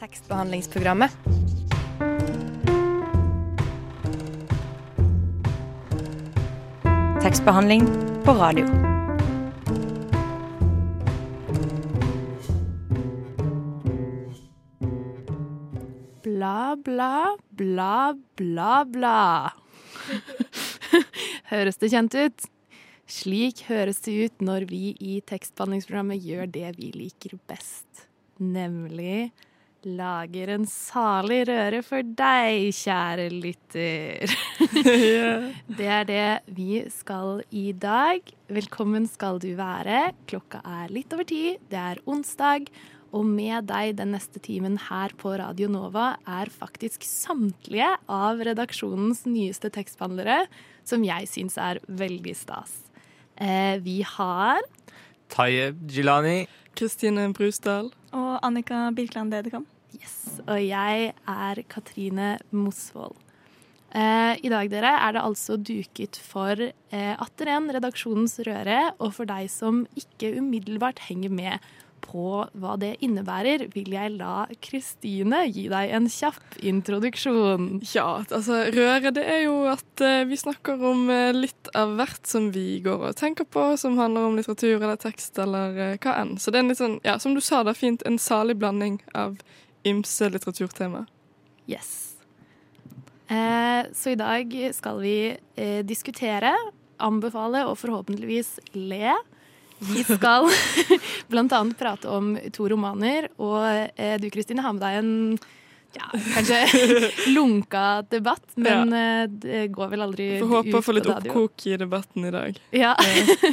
Tekstbehandlingsprogrammet. 0.00 1.10
Tekstbehandling 7.22 7.84
på 8.24 8.32
radio. 8.32 8.64
Bla, 16.22 16.76
bla, 16.84 17.36
bla, 17.50 18.14
bla, 18.36 18.84
bla. 18.84 19.52
høres 21.52 21.76
det 21.76 21.92
kjent 21.92 22.16
ut? 22.16 22.48
Slik 23.04 23.66
høres 23.68 24.00
det 24.08 24.16
ut 24.16 24.40
når 24.48 24.64
vi 24.72 24.96
i 24.96 25.20
tekstbehandlingsprogrammet 25.28 26.24
gjør 26.24 26.48
det 26.56 26.72
vi 26.80 26.88
liker 26.96 27.36
best. 27.52 28.08
Nemlig 28.40 29.28
lager 29.86 30.50
en 30.54 30.66
salig 30.68 31.44
røre 31.48 31.80
for 31.86 32.04
deg, 32.04 32.70
kjære 32.76 33.26
lytter. 33.32 34.32
Det 35.78 35.88
er 35.88 36.06
det 36.08 36.28
vi 36.56 36.82
skal 36.92 37.42
i 37.50 37.70
dag. 37.72 38.20
Velkommen 38.50 39.08
skal 39.08 39.40
du 39.42 39.52
være. 39.58 40.10
Klokka 40.30 40.60
er 40.66 40.92
litt 40.92 41.12
over 41.16 41.28
ti. 41.28 41.56
Det 41.70 41.80
er 41.80 42.02
onsdag. 42.04 42.68
Og 43.16 43.26
med 43.26 43.66
deg 43.66 43.96
den 43.98 44.12
neste 44.14 44.38
timen 44.42 44.76
her 44.86 45.14
på 45.18 45.32
Radio 45.40 45.66
Nova 45.72 46.12
er 46.28 46.52
faktisk 46.52 47.02
samtlige 47.06 47.88
av 48.06 48.42
redaksjonens 48.46 49.24
nyeste 49.26 49.72
tekstbehandlere, 49.74 50.44
som 50.86 51.02
jeg 51.06 51.26
syns 51.30 51.58
er 51.58 51.80
veldig 51.88 52.36
stas. 52.38 52.76
Eh, 53.34 53.80
vi 53.82 54.00
har 54.06 54.62
Tayeb 55.30 55.82
Jilani. 55.90 56.44
Kristine 56.80 57.26
Brusdal. 57.36 57.90
Og 58.16 58.38
Annika 58.40 58.86
Birkeland 58.96 59.34
Dedekam. 59.34 59.66
Yes, 59.98 60.38
og 60.46 60.56
jeg 60.64 61.10
er 61.28 61.58
Katrine 61.68 62.38
Mosvold. 62.56 63.18
Eh, 63.90 64.38
I 64.40 64.48
dag 64.48 64.70
dere, 64.72 64.94
er 64.96 65.12
det 65.12 65.24
altså 65.26 65.58
duket 65.58 66.16
for 66.24 66.56
eh, 66.56 67.14
atter 67.20 67.50
en 67.52 67.68
redaksjonens 67.74 68.38
røre. 68.48 68.78
Og 68.96 69.12
for 69.18 69.28
deg 69.28 69.50
som 69.52 69.82
ikke 69.98 70.38
umiddelbart 70.38 71.02
henger 71.10 71.34
med 71.34 71.68
på 72.04 72.42
hva 72.58 72.74
det 72.80 72.94
innebærer, 73.04 73.66
vil 73.74 73.92
jeg 73.94 74.14
la 74.16 74.46
Kristine 74.64 75.42
gi 75.48 75.66
deg 75.70 75.92
en 75.96 76.08
kjapp 76.10 76.58
introduksjon. 76.66 77.68
Ja, 77.92 78.22
altså 78.26 78.62
røre 78.74 79.12
det 79.14 79.24
er 79.24 79.44
jo 79.44 79.56
at 79.70 80.04
eh, 80.04 80.24
vi 80.28 80.38
snakker 80.40 80.82
om 80.90 81.06
eh, 81.12 81.30
litt 81.36 81.70
av 81.78 81.96
hvert 81.98 82.26
som 82.28 82.50
vi 82.54 82.80
går 82.84 83.10
og 83.10 83.16
tenker 83.20 83.48
på, 83.48 83.72
som 83.80 83.98
handler 84.00 84.28
om 84.28 84.38
litteratur 84.38 84.78
eller 84.78 85.00
tekst 85.00 85.38
eller 85.42 85.78
eh, 85.78 85.96
hva 86.02 86.16
enn. 86.22 86.36
Så 86.40 86.52
det 86.52 86.60
er 86.60 86.66
en 86.66 86.72
litt 86.72 86.82
sånn, 86.82 86.98
ja, 87.06 87.16
som 87.22 87.36
du 87.36 87.42
sa 87.44 87.62
er 87.64 87.78
fint, 87.78 88.04
en 88.08 88.20
salig 88.20 88.58
blanding 88.60 89.00
av 89.14 89.38
ymse 89.86 90.28
litteraturtema. 90.32 91.06
Yes. 91.70 92.16
Eh, 93.30 93.86
så 93.94 94.14
i 94.14 94.18
dag 94.18 94.54
skal 94.76 95.02
vi 95.04 95.16
diskutere, 95.86 96.52
anbefale 97.00 97.62
og 97.68 97.78
forhåpentligvis 97.80 98.58
le. 98.76 99.14
Vi 99.80 100.04
skal 100.04 100.48
blant 101.32 101.52
annet 101.56 101.78
prate 101.78 102.10
om 102.12 102.34
to 102.52 102.68
romaner, 102.68 103.30
og 103.40 103.64
eh, 103.96 104.16
du 104.20 104.28
Kristine 104.32 104.64
har 104.64 104.76
med 104.76 104.84
deg 104.84 104.98
en 105.00 105.12
ja, 105.96 106.06
kanskje 106.12 106.58
lunka 107.34 108.02
debatt, 108.10 108.44
men 108.54 108.92
ja. 108.94 109.26
det 109.26 109.64
går 109.74 109.90
vel 109.94 110.04
aldri 110.06 110.28
ut. 110.36 110.44
Får 110.44 110.52
håpe 110.58 110.76
å 110.78 110.84
få 110.86 110.94
litt 110.94 111.08
oppkok 111.10 111.66
i 111.66 111.78
debatten 111.80 112.28
i 112.28 112.34
dag. 112.34 112.60
Ja. 112.76 112.94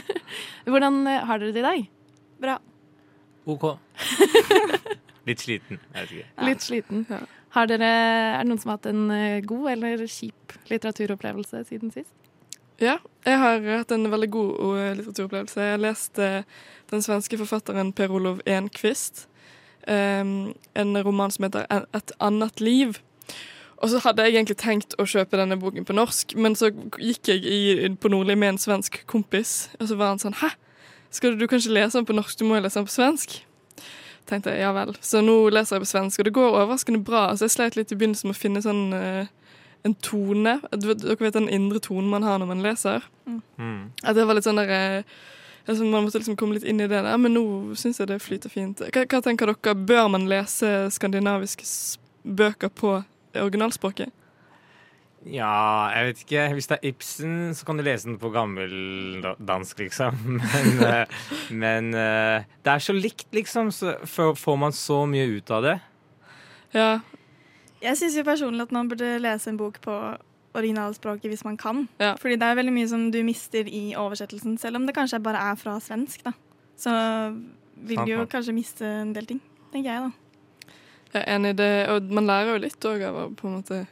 Hvordan 0.69 1.01
eh, 1.07 1.23
har 1.25 1.41
dere 1.41 1.55
det 1.55 1.63
i 1.63 1.67
dag? 1.67 1.89
Bra. 2.43 2.59
OK. 3.47 3.65
Litt 5.27 5.43
sliten. 5.43 5.79
Jeg 5.95 6.03
vet 6.03 6.13
ikke. 6.13 6.47
Litt 6.47 6.63
sliten. 6.63 7.07
Har 7.55 7.69
dere, 7.69 7.89
er 8.37 8.43
det 8.43 8.49
noen 8.51 8.61
som 8.61 8.71
har 8.71 8.79
hatt 8.79 8.89
en 8.91 9.09
eh, 9.15 9.41
god 9.47 9.71
eller 9.77 10.05
kjip 10.05 10.57
litteraturopplevelse 10.69 11.63
siden 11.71 11.93
sist? 11.95 12.13
Ja, 12.77 12.99
jeg 13.25 13.39
har 13.41 13.63
hatt 13.65 13.91
en 13.91 14.05
veldig 14.11 14.29
god 14.29 14.51
eh, 14.77 14.91
litteraturopplevelse. 14.99 15.63
Jeg 15.65 15.81
leste 15.81 16.27
den 16.91 17.01
svenske 17.01 17.39
forfatteren 17.39 17.89
Per 17.97 18.13
Olov 18.13 18.43
Enquist. 18.45 19.25
Um, 19.87 20.53
en 20.75 20.97
roman 20.99 21.31
som 21.31 21.47
heter 21.47 21.65
Et 21.95 22.11
annet 22.19 22.61
liv. 22.61 22.99
Og 23.77 23.89
så 23.89 24.01
hadde 24.03 24.25
jeg 24.25 24.35
egentlig 24.35 24.57
tenkt 24.61 24.93
å 24.99 25.05
kjøpe 25.07 25.39
denne 25.39 25.57
boken 25.57 25.85
på 25.85 25.95
norsk, 25.95 26.33
men 26.35 26.57
så 26.57 26.71
gikk 26.97 27.29
jeg 27.29 27.43
i, 27.45 27.89
på 27.93 28.09
Nordli 28.09 28.35
med 28.35 28.55
en 28.55 28.61
svensk 28.61 29.03
kompis, 29.09 29.69
og 29.79 29.89
så 29.89 29.97
var 29.99 30.13
han 30.13 30.21
sånn 30.21 30.37
Hæ? 30.41 30.49
Skal 31.13 31.33
du, 31.33 31.43
du 31.43 31.47
kan 31.47 31.61
ikke 31.61 31.75
lese 31.77 31.99
den 31.99 32.07
på 32.09 32.15
norsk, 32.17 32.39
du 32.39 32.45
må 32.45 32.57
jo 32.57 32.65
lese 32.65 32.81
den 32.81 32.87
på 32.89 32.95
svensk. 32.95 33.37
Tenkte 34.27 34.53
jeg, 34.53 34.65
ja 34.65 34.73
vel. 34.75 34.95
Så 35.01 35.21
nå 35.23 35.37
leser 35.53 35.77
jeg 35.77 35.85
på 35.85 35.91
svensk, 35.93 36.19
og 36.19 36.27
det 36.27 36.33
går 36.35 36.57
overraskende 36.57 37.03
bra. 37.05 37.29
Altså, 37.31 37.45
jeg 37.47 37.55
sleit 37.55 37.77
litt 37.77 37.93
i 37.93 37.99
begynnelsen 37.99 38.31
med 38.31 38.35
å 38.35 38.41
finne 38.41 38.63
sånn 38.65 38.83
eh, 38.97 39.29
en 39.87 39.97
tone. 40.03 40.57
Du 40.75 40.91
Dere 40.93 41.17
vet 41.19 41.37
den 41.37 41.49
indre 41.53 41.81
tonen 41.83 42.09
man 42.11 42.25
har 42.25 42.39
når 42.41 42.51
man 42.51 42.63
leser? 42.65 43.05
Mm. 43.27 43.89
At 44.03 44.17
det 44.17 44.27
var 44.27 44.37
litt 44.37 44.47
sånn 44.47 44.61
der 44.61 44.71
eh, 44.75 45.17
altså 45.67 45.83
Man 45.83 46.05
måtte 46.05 46.21
liksom 46.21 46.37
komme 46.39 46.55
litt 46.55 46.67
inn 46.67 46.79
i 46.79 46.87
det 46.87 47.01
der. 47.03 47.17
Men 47.19 47.35
nå 47.35 47.45
syns 47.79 47.99
jeg 48.01 48.11
det 48.11 48.21
flyter 48.23 48.53
fint. 48.53 48.83
Hva, 48.93 49.03
hva 49.03 49.23
tenker 49.23 49.51
dere? 49.51 49.75
Bør 49.89 50.07
man 50.13 50.29
lese 50.31 50.87
skandinaviske 50.95 51.67
bøker 52.27 52.71
på 52.71 52.99
originalspråket? 53.37 54.13
Ja, 55.27 55.89
jeg 55.91 56.07
vet 56.07 56.21
ikke. 56.23 56.43
Hvis 56.55 56.69
det 56.69 56.77
er 56.77 56.87
Ibsen, 56.87 57.35
så 57.57 57.65
kan 57.67 57.79
du 57.79 57.83
lese 57.83 58.07
den 58.07 58.19
på 58.21 58.29
gammeldansk, 58.31 59.81
liksom. 59.81 60.15
Men, 60.53 60.79
eh, 60.85 61.19
men 61.51 61.93
eh, 61.95 62.47
det 62.63 62.73
er 62.73 62.83
så 62.83 62.95
likt, 62.95 63.27
liksom. 63.35 63.71
Så 63.75 63.97
får 64.05 64.35
får 64.39 64.57
man 64.61 64.75
så 64.75 65.03
mye 65.09 65.27
ut 65.37 65.51
av 65.51 65.63
det. 65.65 65.77
Ja. 66.75 66.99
Jeg 67.81 67.97
syns 67.99 68.17
jo 68.17 68.23
personlig 68.25 68.65
at 68.67 68.73
man 68.73 68.89
burde 68.89 69.17
lese 69.21 69.51
en 69.51 69.59
bok 69.59 69.81
på 69.83 69.95
originalspråket 70.57 71.29
hvis 71.29 71.45
man 71.45 71.57
kan. 71.57 71.87
Ja. 72.01 72.15
Fordi 72.17 72.37
det 72.39 72.47
er 72.47 72.57
veldig 72.57 72.73
mye 72.73 72.89
som 72.89 73.09
du 73.13 73.19
mister 73.23 73.67
i 73.69 73.91
oversettelsen, 73.97 74.57
selv 74.57 74.79
om 74.79 74.87
det 74.87 74.95
kanskje 74.97 75.21
bare 75.23 75.41
er 75.51 75.59
fra 75.59 75.77
svensk. 75.83 76.23
da. 76.25 76.33
Så 76.77 76.93
vil 77.75 78.01
du 78.05 78.11
jo 78.15 78.25
kanskje 78.29 78.55
miste 78.57 78.85
en 78.85 79.13
del 79.13 79.25
ting, 79.29 79.41
tenker 79.73 79.91
jeg 79.91 80.07
da. 80.07 80.73
Jeg 81.13 81.23
er 81.23 81.35
enig 81.35 81.53
i 81.53 81.57
det. 81.61 81.71
Og 81.93 82.09
man 82.17 82.27
lærer 82.29 82.55
jo 82.55 82.63
litt 82.65 82.89
òg 82.89 83.05
av 83.07 83.19
å 83.21 83.27
på 83.37 83.47
en 83.47 83.59
måte 83.59 83.83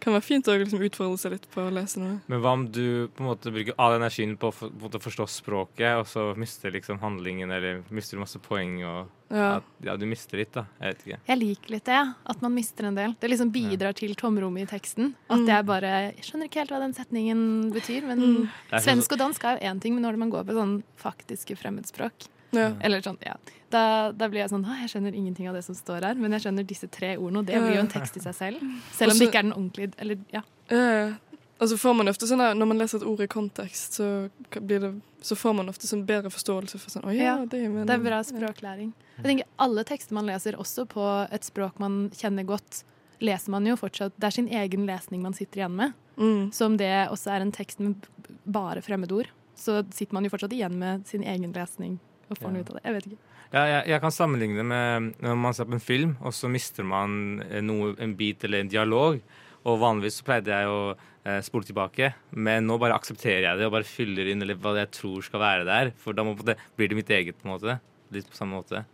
Kan 0.00 0.12
være 0.14 0.22
fint 0.24 0.46
å 0.48 0.56
liksom 0.58 0.80
utfordre 0.80 1.18
seg 1.18 1.32
litt 1.32 1.50
på 1.50 1.60
å 1.66 1.72
lese 1.72 1.98
noe. 1.98 2.20
Men 2.28 2.40
hva 2.40 2.52
om 2.52 2.66
du 2.70 3.08
på 3.08 3.20
en 3.24 3.26
måte 3.30 3.52
bruker 3.52 3.74
all 3.78 3.98
energien 4.00 4.36
på 4.38 4.48
å 4.50 4.54
for- 4.54 4.70
på 4.70 4.84
en 4.92 5.00
forstå 5.00 5.26
språket, 5.28 5.98
og 5.98 6.06
så 6.06 6.36
mister 6.36 6.70
liksom 6.70 6.98
handlingen, 7.00 7.50
eller 7.50 7.82
mister 7.90 8.16
du 8.16 8.20
masse 8.20 8.38
poeng, 8.38 8.82
og 8.84 9.08
Ja. 9.30 9.56
at, 9.56 9.64
ja, 9.84 9.94
du 9.96 10.06
mister 10.06 10.38
litt, 10.38 10.52
da. 10.52 10.64
Jeg 10.80 10.94
vet 10.94 11.04
ikke. 11.06 11.18
Jeg 11.28 11.38
liker 11.38 11.70
litt 11.70 11.84
det, 11.84 12.14
at 12.26 12.40
man 12.42 12.54
mister 12.54 12.84
en 12.86 12.94
del. 12.94 13.14
Det 13.20 13.28
liksom 13.30 13.52
bidrar 13.52 13.94
til 13.94 14.14
tomrommet 14.14 14.62
i 14.62 14.78
teksten. 14.78 15.14
At 15.28 15.38
Mm. 15.40 15.46
jeg 15.46 15.66
bare 15.66 15.82
Jeg 16.14 16.16
skjønner 16.22 16.44
ikke 16.48 16.60
helt 16.64 16.70
hva 16.70 16.80
den 16.80 16.94
setningen 16.94 17.72
betyr, 17.72 18.02
men 18.04 18.18
Mm. 18.18 18.50
Det 18.70 18.80
sånn- 18.82 18.84
svensk 19.02 19.12
og 19.12 19.18
dansk 19.18 19.44
er 19.44 19.58
jo 19.60 19.66
én 19.68 19.80
ting, 19.80 19.94
men 19.94 20.02
når 20.02 20.16
man 20.18 20.30
går 20.30 20.44
på 20.44 20.54
sånn 20.54 20.82
faktiske 20.96 21.56
fremmedspråk 21.58 22.28
Ja. 22.56 22.72
Eller 22.80 23.02
sånn, 23.04 23.18
ja. 23.24 23.36
Da, 23.68 24.12
da 24.16 24.28
blir 24.32 24.40
jeg 24.40 24.52
sånn 24.52 24.64
«Å, 24.64 24.74
Jeg 24.80 24.92
skjønner 24.94 25.16
ingenting 25.16 25.48
av 25.50 25.56
det 25.58 25.64
som 25.66 25.76
står 25.76 26.06
her, 26.08 26.20
men 26.20 26.32
jeg 26.36 26.46
skjønner 26.46 26.66
disse 26.68 26.88
tre 26.92 27.14
ordene, 27.18 27.42
og 27.42 27.48
det 27.50 27.58
blir 27.60 27.76
jo 27.76 27.84
en 27.84 27.90
tekst 27.92 28.16
i 28.16 28.22
seg 28.24 28.36
selv. 28.36 28.62
Selv 28.96 29.12
om 29.12 29.20
det 29.20 29.28
ikke 29.28 29.42
er 29.42 29.48
den 29.50 29.56
ordentlige 29.56 29.92
Eller 30.00 30.22
ja. 30.32 30.42
Eh, 30.72 31.12
altså 31.58 31.78
får 31.80 31.98
man 31.98 32.12
ofte 32.12 32.28
sånn 32.28 32.42
Når 32.56 32.70
man 32.70 32.80
leser 32.80 33.00
et 33.00 33.06
ord 33.08 33.20
i 33.24 33.28
kontekst, 33.28 33.98
så, 34.00 34.08
blir 34.56 34.82
det, 34.84 34.92
så 35.24 35.36
får 35.36 35.56
man 35.60 35.68
ofte 35.72 35.90
sånn 35.90 36.06
bedre 36.08 36.32
forståelse 36.32 36.80
for 36.80 36.96
sånn 36.96 37.04
Å 37.08 37.14
ja, 37.16 37.28
Ja, 37.28 37.36
det 37.44 37.60
er 37.66 37.78
Det 37.88 37.96
er 37.98 38.04
bra 38.08 38.22
språklæring. 38.24 38.94
Jeg 39.18 39.28
tenker 39.28 39.52
Alle 39.68 39.84
tekster 39.88 40.16
man 40.16 40.28
leser, 40.30 40.56
også 40.56 40.88
på 40.88 41.04
et 41.28 41.48
språk 41.48 41.80
man 41.82 42.06
kjenner 42.16 42.48
godt, 42.48 42.82
leser 43.20 43.52
man 43.52 43.68
jo 43.68 43.76
fortsatt 43.80 44.16
Det 44.16 44.30
er 44.30 44.38
sin 44.40 44.48
egen 44.48 44.88
lesning 44.88 45.24
man 45.24 45.36
sitter 45.36 45.64
igjen 45.64 45.76
med. 45.76 45.96
Mm. 46.16 46.48
Så 46.56 46.66
om 46.66 46.80
det 46.80 46.92
også 47.12 47.36
er 47.36 47.44
en 47.44 47.54
tekst 47.54 47.84
med 47.84 48.08
bare 48.48 48.80
fremmedord, 48.82 49.28
så 49.58 49.82
sitter 49.92 50.16
man 50.16 50.24
jo 50.24 50.32
fortsatt 50.32 50.54
igjen 50.56 50.78
med 50.80 51.04
sin 51.06 51.22
egen 51.26 51.52
lesning 51.52 51.98
og 52.30 52.38
får 52.38 52.54
Ja. 52.54 52.60
ut 52.60 52.70
av 52.70 52.78
det. 52.78 52.84
Jeg 52.84 52.94
vet 52.98 53.06
ikke. 53.10 53.20
Ja, 53.48 53.60
jeg, 53.64 53.82
jeg 53.94 54.00
kan 54.04 54.12
sammenligne 54.12 54.56
det 54.60 54.64
med 54.68 55.12
når 55.24 55.36
man 55.40 55.54
ser 55.56 55.64
på 55.64 55.76
en 55.78 55.80
film, 55.80 56.16
og 56.20 56.34
så 56.36 56.50
mister 56.52 56.84
man 56.84 57.42
eh, 57.48 57.62
noe, 57.64 57.94
en 57.98 58.14
bit 58.18 58.44
eller 58.44 58.60
en 58.64 58.68
dialog. 58.72 59.20
Og 59.68 59.80
vanligvis 59.80 60.20
så 60.20 60.24
pleide 60.28 60.52
jeg 60.52 60.68
å 60.70 60.82
eh, 61.24 61.40
spole 61.44 61.64
tilbake, 61.66 62.12
men 62.36 62.68
nå 62.68 62.76
bare 62.80 62.94
aksepterer 62.96 63.46
jeg 63.48 63.58
det 63.58 63.66
og 63.66 63.74
bare 63.74 63.88
fyller 63.88 64.28
inn 64.30 64.44
eller 64.44 64.54
hva 64.60 64.76
jeg 64.78 64.92
tror 64.94 65.24
skal 65.24 65.40
være 65.42 65.64
der. 65.68 65.90
For 65.98 66.12
da 66.16 66.24
må, 66.24 66.36
det, 66.44 66.58
blir 66.76 66.88
det 66.92 67.00
mitt 67.00 67.10
eget, 67.10 67.40
på 67.40 67.48
en 67.48 67.54
måte. 67.56 67.78
Litt 68.14 68.28
på 68.30 68.36
samme 68.38 68.60
måte. 68.60 68.84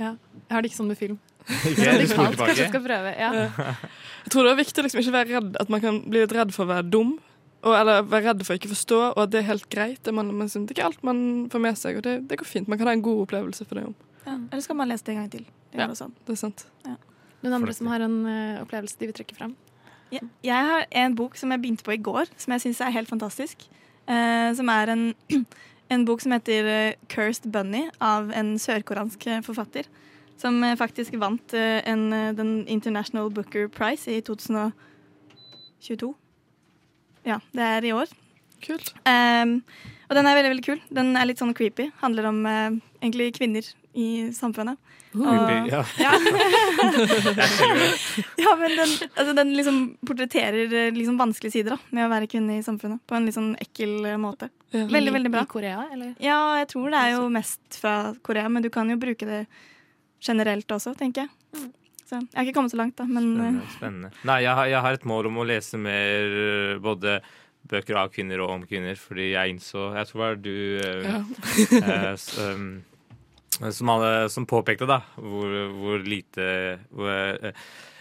Ja. 0.00 0.14
Jeg 0.48 0.54
har 0.54 0.62
det 0.62 0.70
ikke 0.70 0.80
sånn 0.82 0.90
med 0.92 0.98
film. 1.00 1.18
Kanskje 1.48 2.60
jeg 2.60 2.68
skal 2.68 2.84
prøve. 2.84 3.14
Ja. 3.16 3.30
Jeg 4.26 4.32
tror 4.34 4.44
det 4.44 4.50
er 4.52 4.58
viktig 4.60 4.82
å 4.82 4.84
liksom 4.84 5.00
ikke 5.00 5.12
være 5.14 5.30
redd 5.38 5.54
At 5.56 5.70
man 5.72 5.80
kan 5.80 5.98
bli 6.04 6.20
litt 6.20 6.34
redd 6.36 6.50
for 6.52 6.66
å 6.66 6.70
være 6.74 6.84
dum. 6.92 7.14
Og, 7.60 7.74
eller 7.76 8.06
være 8.08 8.30
redd 8.30 8.44
for 8.46 8.54
å 8.54 8.60
ikke 8.60 8.70
forstå, 8.72 8.98
og 9.10 9.18
at 9.20 9.32
det 9.34 9.42
er 9.42 9.50
helt 9.50 9.66
greit. 9.72 10.00
Det, 10.06 10.14
man, 10.16 10.30
man, 10.32 10.48
det 10.48 10.62
er 10.62 10.76
ikke 10.78 10.86
alt 10.88 11.02
man 11.04 11.18
får 11.52 11.60
med 11.60 11.76
seg, 11.76 11.98
og 12.00 12.06
det, 12.06 12.14
det 12.30 12.38
går 12.40 12.48
fint. 12.48 12.70
Man 12.72 12.80
kan 12.80 12.88
ha 12.88 12.94
en 12.96 13.04
god 13.04 13.26
opplevelse 13.26 13.66
for 13.68 13.76
det 13.76 13.84
om. 13.90 13.96
Ja. 14.24 14.36
Eller 14.38 14.62
skal 14.64 14.78
man 14.78 14.88
lese 14.88 15.04
det 15.04 15.12
en 15.14 15.20
gang 15.20 15.32
til? 15.32 15.44
Det 15.72 15.78
Ja. 15.78 15.86
Det 15.86 16.32
er 16.32 16.40
sant. 16.40 16.66
Noen 17.40 17.56
andre 17.56 17.72
som 17.72 17.88
har 17.88 18.00
en 18.04 18.16
uh, 18.26 18.62
opplevelse 18.62 18.96
de 19.00 19.08
vil 19.08 19.16
trekke 19.16 19.36
fram? 19.36 19.54
Ja. 20.12 20.20
Jeg 20.44 20.66
har 20.70 20.86
en 20.90 21.14
bok 21.16 21.36
som 21.38 21.52
jeg 21.52 21.62
begynte 21.62 21.84
på 21.86 21.94
i 21.94 22.02
går, 22.02 22.32
som 22.36 22.52
jeg 22.52 22.64
syns 22.64 22.80
er 22.80 22.96
helt 22.96 23.08
fantastisk. 23.08 23.64
Uh, 24.08 24.50
som 24.56 24.68
er 24.72 24.92
en, 24.92 25.04
en 25.94 26.04
bok 26.08 26.20
som 26.20 26.32
heter 26.32 26.64
eh, 26.66 26.94
'Cursed 27.08 27.52
Bunny' 27.52 27.90
av 28.00 28.32
en 28.34 28.58
sørkoreansk 28.58 29.26
eh, 29.26 29.42
forfatter. 29.42 29.84
Som 30.40 30.64
faktisk 30.76 31.12
vant 31.20 31.54
uh, 31.54 31.80
en, 31.84 32.10
den 32.36 32.66
International 32.68 33.30
Booker 33.30 33.68
Prize 33.68 34.10
i 34.10 34.20
2022. 34.20 36.14
Ja, 37.28 37.40
det 37.56 37.66
er 37.66 37.88
i 37.88 37.94
år. 37.96 38.12
Kult. 38.64 38.92
Um, 39.08 39.60
og 40.10 40.18
den 40.18 40.28
er 40.28 40.36
veldig 40.36 40.52
veldig 40.54 40.66
kul. 40.66 40.80
Den 40.92 41.14
er 41.16 41.28
litt 41.28 41.40
sånn 41.40 41.56
creepy. 41.56 41.88
Handler 42.02 42.28
om 42.30 42.42
uh, 42.44 42.68
egentlig 43.00 43.32
kvinner 43.38 43.64
i 43.96 44.08
samfunnet. 44.36 44.80
Creepy, 45.12 45.70
ja. 45.70 45.84
Ja. 45.98 46.12
ja, 48.36 48.56
men 48.56 48.76
den, 48.76 48.88
altså, 49.14 49.32
den 49.34 49.56
liksom 49.56 49.96
portretterer 50.06 50.74
eh, 50.74 50.92
liksom 50.94 51.18
vanskelige 51.18 51.52
sider 51.52 51.70
da, 51.74 51.78
med 51.90 52.06
å 52.06 52.10
være 52.12 52.26
kvinne 52.30 52.58
i 52.60 52.62
samfunnet. 52.62 53.02
På 53.10 53.14
en 53.18 53.26
litt 53.26 53.34
sånn 53.34 53.56
ekkel 53.58 54.04
eh, 54.06 54.14
måte. 54.20 54.48
Ja. 54.70 54.86
Veldig, 54.92 55.12
veldig 55.18 55.32
bra. 55.34 55.42
I 55.42 55.50
Korea, 55.50 55.82
eller? 55.90 56.14
Ja, 56.22 56.38
jeg 56.60 56.70
tror 56.70 56.94
det 56.94 57.02
er 57.02 57.16
jo 57.16 57.26
mest 57.32 57.80
fra 57.82 58.14
Korea, 58.22 58.46
men 58.52 58.62
du 58.62 58.70
kan 58.70 58.90
jo 58.92 59.00
bruke 59.02 59.26
det 59.26 59.46
generelt 60.22 60.70
også, 60.70 60.94
tenker 60.98 61.26
jeg. 61.26 61.30
Så 62.10 62.18
jeg 62.18 62.34
har 62.34 62.46
ikke 62.48 62.56
kommet 62.58 62.72
så 62.74 62.80
langt, 62.80 62.96
da, 62.98 63.04
men 63.06 63.28
eh, 63.30 63.38
Spennende. 63.38 63.68
spennende. 63.76 64.10
Nei, 64.26 64.40
jeg 64.42 64.54
har, 64.58 64.66
jeg 64.72 64.82
har 64.88 64.96
et 64.98 65.04
mål 65.06 65.28
om 65.30 65.38
å 65.38 65.46
lese 65.46 65.78
mer 65.78 66.34
eh, 66.42 66.78
både 66.82 67.20
bøker 67.70 67.98
av 68.00 68.08
kvinner 68.10 68.40
og 68.42 68.50
om 68.56 68.62
kvinner, 68.66 68.96
fordi 68.98 69.28
jeg 69.34 69.52
innså 69.52 69.90
Jeg 69.94 70.08
tror 70.08 70.18
det 70.18 70.26
var 70.26 70.38
du 70.42 70.54
eh, 70.80 71.04
Ja. 71.06 71.20
eh, 71.78 72.12
s- 72.16 72.32
um, 72.40 72.82
som, 73.60 73.90
alle, 73.92 74.10
som 74.32 74.46
påpekte 74.48 74.86
da 74.88 75.02
hvor, 75.20 75.52
hvor 75.76 76.00
lite 76.02 76.46
hvor, 76.90 77.10
eh, 77.12 77.52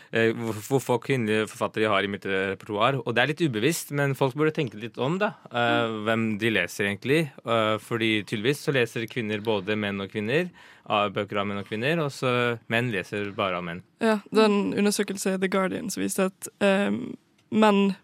hvor, 0.10 0.58
hvor 0.66 0.82
få 0.82 0.98
kvinnelige 1.04 1.48
forfattere 1.52 1.90
har 1.92 2.06
i 2.06 2.10
mitt 2.12 2.26
repertoar. 2.26 3.00
Og 3.04 3.14
det 3.14 3.22
er 3.22 3.32
litt 3.32 3.44
ubevisst, 3.46 3.94
men 3.96 4.16
folk 4.18 4.36
burde 4.38 4.56
tenke 4.56 4.80
litt 4.82 4.98
om 4.98 5.20
da, 5.22 5.34
eh, 5.52 5.94
hvem 6.08 6.26
de 6.42 6.54
leser 6.56 6.90
egentlig. 6.90 7.22
Eh, 7.46 7.76
fordi 7.84 8.12
tydeligvis 8.24 8.66
så 8.66 8.74
leser 8.76 9.08
kvinner 9.12 9.44
både 9.46 9.78
menn 9.78 10.02
og 10.02 10.12
kvinner, 10.12 10.50
av 10.90 11.14
bøker 11.14 11.38
av 11.38 11.46
menn 11.46 11.62
og 11.62 11.70
kvinner, 11.70 12.02
og 12.02 12.10
så 12.14 12.34
menn 12.72 12.90
leser 12.94 13.30
bare 13.38 13.60
av 13.60 13.66
menn. 13.68 13.84
Ja, 14.02 14.20
det 14.32 14.42
er 14.42 14.50
en 14.50 14.74
undersøkelse 14.74 15.38
The 15.38 15.52
Guardian 15.52 15.92
som 15.94 16.02
viste 16.02 16.32
at 16.32 16.50
um, 16.66 17.18
menn 17.54 17.96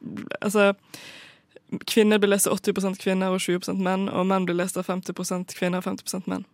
Altså 0.42 0.74
kvinner 1.90 2.20
blir 2.22 2.30
lest 2.30 2.48
av 2.48 2.60
80% 2.60 3.00
kvinner 3.02 3.34
og 3.34 3.42
20% 3.42 3.82
menn, 3.82 4.06
og 4.10 4.28
menn 4.30 4.46
blir 4.46 4.58
lest 4.60 4.78
av 4.78 4.86
50 4.86 5.58
kvinner 5.58 5.82
og 5.82 5.88
50% 5.88 6.30
menn. 6.30 6.46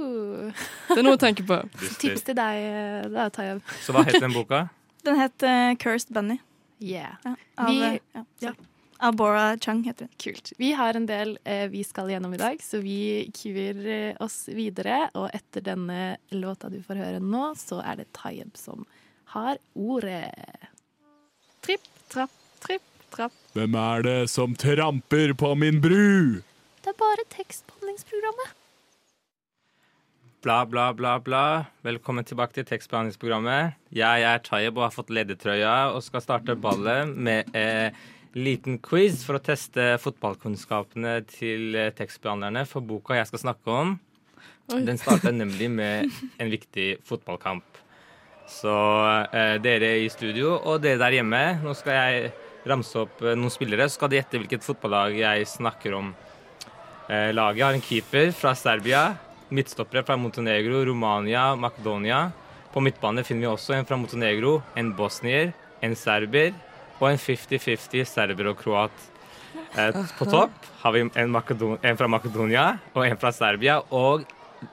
Uh, 0.00 0.64
Det 0.88 0.98
er 0.98 1.06
noe 1.06 1.18
å 1.18 1.20
tenke 1.20 1.44
på. 1.46 1.60
tips 2.00 2.22
til 2.26 2.34
deg, 2.38 2.56
eh, 2.64 3.08
da, 3.12 3.28
Tayeb. 3.34 3.60
Så 3.84 3.92
hva 3.94 4.04
het 4.08 4.16
den 4.22 4.32
boka? 4.34 4.64
den 5.06 5.18
het 5.20 5.44
uh, 5.46 5.74
Cursed 5.80 6.12
Bunny. 6.16 6.38
Yeah. 6.80 7.16
Ja, 7.24 7.34
av, 7.60 7.68
Vi- 7.68 7.82
eh, 7.84 7.98
ja, 8.16 8.24
ja. 8.40 8.52
sorry. 8.54 8.66
av 9.00 9.14
Bora 9.16 9.44
Chung 9.60 9.82
heter 9.84 10.08
hun. 10.08 10.14
Kult. 10.20 10.52
Vi 10.60 10.72
har 10.76 10.96
en 10.96 11.06
del 11.08 11.34
eh, 11.44 11.66
vi 11.72 11.82
skal 11.84 12.08
gjennom 12.12 12.34
i 12.34 12.40
dag, 12.40 12.58
så 12.64 12.80
vi 12.84 13.28
kuer 13.36 13.78
eh, 13.88 14.16
oss 14.20 14.42
videre. 14.52 15.10
Og 15.14 15.28
etter 15.36 15.64
denne 15.64 16.16
låta 16.36 16.68
du 16.72 16.80
får 16.84 17.00
høre 17.00 17.20
nå, 17.24 17.50
så 17.60 17.82
er 17.84 18.00
det 18.02 18.08
Tayeb 18.16 18.56
som 18.60 18.86
har 19.36 19.56
ordet. 19.76 20.32
Tripp, 21.64 21.84
trapp, 22.12 22.32
tripp, 22.64 22.82
trapp. 23.14 23.32
Hvem 23.56 23.76
er 23.76 24.02
det 24.08 24.18
som 24.32 24.56
tramper 24.56 25.32
på 25.38 25.52
min 25.60 25.80
bru? 25.84 26.40
Det 26.80 26.94
er 26.94 26.96
bare 27.00 27.24
tekstbehandlingsprogrammet. 27.36 28.56
Bla, 30.42 30.66
bla, 30.66 30.92
bla, 30.94 31.18
bla. 31.20 31.64
Velkommen 31.84 32.24
tilbake 32.24 32.54
til 32.56 32.64
tekstbehandlingsprogrammet. 32.64 33.74
Jeg 33.92 34.22
er 34.24 34.38
Tayeb 34.40 34.78
og 34.78 34.86
har 34.86 34.94
fått 34.94 35.12
ledertrøya 35.12 35.90
og 35.92 36.00
skal 36.00 36.22
starte 36.24 36.56
ballet 36.56 37.12
med 37.12 37.52
eh, 37.52 37.92
liten 38.32 38.78
quiz 38.80 39.20
for 39.26 39.36
å 39.36 39.42
teste 39.44 39.98
fotballkunnskapene 40.00 41.18
til 41.28 41.76
eh, 41.76 41.92
tekstbehandlerne 41.92 42.64
for 42.72 42.80
boka 42.80 43.20
jeg 43.20 43.28
skal 43.28 43.44
snakke 43.44 43.76
om. 43.82 43.94
Oi. 44.72 44.80
Den 44.88 45.02
starter 45.04 45.36
nemlig 45.36 45.68
med 45.76 46.08
en 46.40 46.56
viktig 46.56 46.88
fotballkamp. 47.04 47.84
Så 48.48 48.72
eh, 49.36 49.58
dere 49.60 49.98
i 50.00 50.08
studio 50.08 50.56
og 50.56 50.80
dere 50.80 51.04
der 51.04 51.20
hjemme, 51.20 51.44
nå 51.60 51.76
skal 51.76 51.98
jeg 52.00 52.36
ramse 52.64 52.96
opp 53.04 53.20
eh, 53.20 53.36
noen 53.36 53.52
spillere, 53.52 53.92
så 53.92 54.00
skal 54.00 54.08
de 54.08 54.22
gjette 54.22 54.40
hvilket 54.40 54.64
fotballag 54.64 55.20
jeg 55.20 55.52
snakker 55.58 56.00
om. 56.00 56.14
Eh, 57.12 57.28
laget 57.36 57.66
har 57.66 57.76
en 57.76 57.90
keeper 57.92 58.32
fra 58.32 58.56
Serbia, 58.56 59.10
midtstoppere 59.50 60.04
fra 60.06 60.16
Montenegro, 60.16 60.84
Romania, 60.86 61.54
Makedonia. 61.58 62.30
På 62.72 62.80
midtbane 62.80 63.24
finner 63.26 63.46
vi 63.46 63.50
også 63.50 63.74
en 63.74 63.86
fra 63.86 63.98
Montenegro, 63.98 64.60
en 64.78 64.92
bosnier, 64.96 65.52
en 65.82 65.96
serber 65.98 66.52
og 67.00 67.08
en 67.10 67.18
50-50 67.18 68.04
serber 68.06 68.52
og 68.52 68.60
kroat. 68.60 69.08
Eh, 69.78 69.96
på 70.18 70.26
topp 70.30 70.68
har 70.82 70.94
vi 70.94 71.06
en, 71.06 71.34
en 71.34 71.98
fra 71.98 72.10
Makedonia 72.10 72.66
og 72.94 73.02
en 73.06 73.18
fra 73.18 73.32
Serbia, 73.34 73.80
og 73.90 74.26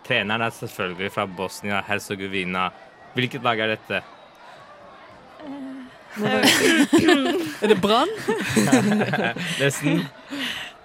treneren 0.05 0.45
er 0.45 0.53
selvfølgelig 0.53 1.13
fra 1.15 1.25
Bosnia-Hercegovina. 1.39 2.69
Hvilket 3.17 3.45
lag 3.45 3.59
er 3.65 3.75
dette? 3.77 4.03
Er 7.61 7.67
det 7.69 7.77
Brann? 7.81 8.09
Nesten. 9.61 10.01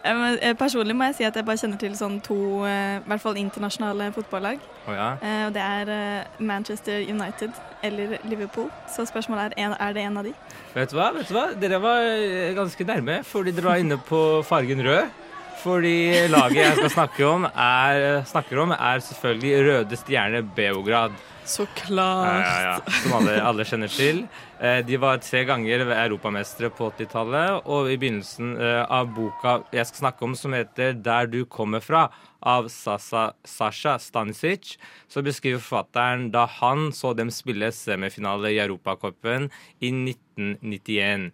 Eh, 0.05 0.55
Personlig 0.59 0.97
må 0.99 1.07
jeg 1.11 1.15
si 1.21 1.27
at 1.27 1.37
jeg 1.39 1.47
bare 1.47 1.61
kjenner 1.61 1.79
til 1.79 1.95
sånn 1.99 2.19
to 2.25 2.37
eh, 2.67 2.99
i 2.99 3.09
hvert 3.11 3.23
fall 3.23 3.39
internasjonale 3.39 4.11
fotballag. 4.17 4.63
Oh, 4.87 4.95
ja. 4.97 5.13
Eh, 5.23 5.45
og 5.47 5.55
det 5.55 5.63
er 5.63 5.93
Manchester 6.43 7.05
United 7.07 7.55
eller 7.87 8.17
Liverpool. 8.27 8.71
Så 8.91 9.07
spørsmålet 9.07 9.55
er 9.57 9.77
er 9.79 9.93
det 9.95 10.03
en 10.03 10.19
av 10.19 10.27
de. 10.27 10.35
Vet 10.75 10.91
du 10.91 10.99
hva? 10.99 11.13
Vet 11.15 11.31
du 11.31 11.35
hva? 11.37 11.47
Dere 11.59 11.83
var 11.83 12.07
ganske 12.59 12.85
nærme, 12.85 13.23
fordi 13.25 13.55
dere 13.55 13.71
var 13.71 13.83
inne 13.83 13.99
på 13.99 14.43
fargen 14.47 14.83
rød. 14.85 15.22
Fordi 15.61 16.29
laget 16.33 16.63
jeg 16.63 16.79
skal 16.79 16.91
snakke 16.91 17.27
om, 17.29 17.45
er, 17.47 18.23
snakker 18.27 18.63
om, 18.65 18.73
er 18.73 19.05
selvfølgelig 19.05 19.69
Røde 19.69 19.99
Stjerne 20.01 20.43
Beograd. 20.57 21.13
Så 21.45 21.67
klart. 21.75 22.45
ja, 22.47 22.59
ja. 22.63 22.93
Som 23.03 23.17
alle, 23.19 23.35
alle 23.43 23.65
kjenner 23.67 23.91
til. 23.91 24.23
Eh, 24.63 24.79
De 24.87 24.99
var 25.03 25.19
tre 25.23 25.43
ganger 25.45 25.83
europamestere 25.91 26.71
på 26.71 26.91
80-tallet, 26.95 27.67
og 27.67 27.91
i 27.91 27.99
begynnelsen 27.99 28.55
eh, 28.57 28.83
av 28.87 29.11
boka 29.15 29.59
jeg 29.75 29.89
skal 29.91 30.05
snakke 30.05 30.25
om, 30.25 30.37
som 30.39 30.55
heter 30.55 30.95
'Der 30.95 31.27
du 31.27 31.45
kommer 31.45 31.83
fra', 31.83 32.09
av 32.43 32.69
Sasa, 32.69 33.33
Sasha 33.45 33.99
Stanisic, 33.99 34.77
så 35.09 35.23
beskriver 35.23 35.63
forfatteren 35.63 36.31
da 36.35 36.47
han 36.47 36.91
så 36.93 37.13
dem 37.15 37.31
spille 37.31 37.71
semifinale 37.73 38.51
i 38.51 38.59
Europacupen 38.59 39.51
i 39.81 39.93
1991. 39.93 41.31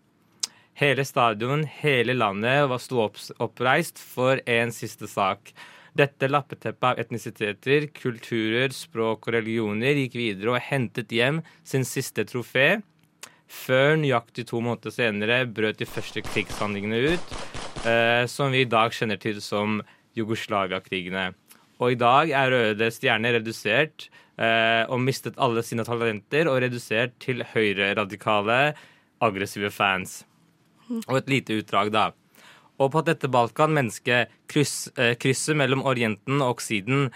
Hele 0.79 1.03
stadion, 1.05 1.65
hele 1.65 2.15
landet 2.15 2.69
var 2.71 2.79
sto 2.79 3.01
opp, 3.03 3.17
oppreist 3.43 3.99
for 3.99 4.39
en 4.47 4.71
siste 4.71 5.09
sak. 5.11 5.51
Dette 5.99 6.29
lappeteppet 6.31 6.87
av 6.87 7.01
etnisiteter, 7.03 7.89
kulturer, 7.97 8.71
språk 8.71 9.27
og 9.27 9.35
religioner 9.35 9.99
gikk 9.99 10.15
videre 10.21 10.53
og 10.55 10.63
hentet 10.63 11.11
hjem 11.11 11.41
sin 11.67 11.83
siste 11.89 12.23
trofé. 12.31 12.69
Før 13.51 13.97
nøyaktig 13.99 14.47
to 14.53 14.63
måneder 14.63 14.95
senere 14.95 15.41
brøt 15.51 15.83
de 15.83 15.89
første 15.89 16.23
krigshandlingene 16.23 17.03
ut, 17.17 17.35
eh, 17.83 18.23
som 18.31 18.55
vi 18.55 18.63
i 18.63 18.71
dag 18.71 18.95
kjenner 18.95 19.19
til 19.19 19.43
som 19.43 19.81
Jugoslavia-krigene. 20.15 21.33
Og 21.83 21.97
i 21.97 21.99
dag 21.99 22.31
er 22.31 22.55
Røde 22.55 22.93
Stjerne 22.95 23.35
redusert 23.35 24.07
eh, 24.39 24.87
og 24.87 25.03
mistet 25.03 25.43
alle 25.43 25.67
sine 25.67 25.83
talenter 25.83 26.47
og 26.47 26.63
redusert 26.63 27.19
til 27.19 27.43
høyreradikale, 27.43 28.77
aggressive 29.19 29.75
fans. 29.75 30.21
Og 30.89 31.17
et 31.21 31.29
lite 31.29 31.61
utdrag, 31.61 31.93
da. 31.93 32.11
Og 32.79 32.93
på 32.95 33.03
dette 33.07 33.29
Balkan 33.31 33.75
mennesket 33.75 34.31
kryss, 34.51 34.89
eh, 34.97 35.15
krysset 35.19 35.57
mellom 35.59 35.83
Orienten 35.83 36.41
og 36.41 36.57
Oksiden. 36.57 37.11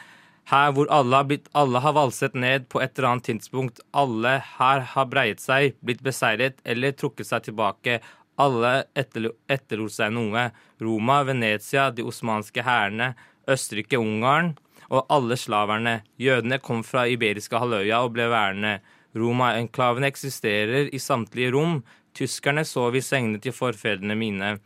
Her 0.50 0.72
hvor 0.74 0.88
alle 0.90 1.14
har, 1.14 1.24
blitt, 1.24 1.46
alle 1.54 1.78
har 1.78 1.94
valset 1.94 2.34
ned 2.34 2.68
på 2.68 2.80
et 2.82 2.98
eller 2.98 3.12
annet 3.12 3.28
tidspunkt. 3.30 3.80
Alle 3.94 4.40
her 4.58 4.80
har 4.80 5.06
breiet 5.06 5.40
seg, 5.40 5.76
blitt 5.84 6.02
beseiret 6.02 6.58
eller 6.64 6.92
trukket 6.92 7.26
seg 7.28 7.46
tilbake. 7.46 8.00
Alle 8.42 8.84
etterlo- 8.98 9.36
etterlot 9.48 9.94
seg 9.94 10.10
noe. 10.12 10.50
Roma, 10.82 11.22
Venezia, 11.22 11.90
de 11.94 12.02
osmanske 12.02 12.64
hærene, 12.66 13.14
Østerrike, 13.46 13.98
Ungarn 13.98 14.56
og 14.90 15.06
alle 15.08 15.38
slaverne. 15.38 16.02
Jødene 16.18 16.58
kom 16.60 16.82
fra 16.82 17.06
Iberiske 17.06 17.58
halvøya 17.58 18.02
og 18.02 18.12
ble 18.16 18.26
værende. 18.32 18.80
Roma-enklavene 19.14 20.08
eksisterer 20.08 20.88
i 20.92 20.98
samtlige 20.98 21.52
rom. 21.52 21.82
Tyskerne 22.14 22.64
sov 22.68 22.96
i 22.96 23.04
sengene 23.04 23.40
til 23.42 23.54
forfedrene 23.56 24.16
mine. 24.18 24.56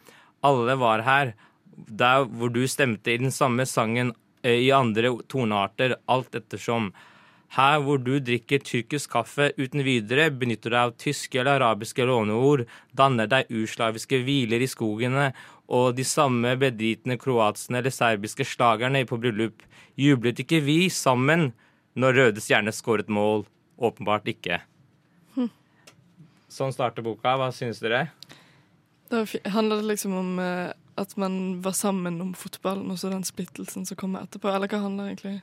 Alle 0.45 0.77
var 0.79 1.05
her. 1.07 1.35
Der 1.77 2.25
hvor 2.25 2.51
du 2.53 2.65
stemte 2.69 3.13
i 3.13 3.21
den 3.21 3.35
samme 3.35 3.67
sangen 3.67 4.15
eh, 4.43 4.63
i 4.67 4.73
andre 4.73 5.13
tonearter, 5.29 5.97
alt 6.09 6.35
ettersom. 6.35 6.93
Her 7.55 7.79
hvor 7.85 8.01
du 8.03 8.19
drikker 8.19 8.59
tyrkisk 8.65 9.13
kaffe 9.13 9.53
uten 9.57 9.85
videre, 9.87 10.31
benytter 10.31 10.73
deg 10.73 10.81
av 10.81 10.95
tyske 10.99 11.39
eller 11.39 11.61
arabiske 11.61 12.05
låneord, 12.09 12.65
danner 12.97 13.31
deg 13.31 13.53
urslaviske 13.55 14.19
hviler 14.27 14.65
i 14.65 14.69
skogene, 14.71 15.31
og 15.71 15.95
de 15.99 16.05
samme 16.07 16.55
bedritne 16.59 17.17
kroatsene 17.19 17.81
eller 17.81 17.95
serbiske 17.95 18.47
slagerne 18.47 19.05
på 19.07 19.19
bryllup. 19.23 19.63
Jublet 19.99 20.43
ikke 20.43 20.61
vi 20.67 20.87
sammen 20.93 21.53
når 21.97 22.19
Røde 22.21 22.43
Stjerne 22.45 22.75
skåret 22.75 23.09
mål? 23.09 23.47
Åpenbart 23.77 24.29
ikke. 24.31 24.61
Sånn 26.57 26.73
starter 26.73 27.05
boka. 27.05 27.37
Hva 27.37 27.51
synes 27.53 27.83
dere? 27.85 28.07
Da 29.13 29.23
handler 29.53 29.83
det 29.83 29.91
liksom 29.93 30.15
om 30.17 30.39
eh, 30.43 30.73
at 30.97 31.13
man 31.21 31.61
var 31.63 31.77
sammen 31.77 32.17
om 32.25 32.33
fotballen, 32.35 32.89
og 32.91 32.99
så 32.99 33.13
den 33.13 33.27
splittelsen 33.29 33.85
som 33.87 33.99
kommer 34.01 34.25
etterpå. 34.25 34.49
Eller 34.51 34.73
hva 34.73 34.81
handler 34.87 35.11
det 35.11 35.17
egentlig? 35.17 35.37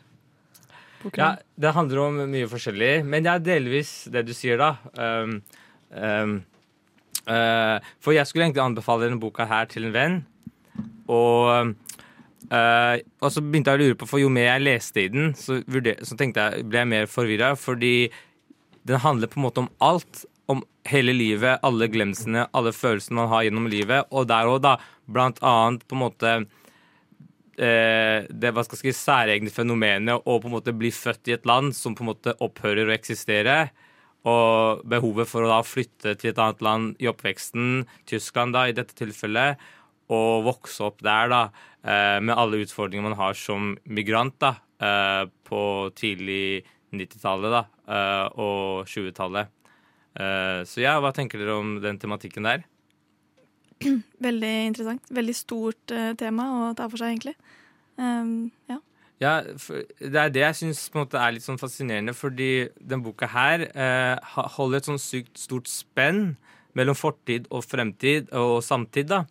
boken? 1.03 1.24
Ja, 1.24 1.36
det 1.55 1.75
handler 1.75 2.01
om 2.08 2.20
mye 2.32 2.50
forskjellig, 2.50 3.03
men 3.05 3.25
det 3.25 3.32
er 3.34 3.46
delvis 3.46 3.93
det 4.12 4.25
du 4.27 4.34
sier, 4.36 4.60
da. 4.62 4.74
Um, 4.98 5.39
um, 5.91 6.36
uh, 7.27 7.77
for 8.03 8.15
jeg 8.15 8.27
skulle 8.29 8.48
egentlig 8.48 8.63
anbefale 8.63 9.08
denne 9.08 9.22
boka 9.22 9.48
her 9.50 9.70
til 9.72 9.89
en 9.89 9.96
venn, 9.96 10.20
og 11.12 11.74
uh, 12.51 12.98
og 13.24 13.32
så 13.32 13.41
begynte 13.41 13.72
jeg 13.72 13.79
å 13.79 13.82
lure 13.82 13.98
på, 13.98 14.10
for 14.10 14.22
jo 14.22 14.29
mer 14.34 14.51
jeg 14.51 14.67
leste 14.67 15.03
i 15.05 15.10
den, 15.12 15.32
så, 15.39 15.62
vurder, 15.72 16.03
så 16.05 16.17
tenkte 16.20 16.43
jeg, 16.43 16.67
ble 16.70 16.84
jeg 16.84 16.91
mer 16.91 17.10
forvirra, 17.10 17.53
fordi 17.60 18.12
den 18.84 19.00
handler 19.01 19.32
på 19.32 19.39
en 19.39 19.46
måte 19.48 19.63
om 19.63 19.72
alt. 19.82 20.25
Hele 20.89 21.13
livet, 21.15 21.61
alle 21.63 21.87
glemsene, 21.87 22.47
alle 22.51 22.73
følelsene 22.75 23.21
man 23.21 23.31
har 23.31 23.45
gjennom 23.47 23.69
livet. 23.71 24.09
Og 24.11 24.27
der 24.27 24.49
òg, 24.51 24.59
da, 24.65 24.75
blant 25.07 25.39
annet 25.45 25.85
på 25.87 25.95
en 25.95 26.03
måte 26.03 26.33
eh, 27.57 28.27
det 28.27 28.51
hva 28.51 28.65
skal 28.65 28.79
jeg 28.81 28.97
si, 28.97 29.05
særegne 29.05 29.53
fenomenet 29.53 30.27
å 30.27 30.37
på 30.41 30.49
en 30.49 30.57
måte 30.57 30.75
bli 30.75 30.91
født 30.93 31.31
i 31.31 31.37
et 31.37 31.47
land 31.47 31.71
som 31.77 31.95
på 31.95 32.03
en 32.03 32.11
måte 32.11 32.35
opphører 32.43 32.89
å 32.89 32.95
eksistere. 32.95 33.57
Og 34.29 34.83
behovet 34.87 35.27
for 35.27 35.43
å 35.43 35.51
da 35.51 35.61
flytte 35.67 36.15
til 36.19 36.31
et 36.31 36.39
annet 36.39 36.61
land 36.63 36.99
i 37.03 37.09
oppveksten, 37.11 37.83
Tyskland 38.07 38.55
da, 38.55 38.67
i 38.67 38.75
dette 38.75 38.95
tilfellet, 38.95 39.59
og 40.13 40.45
vokse 40.47 40.83
opp 40.85 41.01
der 41.03 41.31
da, 41.31 41.41
eh, 41.83 42.19
med 42.23 42.35
alle 42.35 42.61
utfordringer 42.63 43.09
man 43.09 43.19
har 43.19 43.35
som 43.35 43.73
migrant 43.85 44.37
da, 44.39 44.55
eh, 44.79 45.25
på 45.43 45.91
tidlig 45.95 46.63
90-tallet 46.93 47.51
da, 47.51 47.65
eh, 47.87 48.27
og 48.37 48.87
20-tallet. 48.87 49.51
Eh, 50.13 50.62
så 50.70 50.84
ja, 50.84 50.98
hva 51.01 51.13
tenker 51.15 51.41
dere 51.41 51.58
om 51.58 51.75
den 51.84 52.00
tematikken 52.01 52.46
der? 52.46 52.65
Veldig 54.27 54.55
interessant. 54.70 55.13
Veldig 55.13 55.36
stort 55.38 55.93
eh, 55.93 56.13
tema 56.20 56.50
å 56.70 56.74
ta 56.77 56.88
for 56.91 57.01
seg, 57.01 57.15
egentlig. 57.15 57.36
Um, 57.98 58.51
ja. 58.70 58.79
Ja, 59.22 59.34
det 59.46 60.20
er 60.20 60.32
det 60.34 60.41
jeg 60.41 60.58
syns 60.58 60.82
er 60.91 61.36
litt 61.36 61.46
sånn 61.46 61.62
fascinerende, 61.62 62.15
fordi 62.17 62.67
den 62.82 63.03
boka 63.05 63.29
her 63.32 63.67
eh, 63.70 64.17
holder 64.58 64.82
et 64.82 64.89
sånn 64.89 65.00
sykt 65.00 65.39
stort 65.39 65.70
spenn 65.72 66.34
mellom 66.75 66.98
fortid 66.98 67.48
og 67.53 67.63
fremtid 67.63 68.34
og 68.36 68.58
samtid, 68.65 69.13
da. 69.13 69.24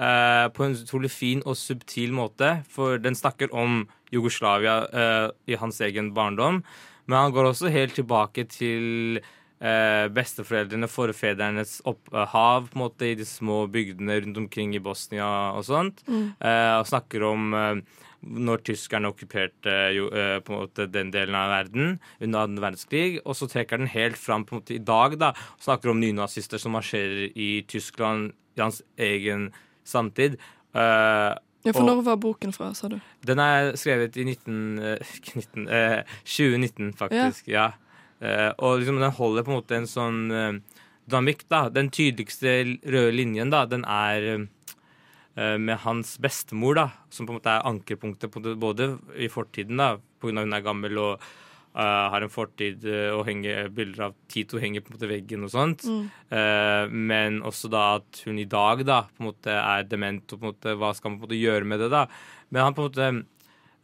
Eh, 0.00 0.46
på 0.56 0.64
en 0.64 0.76
utrolig 0.76 1.10
fin 1.12 1.42
og 1.44 1.58
subtil 1.60 2.12
måte, 2.16 2.60
for 2.72 3.00
den 3.00 3.16
snakker 3.16 3.52
om 3.54 3.84
Jugoslavia 4.12 4.76
eh, 4.88 5.26
i 5.52 5.58
hans 5.60 5.80
egen 5.84 6.12
barndom. 6.16 6.62
Men 7.06 7.18
han 7.18 7.34
går 7.34 7.50
også 7.50 7.72
helt 7.72 7.96
tilbake 7.98 8.46
til 8.50 9.20
eh, 9.60 10.08
besteforeldrene, 10.16 10.88
forfedrenes 10.88 11.80
opphav 11.84 12.68
på 12.70 12.78
en 12.78 12.82
måte 12.84 13.10
i 13.10 13.14
de 13.18 13.24
små 13.28 13.66
bygdene 13.70 14.20
rundt 14.24 14.38
omkring 14.40 14.74
i 14.74 14.80
Bosnia 14.82 15.26
og 15.56 15.64
sånt. 15.68 16.02
Eh, 16.08 16.76
og 16.78 16.86
snakker 16.88 17.22
om 17.28 17.54
eh, 17.54 17.82
når 18.20 18.60
tyskerne 18.68 19.08
okkuperte 19.12 19.74
jo, 19.96 20.08
eh, 20.12 20.38
på 20.44 20.52
en 20.52 20.62
måte 20.66 20.86
den 20.92 21.10
delen 21.14 21.34
av 21.38 21.48
verden 21.54 21.98
under 22.20 22.42
annen 22.46 22.60
verdenskrig. 22.60 23.20
Og 23.24 23.36
så 23.38 23.48
trekker 23.48 23.78
den 23.80 23.88
helt 23.94 24.18
fram 24.20 24.44
på 24.44 24.56
en 24.56 24.60
måte 24.62 24.74
i 24.76 24.82
dag 24.84 25.18
da, 25.20 25.30
og 25.32 25.64
snakker 25.64 25.92
om 25.94 26.00
nynazister 26.02 26.60
som 26.60 26.72
marsjerer 26.76 27.30
i 27.34 27.62
Tyskland 27.68 28.32
i 28.56 28.60
hans 28.64 28.82
egen 28.98 29.50
samtid. 29.84 30.36
Eh, 30.74 31.36
Ja, 31.62 31.72
For 31.74 31.82
og- 31.82 31.88
når 31.90 32.02
var 32.06 32.16
boken 32.16 32.54
fra, 32.56 32.72
sa 32.72 32.88
du? 32.88 32.98
den 33.22 33.38
er 33.38 33.72
skrevet 33.76 34.16
i 34.16 34.24
19, 34.24 34.78
eh, 34.80 34.96
19, 35.36 35.68
eh, 35.68 36.02
2019, 36.24 36.94
faktisk. 36.96 37.48
Ja. 37.52 37.66
Eh, 37.66 37.72
og 38.20 38.80
liksom 38.80 39.00
den 39.00 39.16
holder 39.16 39.46
på 39.46 39.52
en 39.52 39.58
måte 39.58 39.76
en 39.78 39.90
sånn 39.90 40.22
eh, 40.34 40.80
dynamikk, 41.10 41.46
da. 41.50 41.66
Den 41.72 41.90
tydeligste 41.94 42.56
røde 42.84 43.12
linjen, 43.14 43.52
da, 43.52 43.64
den 43.68 43.84
er 43.88 44.26
eh, 44.34 45.58
med 45.58 45.80
hans 45.84 46.16
bestemor, 46.22 46.78
da. 46.78 46.88
Som 47.10 47.28
på 47.28 47.34
en 47.34 47.40
måte 47.40 47.54
er 47.54 47.68
ankerpunktet 47.68 48.34
både 48.60 48.94
i 49.16 49.30
fortiden, 49.32 49.80
da, 49.80 49.94
av 49.96 50.28
hun 50.28 50.44
er 50.52 50.66
gammel 50.66 51.00
og 51.00 51.30
uh, 51.76 52.10
har 52.12 52.24
en 52.24 52.32
fortid 52.32 52.84
eh, 52.88 53.08
og 53.14 53.24
henger 53.28 53.70
bilder 53.74 54.08
av 54.08 54.16
Tito 54.30 54.60
henger 54.60 54.84
på 54.84 54.92
en 54.92 54.98
måte 54.98 55.10
veggen 55.10 55.46
og 55.46 55.52
sånt. 55.52 55.86
Eh, 55.86 56.84
men 56.90 57.40
også 57.46 57.70
da 57.72 57.84
at 57.98 58.22
hun 58.26 58.40
i 58.42 58.48
dag 58.50 58.84
da 58.86 59.02
på 59.08 59.22
en 59.22 59.30
måte 59.30 59.54
er 59.54 59.86
dement, 59.88 60.24
og 60.26 60.40
på 60.40 60.44
en 60.44 60.54
måte, 60.54 60.76
hva 60.80 60.92
skal 60.96 61.12
man 61.12 61.20
på 61.20 61.24
en 61.24 61.30
måte 61.30 61.40
gjøre 61.40 61.70
med 61.72 61.84
det 61.84 61.90
da? 61.94 62.06
Men 62.50 62.66
han 62.66 62.76
på 62.76 62.84
en 62.84 62.90
måte, 62.90 63.10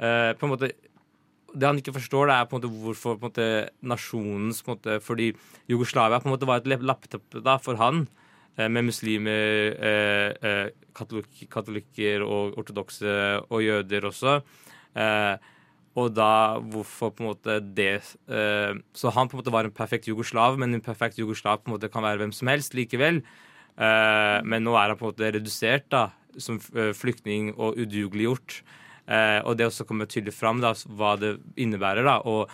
uh, 0.02 0.32
på 0.36 0.46
en 0.46 0.52
måte 0.52 0.72
det 1.56 1.68
han 1.68 1.80
ikke 1.80 1.96
forstår, 1.96 2.28
det 2.28 2.36
er 2.36 2.48
på 2.48 2.58
en 2.58 2.60
måte 2.60 2.84
hvorfor 2.84 3.16
på 3.16 3.28
en 3.28 3.30
måte, 3.30 3.48
nasjonens 3.80 4.62
på 4.62 4.74
en 4.74 4.76
måte, 4.76 5.00
Fordi 5.04 5.32
Jugoslavia 5.70 6.20
på 6.20 6.28
en 6.28 6.34
måte 6.34 6.48
var 6.48 6.60
et 6.60 6.82
lappeteppe 6.84 7.58
for 7.64 7.80
han, 7.80 8.06
eh, 8.58 8.68
med 8.68 8.84
muslimer, 8.84 9.76
eh, 9.80 10.30
eh, 10.42 10.70
katolik, 10.94 11.48
katolikker 11.50 12.22
og 12.22 12.58
ortodokse 12.58 13.42
og 13.50 13.62
jøder 13.62 14.04
også. 14.04 14.42
Eh, 14.96 15.36
og 15.96 16.12
da 16.12 16.60
hvorfor 16.60 17.14
på 17.16 17.24
en 17.24 17.30
måte 17.30 17.74
det 17.74 18.02
eh, 18.28 18.74
Så 18.92 19.10
han 19.12 19.28
på 19.28 19.36
en 19.36 19.40
måte 19.40 19.52
var 19.52 19.64
en 19.64 19.70
perfekt 19.70 20.06
jugoslav, 20.08 20.58
men 20.58 20.74
en 20.74 20.80
perfekt 20.80 21.16
jugoslav 21.16 21.64
på 21.64 21.70
en 21.70 21.78
måte 21.78 21.90
kan 21.90 22.02
være 22.02 22.18
hvem 22.18 22.32
som 22.32 22.48
helst 22.48 22.74
likevel. 22.74 23.22
Men 23.76 24.64
nå 24.64 24.72
er 24.72 24.88
han 24.88 24.96
på 24.96 25.04
en 25.04 25.12
måte 25.12 25.32
redusert 25.36 25.90
da, 25.90 26.08
som 26.38 26.56
flyktning 26.58 27.52
og 27.58 27.76
udugeliggjort. 27.76 28.62
Eh, 29.06 29.40
og 29.46 29.56
det 29.58 29.68
også 29.68 29.86
kommer 29.86 30.08
tydelig 30.10 30.34
fram 30.34 30.62
da, 30.62 30.72
hva 30.98 31.14
det 31.20 31.36
innebærer 31.62 32.06
da, 32.06 32.18
å 32.26 32.46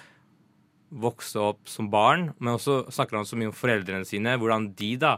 vokse 0.92 1.40
opp 1.40 1.70
som 1.70 1.88
barn. 1.92 2.30
Men 2.38 2.56
også 2.58 2.82
snakker 2.92 3.20
han 3.20 3.28
så 3.28 3.38
mye 3.40 3.52
om 3.52 3.56
foreldrene 3.56 4.08
sine, 4.08 4.36
hvordan 4.40 4.72
de 4.78 4.92
da, 5.00 5.16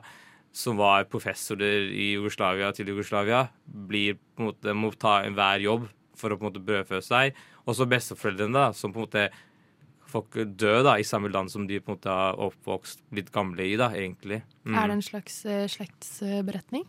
som 0.55 0.79
var 0.79 1.09
professorer 1.11 1.89
i 1.91 2.13
Jugoslavia 2.13 2.71
til 2.75 2.93
Jugoslavia, 2.93 3.49
blir 3.67 4.21
på 4.37 4.45
en 4.45 4.53
måte, 4.53 4.77
må 4.79 4.93
ta 4.95 5.19
enhver 5.25 5.65
jobb 5.65 5.89
for 6.15 6.31
å 6.31 6.39
på 6.39 6.47
en 6.47 6.53
måte 6.53 6.63
brødfø 6.63 7.03
seg. 7.03 7.35
Også 7.67 7.89
besteforeldrene, 7.91 8.55
da, 8.55 8.69
som 8.77 8.95
på 8.95 9.03
en 9.03 9.09
måte 9.09 9.27
folk 10.15 10.37
dø 10.55 10.77
da, 10.87 10.95
i 11.01 11.07
samme 11.07 11.31
land 11.33 11.51
som 11.51 11.67
de 11.67 11.81
på 11.83 11.91
en 11.91 11.99
måte 11.99 12.13
har 12.13 12.39
oppvokst, 12.43 13.03
litt 13.17 13.33
gamle 13.35 13.67
i, 13.67 13.75
da, 13.81 13.91
egentlig. 13.99 14.45
Mm. 14.63 14.77
Er 14.79 14.91
det 14.91 14.99
en 15.01 15.09
slags 15.09 15.41
uh, 15.49 15.65
slektsberetning? 15.71 16.87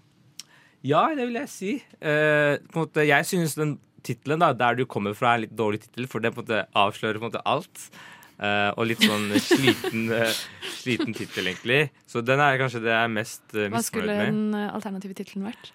Ja, 0.85 1.07
det 1.17 1.25
vil 1.25 1.39
jeg 1.39 1.49
si. 1.49 1.71
Uh, 1.97 2.61
på 2.69 2.77
en 2.77 2.83
måte, 2.83 3.07
jeg 3.07 3.25
synes 3.25 3.57
den 3.57 3.79
tittelen, 4.05 4.41
da, 4.43 4.51
der 4.57 4.77
du 4.79 4.85
kommer 4.89 5.15
fra, 5.17 5.33
er 5.33 5.41
en 5.41 5.45
litt 5.47 5.55
dårlig 5.57 5.81
tittel, 5.85 6.09
for 6.11 6.23
det 6.23 6.33
på 6.35 6.43
en 6.43 6.45
måte 6.45 6.65
avslører 6.77 7.21
på 7.21 7.27
en 7.27 7.33
måte 7.33 7.45
alt. 7.49 7.87
Uh, 8.35 8.67
og 8.75 8.89
litt 8.89 8.99
sånn 8.99 9.29
sliten, 9.45 10.09
uh, 10.11 10.39
sliten 10.75 11.15
tittel, 11.15 11.47
egentlig. 11.47 11.85
Så 12.09 12.23
den 12.25 12.41
er 12.43 12.59
kanskje 12.59 12.83
det 12.83 12.91
jeg 12.91 13.07
er 13.07 13.13
mest 13.13 13.45
uh, 13.55 13.67
Hva 13.71 13.83
skulle 13.85 14.17
den 14.19 14.41
alternative 14.65 15.15
tittelen 15.15 15.47
vært? 15.47 15.71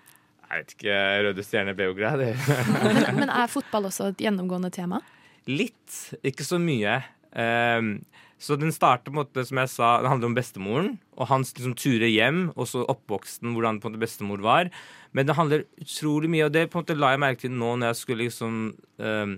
Jeg 0.51 0.65
vet 0.65 0.75
ikke. 0.75 0.99
Røde 1.25 1.47
Stjerne 1.47 1.77
Beograd. 1.79 2.25
Men, 2.85 3.01
men 3.21 3.31
er 3.31 3.47
fotball 3.49 3.87
også 3.87 4.11
et 4.11 4.25
gjennomgående 4.25 4.73
tema? 4.75 4.99
Litt, 5.47 6.01
ikke 6.27 6.45
så 6.45 6.59
mye. 6.61 6.99
Ehm, 7.39 8.01
så 8.41 8.57
den 8.57 8.73
starter 8.73 9.11
på 9.11 9.13
en 9.13 9.21
måte, 9.21 9.45
som 9.45 9.59
jeg 9.61 9.69
sa, 9.69 9.89
det 10.01 10.09
handler 10.09 10.31
om 10.31 10.37
bestemoren 10.37 10.95
og 11.19 11.29
hans 11.29 11.53
liksom, 11.59 11.75
turer 11.77 12.09
hjem, 12.09 12.47
og 12.57 12.71
så 12.71 12.87
oppvoksten, 12.89 13.53
hvordan 13.53 13.83
på 13.83 13.89
en 13.89 13.93
måte 13.93 14.01
bestemor 14.01 14.41
var. 14.45 14.71
Men 15.13 15.29
det 15.29 15.37
handler 15.37 15.67
utrolig 15.83 16.31
mye, 16.33 16.47
og 16.47 16.55
det 16.55 16.71
på 16.71 16.79
en 16.79 16.87
måte 16.87 16.97
la 16.97 17.13
jeg 17.13 17.21
merke 17.21 17.43
til 17.45 17.53
nå 17.53 17.75
når 17.77 17.93
jeg 17.93 17.99
skulle 18.01 18.25
liksom 18.25 18.57
um, 18.97 19.35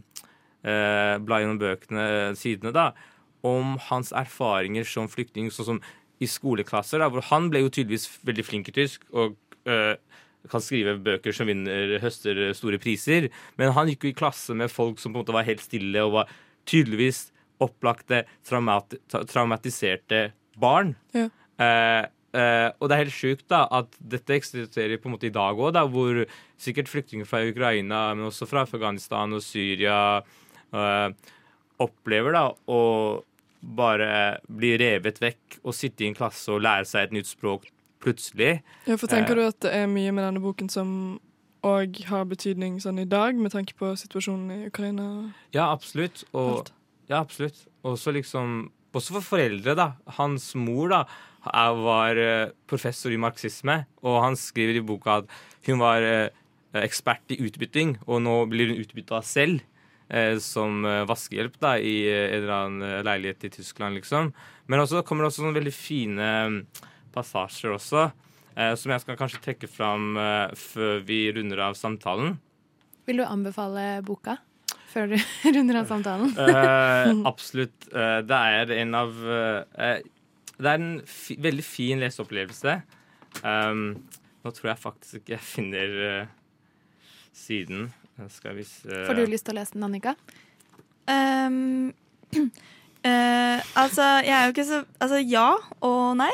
uh, 0.63 1.17
bla 1.19 1.41
gjennom 1.43 1.59
bøkene, 1.59 2.07
sidene, 2.39 2.71
da, 2.77 2.93
om 3.43 3.75
hans 3.89 4.15
erfaringer 4.15 4.87
som 4.87 5.11
flyktning, 5.11 5.51
sånn 5.51 5.73
som 5.73 5.83
i 6.23 6.31
skoleklasser, 6.31 7.03
da, 7.03 7.11
hvor 7.11 7.27
han 7.33 7.51
ble 7.51 7.65
jo 7.65 7.75
tydeligvis 7.75 8.07
veldig 8.23 8.47
flink 8.47 8.71
i 8.71 8.77
tysk, 8.79 9.09
og 9.11 9.35
uh, 9.67 9.99
kan 10.51 10.63
skrive 10.63 10.95
bøker 11.03 11.35
som 11.35 11.51
vinner, 11.51 11.99
høster 12.03 12.39
store 12.55 12.79
priser. 12.83 13.29
Men 13.59 13.75
han 13.75 13.91
gikk 13.91 14.07
jo 14.07 14.15
i 14.15 14.19
klasse 14.23 14.55
med 14.59 14.71
folk 14.71 15.03
som 15.03 15.11
på 15.11 15.19
en 15.19 15.25
måte 15.25 15.35
var 15.35 15.47
helt 15.47 15.63
stille 15.63 16.07
og 16.07 16.17
var 16.21 16.35
tydeligvis 16.71 17.33
opplagte, 17.63 18.25
traumati 18.49 18.99
traumatiserte 19.31 20.33
barn. 20.61 20.95
Ja. 21.17 21.29
Eh, 21.63 22.05
eh, 22.37 22.69
og 22.79 22.89
det 22.89 22.97
er 22.97 23.05
helt 23.05 23.17
sjukt 23.17 23.47
da, 23.53 23.65
at 23.71 23.95
dette 24.01 24.35
eksisterer 24.37 24.99
på 25.01 25.09
en 25.11 25.17
måte 25.17 25.29
i 25.31 25.35
dag 25.35 25.57
òg, 25.59 25.79
hvor 25.95 26.23
sikkert 26.61 26.91
flyktninger 26.91 27.29
fra 27.29 27.43
Ukraina, 27.47 28.09
men 28.15 28.29
også 28.29 28.49
fra 28.51 28.65
Afghanistan 28.67 29.33
og 29.37 29.43
Syria 29.45 29.99
eh, 30.73 31.09
opplever 31.83 32.35
da 32.37 32.47
å 32.71 32.81
bare 33.63 34.41
bli 34.51 34.73
revet 34.81 35.21
vekk 35.23 35.61
og 35.63 35.75
sitte 35.77 36.03
i 36.03 36.09
en 36.11 36.17
klasse 36.19 36.51
og 36.51 36.65
lære 36.65 36.89
seg 36.89 37.05
et 37.07 37.13
nytt 37.15 37.31
språk 37.31 37.69
plutselig. 38.03 38.57
Ja, 38.89 38.97
for 38.99 39.07
Tenker 39.07 39.37
Eh. 39.37 39.39
du 39.39 39.47
at 39.47 39.61
det 39.63 39.73
er 39.79 39.87
mye 39.87 40.11
med 40.11 40.25
denne 40.27 40.43
boken 40.43 40.69
som 40.69 41.21
òg 41.63 42.01
har 42.09 42.25
betydning 42.27 42.81
sånn 42.83 42.99
i 42.99 43.05
dag, 43.07 43.37
med 43.39 43.53
tanke 43.55 43.77
på 43.79 43.93
situasjonen 43.95 44.51
i 44.51 44.67
Ukraina? 44.67 45.33
Ja, 45.55 45.69
absolutt. 45.71 46.25
Og, 46.35 46.57
Alt. 46.59 46.73
Ja, 47.13 47.21
absolutt. 47.21 47.67
Også 47.85 48.15
liksom 48.15 48.71
Også 48.93 49.15
for 49.15 49.25
foreldre, 49.25 49.73
da. 49.73 49.87
Hans 50.19 50.51
mor 50.59 50.91
da 50.93 50.99
var 51.81 52.19
eh, 52.21 52.51
professor 52.69 53.09
i 53.09 53.17
marxisme, 53.17 53.87
og 54.05 54.19
han 54.21 54.37
skriver 54.37 54.77
i 54.77 54.85
boka 54.85 55.23
at 55.23 55.31
hun 55.65 55.81
var 55.81 56.05
eh, 56.05 56.29
ekspert 56.77 57.33
i 57.33 57.39
utbytting, 57.41 57.97
og 58.05 58.21
nå 58.21 58.35
blir 58.53 58.69
hun 58.69 58.83
utbytta 58.83 59.23
selv. 59.25 59.65
Eh, 60.13 60.37
som 60.45 60.85
eh, 60.85 61.07
vaskehjelp 61.09 61.57
da, 61.57 61.79
i 61.81 62.05
en 62.05 62.35
eller 62.37 62.53
annen 62.53 63.05
leilighet 63.09 63.47
i 63.49 63.53
Tyskland, 63.55 63.97
liksom. 63.97 64.29
Men 64.69 64.83
også 64.83 65.01
kommer 65.09 65.25
det 65.25 65.33
også 65.33 65.41
sånne 65.41 65.57
veldig 65.57 65.73
fine 65.73 66.27
mm, 66.53 66.59
passasjer 67.15 67.73
også, 67.73 68.11
eh, 68.53 68.75
som 68.77 68.93
jeg 68.93 69.05
skal 69.07 69.17
kanskje 69.17 69.41
trekke 69.47 69.71
fram 69.73 70.19
eh, 70.21 70.53
før 70.59 71.01
vi 71.09 71.25
runder 71.33 71.65
av 71.71 71.79
samtalen. 71.81 72.37
Vil 73.09 73.23
du 73.23 73.25
anbefale 73.25 74.03
boka? 74.05 74.37
Før 74.93 75.13
du 75.13 75.17
runder 75.57 75.81
av 75.83 75.89
samtalen? 75.91 76.35
uh, 76.37 77.25
absolutt. 77.31 77.89
Uh, 77.91 78.21
det 78.27 78.43
er 78.59 78.75
en 78.83 78.99
av 78.99 79.17
uh, 79.25 79.97
Det 80.59 80.69
er 80.69 80.79
en 80.79 80.93
fi, 81.09 81.39
veldig 81.41 81.65
fin 81.67 82.03
leseopplevelse. 82.03 82.77
Um, 83.43 83.99
nå 84.43 84.53
tror 84.53 84.73
jeg 84.75 84.83
faktisk 84.83 85.21
ikke 85.23 85.37
jeg 85.37 85.45
finner 85.47 85.99
siden. 87.33 87.91
Skal 88.29 88.57
vi 88.57 88.65
se 88.69 89.05
Får 89.07 89.17
du 89.17 89.25
lyst 89.27 89.47
til 89.49 89.57
å 89.57 89.61
lese 89.61 89.75
den, 89.77 89.87
Annika? 89.87 90.15
Um, 91.09 91.93
eh, 93.09 93.59
altså, 93.75 94.05
jeg 94.23 94.35
er 94.37 94.45
jo 94.47 94.53
ikke 94.55 94.67
så 94.69 94.83
Altså, 95.01 95.19
ja 95.27 95.49
og 95.83 96.17
nei. 96.21 96.31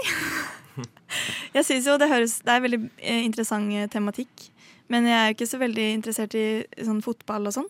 jeg 1.57 1.65
syns 1.65 1.89
jo 1.89 1.97
det 2.01 2.11
høres 2.11 2.41
Det 2.45 2.53
er 2.53 2.65
veldig 2.67 2.83
interessant 3.23 3.93
tematikk. 3.95 4.51
Men 4.89 5.09
jeg 5.09 5.17
er 5.17 5.27
jo 5.29 5.37
ikke 5.37 5.51
så 5.51 5.61
veldig 5.61 5.87
interessert 5.95 6.35
i 6.39 6.47
sånn 6.85 7.03
fotball 7.05 7.51
og 7.51 7.59
sånn. 7.59 7.67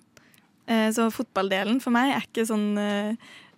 Eh, 0.68 0.88
så 0.92 1.06
fotballdelen 1.14 1.78
for 1.80 1.94
meg 1.94 2.12
er 2.12 2.26
ikke 2.26 2.44
sånn 2.48 2.66
eh, 2.76 3.14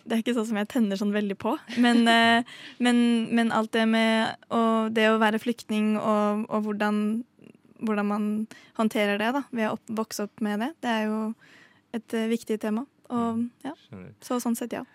Det 0.07 0.15
er 0.15 0.21
ikke 0.23 0.33
sånn 0.37 0.47
som 0.49 0.57
jeg 0.61 0.69
tenner 0.71 0.97
sånn 0.97 1.11
veldig 1.13 1.35
på. 1.37 1.57
Men, 1.83 2.05
eh, 2.15 2.43
men, 2.79 3.01
men 3.35 3.51
alt 3.55 3.73
det 3.75 3.83
med 3.91 4.47
å, 4.49 4.61
det 4.89 5.09
å 5.11 5.19
være 5.21 5.41
flyktning 5.43 5.93
og, 5.99 6.45
og 6.49 6.63
hvordan, 6.69 7.01
hvordan 7.83 8.07
man 8.09 8.29
håndterer 8.79 9.19
det 9.21 9.33
da, 9.35 9.43
ved 9.51 9.67
å 9.69 9.75
opp, 9.75 9.83
vokse 10.01 10.25
opp 10.29 10.41
med 10.41 10.63
det, 10.63 10.71
det 10.81 10.95
er 10.95 11.05
jo 11.11 11.19
et 11.93 12.15
viktig 12.31 12.57
tema. 12.63 12.85
Og 13.11 13.43
ja, 13.67 13.73
så 14.23 14.37
sånn 14.39 14.55
sett, 14.55 14.71
ja. 14.77 14.85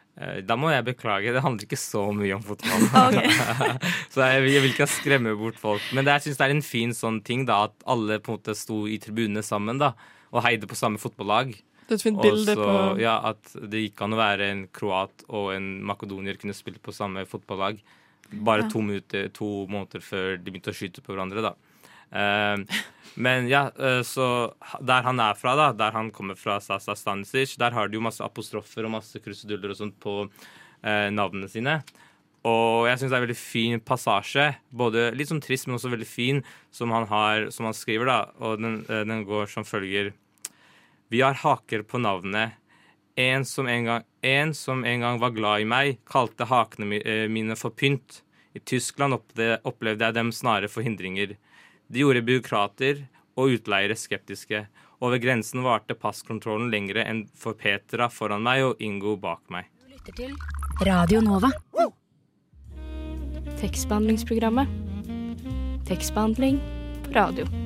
Da 0.48 0.56
må 0.56 0.70
jeg 0.72 0.86
beklage, 0.86 1.28
det 1.36 1.42
handler 1.44 1.66
ikke 1.66 1.76
så 1.76 2.06
mye 2.16 2.38
om 2.38 2.40
fotball. 2.46 2.86
Okay. 3.10 3.28
så 4.14 4.24
jeg, 4.24 4.40
vil- 4.46 4.54
jeg 4.54 4.62
vil 4.64 4.72
ikke 4.72 4.86
skremme 4.88 5.34
bort 5.36 5.58
folk. 5.60 5.84
Men 5.92 6.06
det, 6.08 6.14
jeg 6.16 6.30
syns 6.30 6.38
det 6.40 6.46
er 6.48 6.54
en 6.56 6.64
fin 6.64 6.94
sånn 6.96 7.18
ting 7.26 7.44
da, 7.44 7.66
at 7.68 7.84
alle 7.84 8.16
på 8.24 8.32
en 8.32 8.38
måte 8.40 8.54
sto 8.56 8.86
i 8.88 8.96
tribunene 9.04 9.44
sammen 9.44 9.76
da, 9.82 9.92
og 10.32 10.40
heide 10.48 10.64
på 10.70 10.78
samme 10.80 10.96
fotballag. 10.98 11.52
Det 11.86 11.94
er 11.94 12.00
et 12.00 12.02
fint 12.02 12.18
bilde 12.22 12.56
på 12.58 12.72
ja, 12.98 13.14
At 13.30 13.52
det 13.70 13.84
gikk 13.84 14.02
an 14.02 14.16
å 14.16 14.18
være 14.18 14.50
en 14.50 14.64
kroat 14.74 15.22
og 15.28 15.52
en 15.54 15.68
makedonier 15.86 16.38
kunne 16.40 16.56
spille 16.56 16.82
på 16.82 16.94
samme 16.94 17.22
fotballag. 17.30 17.78
Bare 18.32 18.64
Ja. 18.64 18.68
to, 18.68 18.82
minutter, 18.82 19.28
to 19.30 19.66
måneder 19.70 20.02
før 20.02 20.36
de 20.42 20.50
begynte 20.50 20.74
å 20.74 20.76
skyte 20.76 21.02
på 21.04 21.14
hverandre, 21.14 21.44
da. 21.46 21.54
Eh, 22.10 22.82
men 23.16 23.46
ja, 23.48 23.68
eh, 23.78 24.02
så 24.02 24.52
der 24.82 25.06
han 25.06 25.20
er 25.20 25.34
fra, 25.38 25.54
da, 25.54 25.72
der 25.72 25.94
han 25.94 26.10
kommer 26.10 26.34
fra, 26.34 26.58
Sasa 26.60 26.96
Stanisic, 26.98 27.56
der 27.56 27.70
har 27.70 27.88
de 27.88 27.98
jo 28.00 28.04
masse 28.04 28.24
apostrofer 28.24 28.84
og 28.84 28.96
masse 28.98 29.22
kruseduller 29.22 29.70
og 29.70 29.78
sånt 29.78 29.96
på 30.02 30.26
uh, 30.26 31.08
navnene 31.10 31.48
sine. 31.48 31.80
Og 32.46 32.86
jeg 32.86 33.00
syns 33.00 33.10
det 33.10 33.16
er 33.16 33.22
en 33.22 33.26
veldig 33.26 33.38
fin 33.40 33.80
passasje. 33.82 34.44
Både 34.70 35.08
litt 35.16 35.30
sånn 35.32 35.42
trist, 35.42 35.66
men 35.66 35.78
også 35.78 35.90
veldig 35.90 36.06
fin, 36.06 36.42
som 36.74 36.92
han, 36.94 37.08
har, 37.10 37.48
som 37.54 37.66
han 37.66 37.74
skriver. 37.74 38.06
da, 38.06 38.18
Og 38.38 38.60
den, 38.60 38.76
eh, 38.86 39.02
den 39.08 39.24
går 39.26 39.50
som 39.50 39.66
følger. 39.66 40.12
Vi 41.08 41.20
har 41.20 41.34
haker 41.34 41.82
på 41.82 41.98
navnet. 41.98 42.50
En 43.16 43.44
som 43.44 43.68
en 43.68 43.84
gang, 43.84 44.02
en 44.20 44.54
som 44.54 44.84
en 44.84 45.00
gang 45.00 45.18
var 45.18 45.30
glad 45.30 45.60
i 45.60 45.64
meg, 45.64 45.98
kalte 46.04 46.44
hakene 46.44 46.98
eh, 47.00 47.28
mine 47.32 47.56
for 47.56 47.70
pynt. 47.70 48.22
I 48.52 48.60
Tyskland 48.60 49.14
opplevde, 49.14 50.04
jeg 50.04 50.14
dem 50.16 50.32
snarere 50.32 50.68
for 50.68 50.84
hindringer. 50.84 51.36
De 51.88 52.02
gjorde 52.02 52.24
byråkrater 52.26 53.06
og 53.36 53.56
utleiere 53.56 53.96
skeptiske. 53.96 54.66
Over 55.00 55.20
grensen 55.20 55.62
varte 55.64 55.94
passkontrollen 55.94 56.70
lengre 56.72 57.04
enn 57.04 57.26
for 57.36 57.56
Petra 57.56 58.08
foran 58.12 58.44
meg 58.44 58.64
og 58.64 58.80
Ingo 58.82 59.16
bak 59.20 59.44
meg. 59.52 59.68
Lytter 59.92 60.16
til 60.16 60.34
Radio 60.88 61.20
Nova. 61.24 61.52
Tekstbehandlingsprogrammet. 63.60 64.72
Tekstbehandling 65.86 66.60
på 67.04 67.16
radio. 67.16 67.65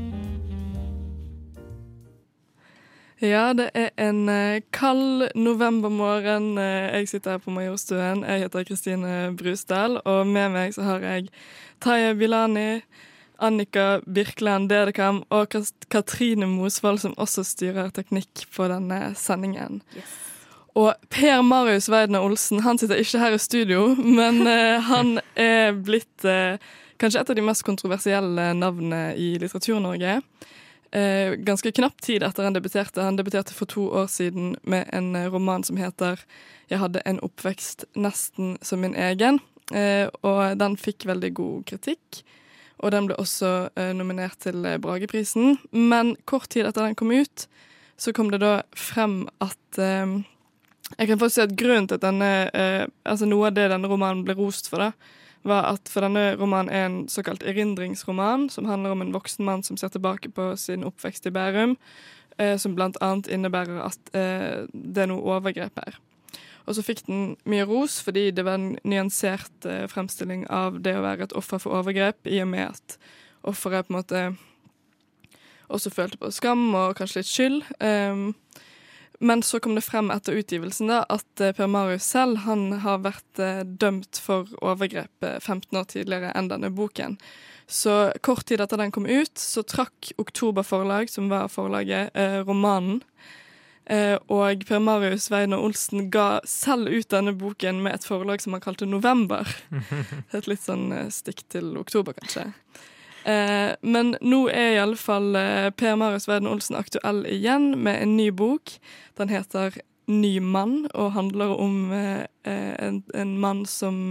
Ja, 3.21 3.51
det 3.53 3.67
er 3.77 3.91
en 4.01 4.29
eh, 4.33 4.63
kald 4.73 5.27
novembermorgen. 5.37 6.55
Eh, 6.57 6.87
jeg 6.95 7.09
sitter 7.11 7.35
her 7.35 7.41
på 7.45 7.53
Majorstuen. 7.53 8.23
Jeg 8.25 8.47
heter 8.47 8.65
Kristine 8.65 9.11
Brusdal, 9.37 9.99
og 10.09 10.23
med 10.27 10.55
meg 10.55 10.73
så 10.73 10.87
har 10.87 11.05
jeg 11.05 11.27
Taye 11.85 12.15
Bilani, 12.17 12.81
Annika 13.37 13.99
Birkeland 14.07 14.71
Dedekam 14.73 15.21
og 15.29 15.53
Katrine 15.93 16.49
Mosvold, 16.49 17.03
som 17.03 17.13
også 17.21 17.45
styrer 17.45 17.93
teknikk 17.93 18.47
på 18.57 18.71
denne 18.73 19.13
sendingen. 19.21 19.83
Og 20.73 20.95
Per 21.13 21.43
Marius 21.45 21.91
Weidner 21.93 22.25
Olsen 22.25 22.63
han 22.65 22.81
sitter 22.81 23.03
ikke 23.03 23.21
her 23.21 23.37
i 23.37 23.43
studio, 23.43 23.83
men 24.01 24.47
eh, 24.49 24.81
han 24.81 25.19
er 25.37 25.77
blitt 25.77 26.25
kanskje 26.97 27.21
et 27.21 27.35
av 27.35 27.37
de 27.37 27.45
mest 27.45 27.69
kontroversielle 27.69 28.49
navnene 28.57 29.11
i 29.13 29.35
Litteratur-Norge. 29.37 30.23
Eh, 30.93 31.37
ganske 31.39 31.73
knapp 31.73 32.01
tid 32.03 32.23
etter 32.27 32.45
han 32.45 32.57
debuterte. 32.57 33.03
Han 33.03 33.17
debuterte 33.17 33.55
for 33.55 33.71
to 33.71 33.87
år 33.95 34.09
siden 34.11 34.57
med 34.63 34.91
en 34.93 35.15
eh, 35.17 35.31
roman 35.31 35.63
som 35.63 35.77
heter 35.77 36.19
'Jeg 36.69 36.79
hadde 36.79 37.03
en 37.07 37.21
oppvekst 37.21 37.85
nesten 37.95 38.59
som 38.63 38.81
min 38.81 38.95
egen'. 38.95 39.39
Eh, 39.73 40.09
og 40.23 40.59
den 40.59 40.77
fikk 40.77 41.07
veldig 41.07 41.35
god 41.35 41.65
kritikk. 41.65 42.25
Og 42.81 42.91
den 42.91 43.07
ble 43.07 43.17
også 43.21 43.71
eh, 43.77 43.93
nominert 43.97 44.41
til 44.41 44.65
eh, 44.65 44.79
Brageprisen. 44.79 45.59
Men 45.71 46.17
kort 46.25 46.49
tid 46.51 46.67
etter 46.67 46.87
den 46.87 46.97
kom 46.99 47.13
ut, 47.13 47.47
så 48.01 48.13
kom 48.17 48.31
det 48.33 48.41
da 48.41 48.63
frem 48.75 49.29
at 49.41 49.79
eh, 49.79 50.21
Jeg 50.99 51.07
kan 51.07 51.19
faktisk 51.19 51.35
si 51.35 51.43
at 51.45 51.57
grunnen 51.57 51.87
til 51.87 52.01
at 52.01 52.03
denne 52.03 52.29
Altså 53.07 53.27
noe 53.29 53.47
av 53.47 53.55
det 53.55 53.69
denne 53.71 53.87
romanen 53.87 54.25
ble 54.27 54.35
rost 54.35 54.67
for, 54.67 54.83
da, 54.83 54.91
var 55.47 55.71
at 55.71 55.89
for 55.89 56.05
denne 56.05 56.35
romanen 56.41 56.73
er 56.73 56.87
en 56.87 56.99
såkalt 57.09 57.45
erindringsroman, 57.47 58.49
som 58.53 58.69
handler 58.69 58.95
om 58.95 59.05
en 59.05 59.15
voksen 59.15 59.45
mann 59.45 59.65
som 59.65 59.79
ser 59.81 59.93
tilbake 59.95 60.33
på 60.37 60.53
sin 60.61 60.85
oppvekst 60.85 61.27
i 61.27 61.33
Bærum, 61.35 61.77
eh, 62.39 62.57
som 62.61 62.77
annet 62.81 63.31
innebærer 63.31 63.81
at 63.87 64.15
eh, 64.15 64.67
det 64.73 65.05
er 65.05 65.11
noe 65.11 65.25
overgrep 65.37 65.81
her. 65.81 65.99
Og 66.69 66.77
så 66.77 66.85
fikk 66.85 67.07
den 67.09 67.35
mye 67.49 67.65
ros 67.67 67.99
fordi 68.05 68.29
det 68.37 68.45
var 68.47 68.61
en 68.61 68.77
nyansert 68.85 69.67
eh, 69.67 69.87
fremstilling 69.91 70.45
av 70.53 70.83
det 70.85 70.95
å 70.99 71.03
være 71.07 71.27
et 71.27 71.37
offer 71.39 71.63
for 71.63 71.81
overgrep, 71.81 72.21
i 72.29 72.43
og 72.45 72.53
med 72.53 72.69
at 72.69 72.99
offeret 73.43 73.89
på 73.89 73.95
en 73.95 74.01
måte 74.03 74.25
også 75.71 75.93
følte 75.95 76.19
på 76.21 76.33
skam 76.35 76.69
og 76.75 76.97
kanskje 76.99 77.23
litt 77.23 77.31
skyld. 77.31 77.61
Um, 77.79 78.33
men 79.21 79.43
så 79.45 79.61
kom 79.61 79.75
det 79.77 79.85
frem 79.85 80.09
etter 80.11 80.39
utgivelsen 80.41 80.89
da, 80.89 81.03
at 81.13 81.43
eh, 81.45 81.53
Per 81.57 81.69
Marius 81.69 82.09
selv 82.09 82.41
han 82.47 82.81
har 82.85 83.03
vært 83.05 83.41
eh, 83.43 83.63
dømt 83.65 84.17
for 84.17 84.49
overgrep 84.65 85.27
eh, 85.27 85.37
15 85.39 85.77
år 85.77 85.89
tidligere 85.93 86.33
enn 86.39 86.49
denne 86.49 86.73
boken. 86.73 87.19
Så 87.71 88.13
kort 88.27 88.49
tid 88.49 88.65
etter 88.65 88.81
den 88.81 88.91
kom 88.91 89.05
ut, 89.07 89.37
så 89.39 89.63
trakk 89.63 90.11
Oktober 90.19 90.65
Forlag, 90.67 91.13
som 91.13 91.29
var 91.31 91.53
forlaget, 91.53 92.17
eh, 92.17 92.41
romanen. 92.49 93.03
Eh, 93.91 94.17
og 94.31 94.65
Per 94.67 94.81
Marius 94.81 95.29
Weiner 95.31 95.61
Olsen 95.61 96.09
ga 96.15 96.41
selv 96.49 96.89
ut 96.89 97.11
denne 97.11 97.35
boken 97.37 97.83
med 97.85 97.99
et 97.99 98.07
forlag 98.07 98.41
som 98.43 98.55
han 98.55 98.63
kalte 98.63 98.87
November. 98.87 99.49
Et 100.37 100.47
litt 100.47 100.63
sånn 100.63 100.93
eh, 100.95 101.09
stikk 101.13 101.43
til 101.51 101.75
oktober, 101.81 102.15
kanskje. 102.17 102.49
Eh, 103.25 103.73
men 103.81 104.15
nå 104.21 104.45
er 104.49 104.75
i 104.75 104.81
alle 104.81 104.97
fall 104.97 105.35
eh, 105.37 105.69
Per 105.77 105.97
Marius 106.01 106.29
Verden 106.29 106.49
Olsen 106.49 106.79
aktuell 106.79 107.25
igjen 107.29 107.75
med 107.85 108.01
en 108.01 108.17
ny 108.17 108.31
bok. 108.33 108.79
Den 109.21 109.33
heter 109.33 109.77
Ny 110.11 110.41
mann 110.43 110.89
og 110.91 111.13
handler 111.15 111.53
om 111.61 111.93
eh, 111.95 112.25
eh, 112.49 112.73
en, 112.83 113.03
en 113.15 113.37
mann 113.39 113.67
som 113.69 114.09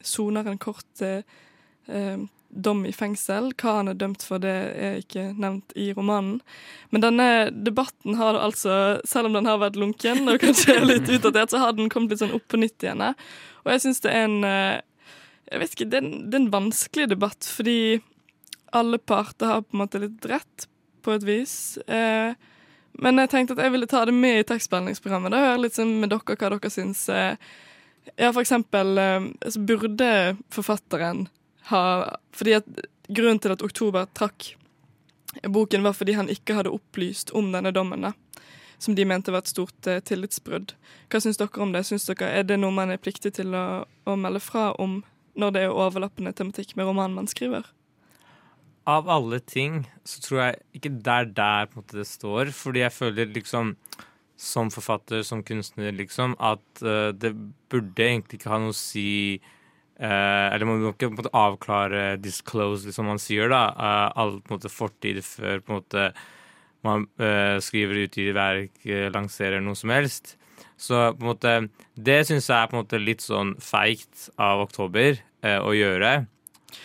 soner 0.00 0.48
en 0.48 0.58
kort 0.58 1.02
eh, 1.04 1.20
dom 2.48 2.80
i 2.88 2.94
fengsel. 2.96 3.52
Hva 3.60 3.76
han 3.76 3.92
er 3.92 4.00
dømt 4.00 4.24
for, 4.26 4.42
det 4.42 4.54
er 4.74 4.98
ikke 5.04 5.28
nevnt 5.36 5.76
i 5.78 5.92
romanen. 5.94 6.40
Men 6.90 7.04
denne 7.04 7.28
debatten 7.52 8.16
har 8.18 8.40
altså, 8.40 8.98
selv 9.06 9.30
om 9.30 9.38
den 9.38 9.46
har 9.46 9.60
vært 9.62 9.78
lunken 9.78 10.24
og 10.32 10.40
kanskje 10.42 10.80
er 10.80 10.88
litt 10.88 11.12
utdatert, 11.12 11.52
så 11.52 11.62
har 11.62 11.76
den 11.76 11.92
kommet 11.92 12.14
litt 12.16 12.24
sånn 12.24 12.34
opp 12.34 12.48
på 12.50 12.58
nytt 12.58 12.82
igjen. 12.82 13.04
Og 13.62 13.70
jeg 13.74 13.84
syns 13.84 14.02
det 14.02 14.16
er 14.16 14.26
en 14.26 14.38
jeg 15.46 15.62
vet 15.62 15.74
ikke, 15.76 15.90
det 15.92 15.98
er, 16.00 16.06
en, 16.08 16.26
det 16.26 16.34
er 16.34 16.42
en 16.42 16.52
vanskelig 16.56 17.10
debatt, 17.12 17.46
fordi 17.46 17.78
alle 18.76 18.98
parter 18.98 19.50
har 19.50 19.64
på 19.64 19.76
en 19.76 19.82
måte 19.84 20.02
litt 20.02 20.26
rett, 20.28 20.68
på 21.02 21.14
et 21.14 21.24
vis. 21.26 21.54
Eh, 21.86 22.34
men 23.02 23.20
jeg 23.20 23.30
tenkte 23.32 23.56
at 23.56 23.62
jeg 23.64 23.74
ville 23.74 23.88
ta 23.90 24.04
det 24.08 24.14
med 24.16 24.40
i 24.40 24.46
tekstbehandlingsprogrammet. 24.48 25.32
Da 25.32 25.42
høre 25.42 25.62
litt 25.66 25.76
sånn 25.76 25.96
med 26.00 26.12
dere 26.12 26.36
hva 26.36 26.50
dere 26.56 26.72
syns. 26.72 27.06
Eh, 27.12 27.36
ja, 28.14 28.30
for 28.30 28.42
eksempel 28.42 28.98
eh, 28.98 29.30
så 29.48 29.62
burde 29.66 30.10
forfatteren 30.54 31.26
ha 31.66 31.82
Fordi 32.30 32.52
at 32.60 32.68
grunnen 33.08 33.40
til 33.42 33.50
at 33.50 33.62
Oktober 33.62 34.06
trakk 34.14 34.52
boken, 35.42 35.82
var 35.82 35.92
fordi 35.92 36.14
han 36.16 36.30
ikke 36.32 36.54
hadde 36.54 36.72
opplyst 36.72 37.32
om 37.36 37.50
denne 37.52 37.72
dommen, 37.74 38.06
da. 38.06 38.12
Som 38.78 38.94
de 38.94 39.04
mente 39.04 39.32
var 39.32 39.42
et 39.44 39.50
stort 39.50 39.88
eh, 39.90 40.00
tillitsbrudd. 40.00 40.74
Hva 41.10 41.20
syns 41.20 41.40
dere 41.40 41.62
om 41.62 41.74
det? 41.74 41.84
Syns 41.88 42.06
dere, 42.08 42.30
Er 42.30 42.46
det 42.46 42.60
noe 42.60 42.74
man 42.74 42.92
er 42.94 43.02
pliktig 43.02 43.34
til 43.36 43.54
å, 43.56 43.84
å 43.84 44.16
melde 44.16 44.40
fra 44.40 44.72
om 44.80 45.02
når 45.36 45.52
det 45.52 45.62
er 45.66 45.74
overlappende 45.74 46.32
tematikk 46.32 46.76
med 46.76 46.88
romanen 46.88 47.16
man 47.18 47.28
skriver? 47.28 47.66
Av 48.86 49.08
alle 49.10 49.40
ting 49.42 49.80
så 50.06 50.20
tror 50.22 50.40
jeg 50.42 50.58
ikke 50.78 50.92
det 50.94 51.14
er 51.14 51.32
der 51.34 51.70
på 51.70 51.78
en 51.78 51.82
måte 51.82 51.98
det 51.98 52.06
står, 52.06 52.52
fordi 52.54 52.84
jeg 52.84 52.94
føler 52.94 53.32
liksom 53.34 53.74
som 54.36 54.70
forfatter, 54.70 55.22
som 55.24 55.42
kunstner, 55.44 55.94
liksom, 55.96 56.36
at 56.38 56.82
uh, 56.84 57.08
det 57.16 57.32
burde 57.72 58.04
egentlig 58.04 58.38
ikke 58.38 58.52
ha 58.52 58.60
noe 58.60 58.74
å 58.74 58.76
si 58.76 59.40
uh, 59.40 60.52
Eller 60.52 60.68
man 60.68 60.82
må 60.84 60.92
ikke 60.92 61.08
på 61.08 61.14
en 61.14 61.20
måte 61.22 61.32
avklare, 61.36 62.02
disclose, 62.20 62.84
liksom 62.86 63.08
man 63.08 63.22
sier, 63.22 63.48
da, 63.52 63.62
uh, 63.72 64.08
all 64.12 64.36
på 64.42 64.52
en 64.52 64.58
måte 64.58 64.72
fortid 64.72 65.22
før 65.24 65.64
på 65.64 65.72
en 65.72 65.80
måte 65.80 66.10
man 66.86 67.08
skriver 67.64 68.04
ut 68.04 68.16
i 68.22 68.28
verk, 68.30 68.76
lanserer 69.10 69.58
noe 69.64 69.74
som 69.74 69.90
helst. 69.90 70.36
Så 70.78 71.00
på 71.16 71.24
en 71.24 71.30
måte, 71.32 71.54
det 71.98 72.20
syns 72.28 72.46
jeg 72.46 72.54
er 72.60 72.68
på 72.70 72.76
en 72.76 72.84
måte 72.84 73.00
litt 73.02 73.24
sånn 73.24 73.56
feigt 73.58 74.28
av 74.38 74.62
Oktober 74.62 75.18
å 75.42 75.72
gjøre. 75.74 76.12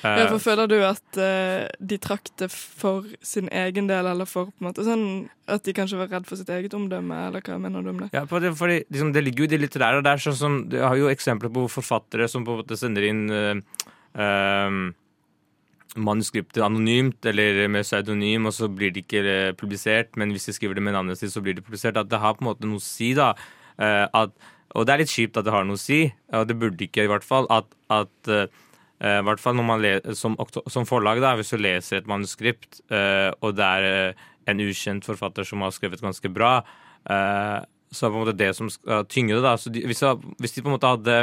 Eh, 0.03 0.21
Ja, 0.21 0.27
for 0.31 0.41
Føler 0.41 0.69
du 0.71 0.77
at 0.85 1.19
uh, 1.19 1.67
de 1.79 1.97
trakk 2.01 2.31
det 2.41 2.49
for 2.51 3.05
sin 3.21 3.49
egen 3.51 3.89
del, 3.91 4.07
eller 4.09 4.29
for 4.29 4.49
på 4.49 4.63
en 4.63 4.69
måte 4.69 4.85
sånn 4.87 5.05
at 5.51 5.65
de 5.67 5.75
kanskje 5.75 5.99
var 5.99 6.09
redd 6.11 6.29
for 6.29 6.39
sitt 6.39 6.49
eget 6.49 6.73
omdømme, 6.77 7.27
eller 7.27 7.43
hva 7.45 7.59
mener 7.61 7.83
du 7.83 7.91
om 7.91 8.01
det? 8.05 8.09
Ja, 8.15 8.23
det, 8.25 8.53
fordi, 8.57 8.81
liksom, 8.89 9.11
det 9.13 9.25
ligger 9.25 9.43
jo 9.43 9.49
i 9.49 9.53
det 9.55 9.61
litterære. 9.65 9.99
og 9.99 10.07
Det 10.07 10.15
er 10.15 10.25
sånn 10.29 10.39
som, 10.39 10.57
du 10.71 10.79
har 10.81 10.95
jo 10.97 11.11
eksempler 11.11 11.51
på 11.53 11.67
forfattere 11.69 12.29
som 12.31 12.47
på 12.47 12.55
en 12.55 12.63
måte 12.63 12.79
sender 12.79 13.05
inn 13.09 13.27
uh, 13.31 14.91
manuskriptet 15.99 16.63
anonymt 16.63 17.25
eller 17.25 17.67
med 17.71 17.83
pseudonym, 17.85 18.47
og 18.47 18.55
så 18.55 18.69
blir 18.71 18.93
det 18.93 19.05
ikke 19.05 19.21
eh, 19.27 19.53
publisert. 19.57 20.15
Men 20.19 20.31
hvis 20.31 20.47
de 20.47 20.55
skriver 20.55 20.79
det 20.79 20.85
med 20.85 20.95
navnet 20.95 21.19
sitt, 21.19 21.33
så 21.33 21.43
blir 21.43 21.57
det 21.57 21.65
publisert. 21.65 21.99
At 21.99 22.09
det 22.11 22.21
har 22.21 22.37
på 22.37 22.45
en 22.45 22.51
måte 22.51 22.67
noe 22.67 22.79
å 22.79 22.83
si, 22.83 23.11
da. 23.17 23.33
Eh, 23.77 24.05
at, 24.07 24.31
og 24.71 24.87
det 24.87 24.93
er 24.93 25.03
litt 25.03 25.11
kjipt 25.11 25.39
at 25.39 25.47
det 25.47 25.55
har 25.55 25.67
noe 25.67 25.79
å 25.79 25.81
si, 25.81 26.05
og 26.31 26.47
det 26.47 26.59
burde 26.59 26.87
ikke 26.87 27.05
i 27.05 27.11
hvert 27.11 27.27
fall. 27.27 27.49
At, 27.51 27.67
at 27.91 28.31
eh, 28.31 28.47
i 29.01 29.23
hvert 29.25 29.41
fall 29.41 29.57
som, 30.13 30.35
som 30.69 30.85
forlag, 30.85 31.21
da, 31.23 31.33
hvis 31.39 31.49
du 31.49 31.57
leser 31.57 31.97
et 32.01 32.07
manuskript, 32.09 32.81
eh, 32.93 33.31
og 33.41 33.55
det 33.57 33.65
er 33.65 33.87
eh, 33.89 34.27
en 34.51 34.59
ukjent 34.61 35.05
forfatter 35.07 35.43
som 35.47 35.61
har 35.65 35.71
skrevet 35.73 36.01
ganske 36.03 36.29
bra, 36.33 36.59
eh, 37.09 37.63
så 37.91 38.05
er 38.05 38.09
det 38.09 38.13
på 38.13 38.19
en 38.19 38.23
måte 38.25 38.37
det 38.39 38.51
som 38.55 38.69
skal 38.69 39.05
tynge 39.09 39.33
det. 39.35 39.41
da. 39.43 39.55
Så 39.57 39.71
de, 39.73 39.81
hvis, 39.89 39.99
de- 39.99 40.35
hvis 40.39 40.53
de 40.53 40.61
på 40.61 40.69
en 40.69 40.75
måte 40.77 40.91
hadde 40.93 41.17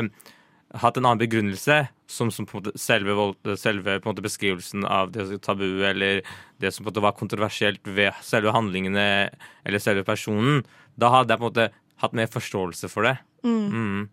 hatt 0.83 0.99
en 0.99 1.07
annen 1.07 1.23
begrunnelse, 1.23 1.79
som, 2.09 2.31
som 2.33 2.47
selve, 2.77 3.15
selve 3.61 3.99
måte 4.05 4.25
beskrivelsen 4.25 4.85
av 4.85 5.13
det 5.15 5.41
tabuet, 5.45 5.91
eller 5.95 6.21
det 6.61 6.73
som 6.75 6.83
på 6.85 6.89
en 6.89 6.93
måte 6.93 7.05
var 7.07 7.17
kontroversielt 7.17 7.87
ved 7.89 8.13
selve 8.25 8.53
handlingene 8.53 9.31
eller 9.65 9.79
selve 9.81 10.05
personen, 10.09 10.65
da 10.99 11.13
hadde 11.15 11.33
jeg 11.33 11.41
på 11.41 11.47
en 11.47 11.51
måte 11.53 11.69
hatt 12.03 12.15
mer 12.17 12.29
forståelse 12.33 12.89
for 12.93 13.07
det. 13.09 13.17
Mm. 13.47 14.09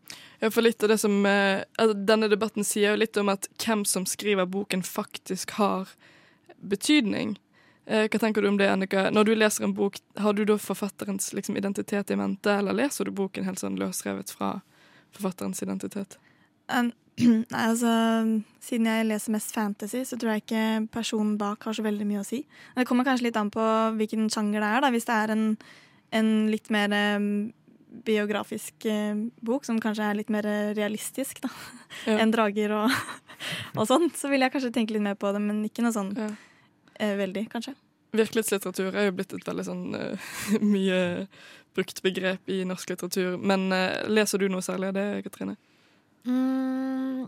Ja, 0.45 0.51
for 0.51 0.61
litt 0.61 0.83
av 0.83 0.89
det 0.89 0.97
som 1.01 1.25
eh, 1.25 1.63
altså, 1.81 1.93
Denne 2.05 2.27
debatten 2.29 2.65
sier 2.67 2.93
jo 2.93 2.99
litt 3.01 3.17
om 3.17 3.31
at 3.33 3.47
hvem 3.63 3.81
som 3.89 4.03
skriver 4.05 4.45
boken, 4.45 4.83
faktisk 4.85 5.55
har 5.57 5.89
betydning. 6.61 7.31
Eh, 7.89 8.05
hva 8.05 8.19
tenker 8.21 8.45
du 8.45 8.51
om 8.51 8.59
det, 8.59 8.67
Annika? 8.69 9.07
Når 9.09 9.25
du 9.25 9.33
leser 9.33 9.65
en 9.65 9.73
bok, 9.73 9.97
har 10.21 10.37
du 10.37 10.43
da 10.45 10.59
forfatterens 10.61 11.31
liksom, 11.33 11.57
identitet 11.57 12.13
i 12.13 12.19
mente, 12.19 12.53
eller 12.59 12.77
leser 12.77 13.09
du 13.09 13.15
boken 13.17 13.49
helt 13.49 13.63
sånn 13.63 13.81
løsrevet 13.81 14.35
fra 14.37 14.51
forfatterens 15.17 15.65
identitet? 15.65 16.19
Um, 16.69 16.93
Nei, 17.25 17.65
altså 17.71 17.89
Siden 18.61 18.89
jeg 18.91 19.09
leser 19.09 19.33
mest 19.33 19.53
fantasy, 19.55 20.05
så 20.05 20.21
tror 20.21 20.35
jeg 20.35 20.45
ikke 20.45 20.63
personen 20.93 21.39
bak 21.41 21.65
har 21.65 21.73
så 21.73 21.89
veldig 21.89 22.05
mye 22.05 22.21
å 22.21 22.27
si. 22.27 22.43
Det 22.77 22.85
kommer 22.85 23.09
kanskje 23.09 23.31
litt 23.31 23.41
an 23.41 23.49
på 23.53 23.65
hvilken 23.97 24.29
sjanger 24.29 24.61
det 24.61 24.73
er. 24.75 24.85
da 24.85 24.93
Hvis 24.93 25.09
det 25.09 25.21
er 25.23 25.33
en, 25.39 25.45
en 26.21 26.33
litt 26.53 26.69
mer 26.69 26.93
um, 27.17 27.29
biografisk 28.05 28.85
eh, 28.89 29.15
bok, 29.45 29.65
som 29.65 29.79
kanskje 29.81 30.03
er 30.09 30.17
litt 30.19 30.29
mer 30.33 30.45
eh, 30.49 30.73
realistisk 30.77 31.41
da 31.45 31.49
Ja. 32.09 32.17
enn 32.19 32.31
drager 32.33 32.73
og, 32.75 32.91
og 33.79 33.85
sånn, 33.87 34.09
så 34.17 34.29
vil 34.31 34.43
jeg 34.43 34.51
kanskje 34.53 34.73
tenke 34.75 34.93
litt 34.95 35.05
mer 35.05 35.15
på 35.19 35.31
det, 35.33 35.41
men 35.41 35.63
ikke 35.67 35.85
noe 35.85 35.95
sånn 35.95 36.11
Ja. 36.19 36.29
eh, 36.99 37.15
veldig, 37.19 37.45
kanskje. 37.53 37.75
Virkelighetslitteratur 38.15 38.95
er 38.95 39.09
jo 39.09 39.15
blitt 39.17 39.33
et 39.35 39.47
veldig 39.47 39.65
sånn 39.67 39.85
mye 40.75 40.99
brukt 41.75 42.01
begrep 42.05 42.47
i 42.51 42.61
norsk 42.67 42.93
litteratur. 42.93 43.33
Men 43.37 43.67
leser 44.07 44.39
du 44.39 44.45
noe 44.47 44.63
særlig 44.63 44.93
av 44.93 44.95
det, 44.95 45.07
Katrine? 45.25 45.57
Mm, 46.23 47.25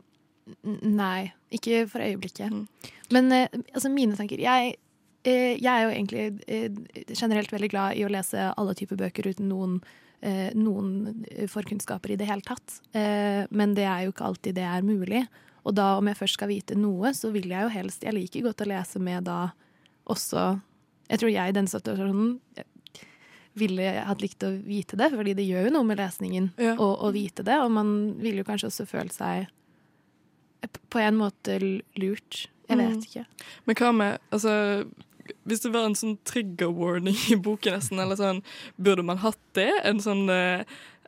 nei, 0.96 1.34
ikke 1.52 1.82
for 1.92 2.00
øyeblikket. 2.06 2.54
Mm. 2.54 2.94
Men 3.12 3.32
altså 3.76 3.92
mine 3.92 4.16
tanker 4.16 4.40
jeg, 4.40 4.78
eh, 5.28 5.58
jeg 5.60 5.68
er 5.68 5.84
jo 5.84 5.92
egentlig 5.92 7.18
generelt 7.20 7.52
veldig 7.52 7.70
glad 7.74 7.98
i 8.00 8.06
å 8.08 8.12
lese 8.12 8.48
alle 8.56 8.76
typer 8.80 8.96
bøker 9.04 9.28
uten 9.34 9.50
noen, 9.52 9.82
noen 10.58 11.26
forkunnskaper 11.48 12.12
i 12.12 12.16
det 12.18 12.26
hele 12.28 12.42
tatt. 12.42 12.80
Eh, 12.94 13.46
men 13.52 13.76
det 13.78 13.84
er 13.86 14.06
jo 14.08 14.12
ikke 14.16 14.26
alltid 14.26 14.56
det 14.56 14.64
er 14.66 14.82
mulig. 14.82 15.28
Og 15.68 15.76
da 15.76 15.98
om 16.00 16.08
jeg 16.08 16.18
først 16.18 16.34
skal 16.40 16.48
vite 16.50 16.76
noe, 16.80 17.12
så 17.14 17.30
vil 17.32 17.50
jeg 17.52 17.62
jo 17.62 17.70
helst 17.70 18.04
Jeg 18.04 18.14
liker 18.16 18.42
godt 18.48 18.62
å 18.64 18.68
lese 18.72 19.00
med 19.04 19.26
da 19.28 19.52
også 20.08 20.60
Jeg 21.10 21.20
tror 21.20 21.30
jeg 21.32 21.50
i 21.50 21.56
den 21.56 21.68
situasjonen 21.68 22.40
ville 23.58 23.88
hatt 24.06 24.22
likt 24.22 24.44
å 24.46 24.52
vite 24.62 24.96
det, 25.00 25.08
fordi 25.12 25.34
det 25.34 25.46
gjør 25.48 25.66
jo 25.68 25.74
noe 25.74 25.84
med 25.90 25.98
lesningen 25.98 26.52
Ja. 26.62 26.76
å, 26.78 26.92
å 27.08 27.12
vite 27.12 27.42
det. 27.44 27.56
Og 27.64 27.72
man 27.74 28.14
ville 28.22 28.44
jo 28.44 28.48
kanskje 28.48 28.68
også 28.70 28.86
følt 28.86 29.14
seg 29.16 29.48
på 30.92 31.00
en 31.02 31.18
måte 31.18 31.58
lurt. 31.98 32.48
Jeg 32.70 32.78
vet 32.78 32.98
Mm. 32.98 33.04
ikke. 33.08 33.26
Men 33.66 33.76
hva 33.76 33.92
med 33.96 34.20
altså, 34.32 34.86
Hvis 35.48 35.64
det 35.66 35.74
var 35.74 35.88
en 35.88 35.98
sånn 35.98 36.18
trigger 36.28 36.72
warning 36.76 37.18
i 37.32 37.40
boken, 37.40 37.78
nesten, 37.78 38.02
eller 38.04 38.20
sånn, 38.20 38.44
burde 38.76 39.06
man 39.08 39.22
hatt 39.24 39.42
det? 39.58 39.72
En 39.88 40.02
sånn 40.04 40.28
eh, 40.34 40.64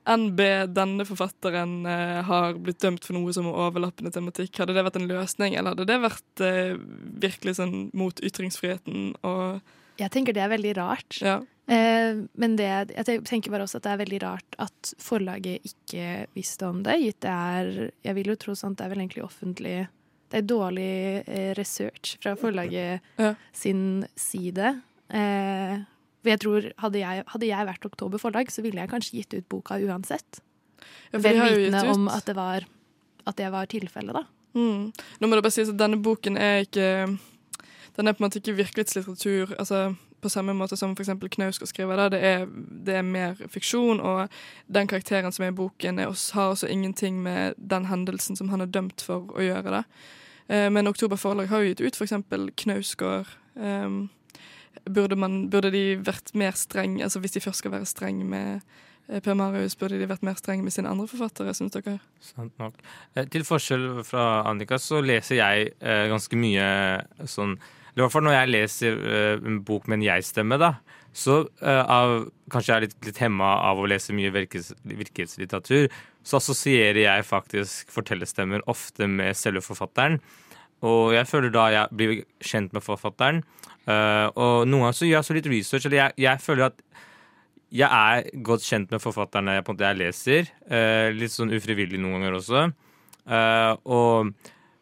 NB, 0.10 0.40
denne 0.74 1.06
forfatteren 1.06 1.86
eh, 1.86 2.22
har 2.26 2.58
blitt 2.58 2.82
dømt 2.82 3.06
for 3.06 3.18
noe 3.18 3.34
som 3.36 3.50
er 3.50 3.60
overlappende 3.68 4.12
tematikk. 4.16 4.58
Hadde 4.62 4.76
det 4.78 4.86
vært 4.88 4.98
en 5.00 5.10
løsning, 5.10 5.56
eller 5.56 5.76
hadde 5.76 5.88
det 5.90 6.00
vært 6.06 6.44
eh, 6.46 6.74
virkelig 7.26 7.60
sånn 7.60 7.78
mot 7.98 8.24
ytringsfriheten 8.26 9.14
og 9.28 9.76
Jeg 10.00 10.14
tenker 10.14 10.36
det 10.36 10.46
er 10.46 10.54
veldig 10.54 10.74
rart. 10.80 11.20
Ja. 11.22 11.40
Eh, 11.70 12.24
men 12.42 12.58
det, 12.58 12.70
jeg 12.96 13.22
tenker 13.30 13.54
bare 13.54 13.68
også 13.68 13.78
at 13.78 13.86
det 13.86 13.94
er 13.94 14.04
veldig 14.06 14.22
rart 14.24 14.60
at 14.64 14.94
forlaget 15.04 15.68
ikke 15.70 16.26
visste 16.38 16.70
om 16.72 16.82
det. 16.86 16.98
Gitt 17.04 17.22
det 17.26 17.36
er 17.36 17.74
Jeg 18.08 18.18
vil 18.18 18.34
jo 18.34 18.40
tro 18.42 18.58
sånt 18.58 18.80
det 18.80 18.88
er 18.88 18.94
vel 18.96 19.04
egentlig 19.04 19.26
offentlig 19.28 19.78
Det 20.30 20.38
er 20.44 20.46
dårlig 20.50 20.90
eh, 21.28 21.54
research 21.58 22.18
fra 22.22 22.36
forlaget 22.38 23.02
Ja. 23.18 23.34
sin 23.54 24.06
side. 24.16 24.82
Eh, 25.10 25.78
for 26.22 26.30
jeg 26.34 26.40
tror 26.44 26.68
hadde 26.84 27.00
jeg, 27.00 27.24
hadde 27.34 27.48
jeg 27.48 27.68
vært 27.68 27.86
Oktober 27.86 28.20
forlag, 28.22 28.52
så 28.52 28.62
ville 28.62 28.82
jeg 28.82 28.90
kanskje 28.92 29.18
gitt 29.22 29.34
ut 29.40 29.48
boka 29.50 29.80
uansett. 29.80 30.42
Ja, 31.14 31.20
Vel 31.20 31.40
vitende 31.42 31.86
om 31.94 32.08
at 32.12 32.26
det 32.30 32.36
var, 32.38 32.66
at 33.28 33.36
det 33.40 33.50
var 33.52 33.66
tilfellet, 33.72 34.14
da. 34.14 34.24
Mm. 34.54 34.92
Nå 35.22 35.28
må 35.30 35.36
det 35.38 35.44
bare 35.46 35.54
sies 35.54 35.70
at 35.70 35.78
denne 35.78 36.00
boken 36.02 36.38
er 36.38 36.64
ikke 36.66 37.18
Den 37.96 38.08
er 38.08 38.14
på 38.16 38.24
en 38.24 38.26
måte 38.30 38.40
ikke 38.40 38.56
virkelighetslitteratur 38.58 39.52
altså 39.60 39.96
på 40.22 40.30
samme 40.30 40.54
måte 40.54 40.78
som 40.78 40.94
f.eks. 40.96 41.12
Knausgård 41.36 41.70
skriver. 41.72 41.98
Da. 41.98 42.10
Det, 42.14 42.20
er, 42.20 42.46
det 42.86 42.96
er 43.00 43.06
mer 43.08 43.40
fiksjon, 43.52 44.02
og 44.04 44.28
den 44.68 44.90
karakteren 44.90 45.34
som 45.36 45.46
er 45.46 45.54
i 45.54 45.58
boken, 45.58 46.00
er 46.00 46.12
har 46.34 46.54
også 46.54 46.68
ingenting 46.68 47.22
med 47.24 47.54
den 47.58 47.86
hendelsen 47.86 48.36
som 48.36 48.50
han 48.50 48.62
er 48.62 48.72
dømt 48.72 49.02
for 49.06 49.32
å 49.36 49.44
gjøre. 49.44 49.80
Da. 49.80 49.84
Eh, 50.50 50.70
men 50.74 50.88
Oktober 50.88 51.20
Forlag 51.20 51.50
har 51.52 51.64
jo 51.64 51.72
gitt 51.72 51.82
ut 51.82 51.96
f.eks. 52.00 52.16
Knausgård. 52.64 53.36
Um, 53.56 54.10
burde, 54.86 55.18
man, 55.20 55.42
burde 55.50 55.72
de 55.74 55.98
vært 56.06 56.32
mer 56.38 56.56
streng, 56.58 57.02
altså 57.04 57.20
hvis 57.20 57.36
de 57.36 57.44
først 57.44 57.64
skal 57.64 57.74
være 57.74 57.90
streng 57.90 58.22
med 58.30 58.62
eh, 59.10 59.20
Per 59.22 59.36
Marius, 59.38 59.76
burde 59.80 60.00
de 60.00 60.08
vært 60.10 60.24
mer 60.26 60.38
streng 60.40 60.64
med 60.64 60.74
sine 60.74 60.90
andre 60.90 61.10
forfattere, 61.12 61.54
syns 61.58 61.76
dere? 61.76 62.00
Sant 62.24 62.56
nok. 62.62 62.80
Eh, 63.16 63.28
Til 63.30 63.46
forskjell 63.46 64.04
fra 64.08 64.46
Annika 64.50 64.80
så 64.82 65.04
leser 65.06 65.42
jeg 65.42 65.74
ganske 65.80 66.40
mye 66.40 66.70
sånn 67.30 67.60
i 68.00 68.06
hvert 68.06 68.16
fall 68.16 68.26
når 68.28 68.38
jeg 68.38 68.52
leser 68.54 69.00
eh, 69.12 69.48
en 69.50 69.60
bok 69.68 69.88
med 69.90 70.00
en 70.00 70.08
jeg-stemme, 70.08 70.60
da. 70.62 70.74
Så 71.16 71.40
eh, 71.60 71.82
av, 71.84 72.28
kanskje 72.54 72.72
jeg 72.72 72.78
er 72.78 72.86
litt, 72.86 72.98
litt 73.08 73.22
hemma 73.24 73.56
av 73.70 73.82
å 73.82 73.88
lese 73.90 74.16
mye 74.16 74.32
virkes, 74.34 74.72
virkelighetslitteratur. 74.88 75.90
Så 76.24 76.40
assosierer 76.40 77.02
jeg 77.04 77.26
faktisk 77.28 77.92
fortellerstemmer 77.94 78.64
ofte 78.72 79.10
med 79.10 79.38
selve 79.38 79.64
forfatteren. 79.66 80.20
Og 80.86 81.12
jeg 81.16 81.28
føler 81.28 81.52
da 81.52 81.66
jeg 81.74 82.00
blir 82.00 82.22
kjent 82.46 82.76
med 82.76 82.86
forfatteren. 82.86 83.42
Uh, 83.90 84.30
og 84.38 84.68
noen 84.70 84.86
ganger 84.86 84.96
så 84.96 85.08
gjør 85.08 85.18
jeg 85.18 85.28
så 85.28 85.36
litt 85.36 85.50
research, 85.50 85.88
eller 85.88 86.00
jeg, 86.00 86.16
jeg 86.24 86.44
føler 86.44 86.68
at 86.70 86.84
jeg 87.80 87.90
er 87.90 88.30
godt 88.46 88.66
kjent 88.66 88.94
med 88.94 89.02
forfatterne 89.02 89.58
jeg, 89.58 89.66
på 89.66 89.74
en 89.74 89.78
måte, 89.78 89.90
jeg 89.90 90.00
leser. 90.00 90.54
Uh, 90.70 91.10
litt 91.18 91.34
sånn 91.34 91.52
ufrivillig 91.56 92.00
noen 92.02 92.20
ganger 92.20 92.38
også. 92.40 92.64
Uh, 93.30 93.74
og 93.92 94.32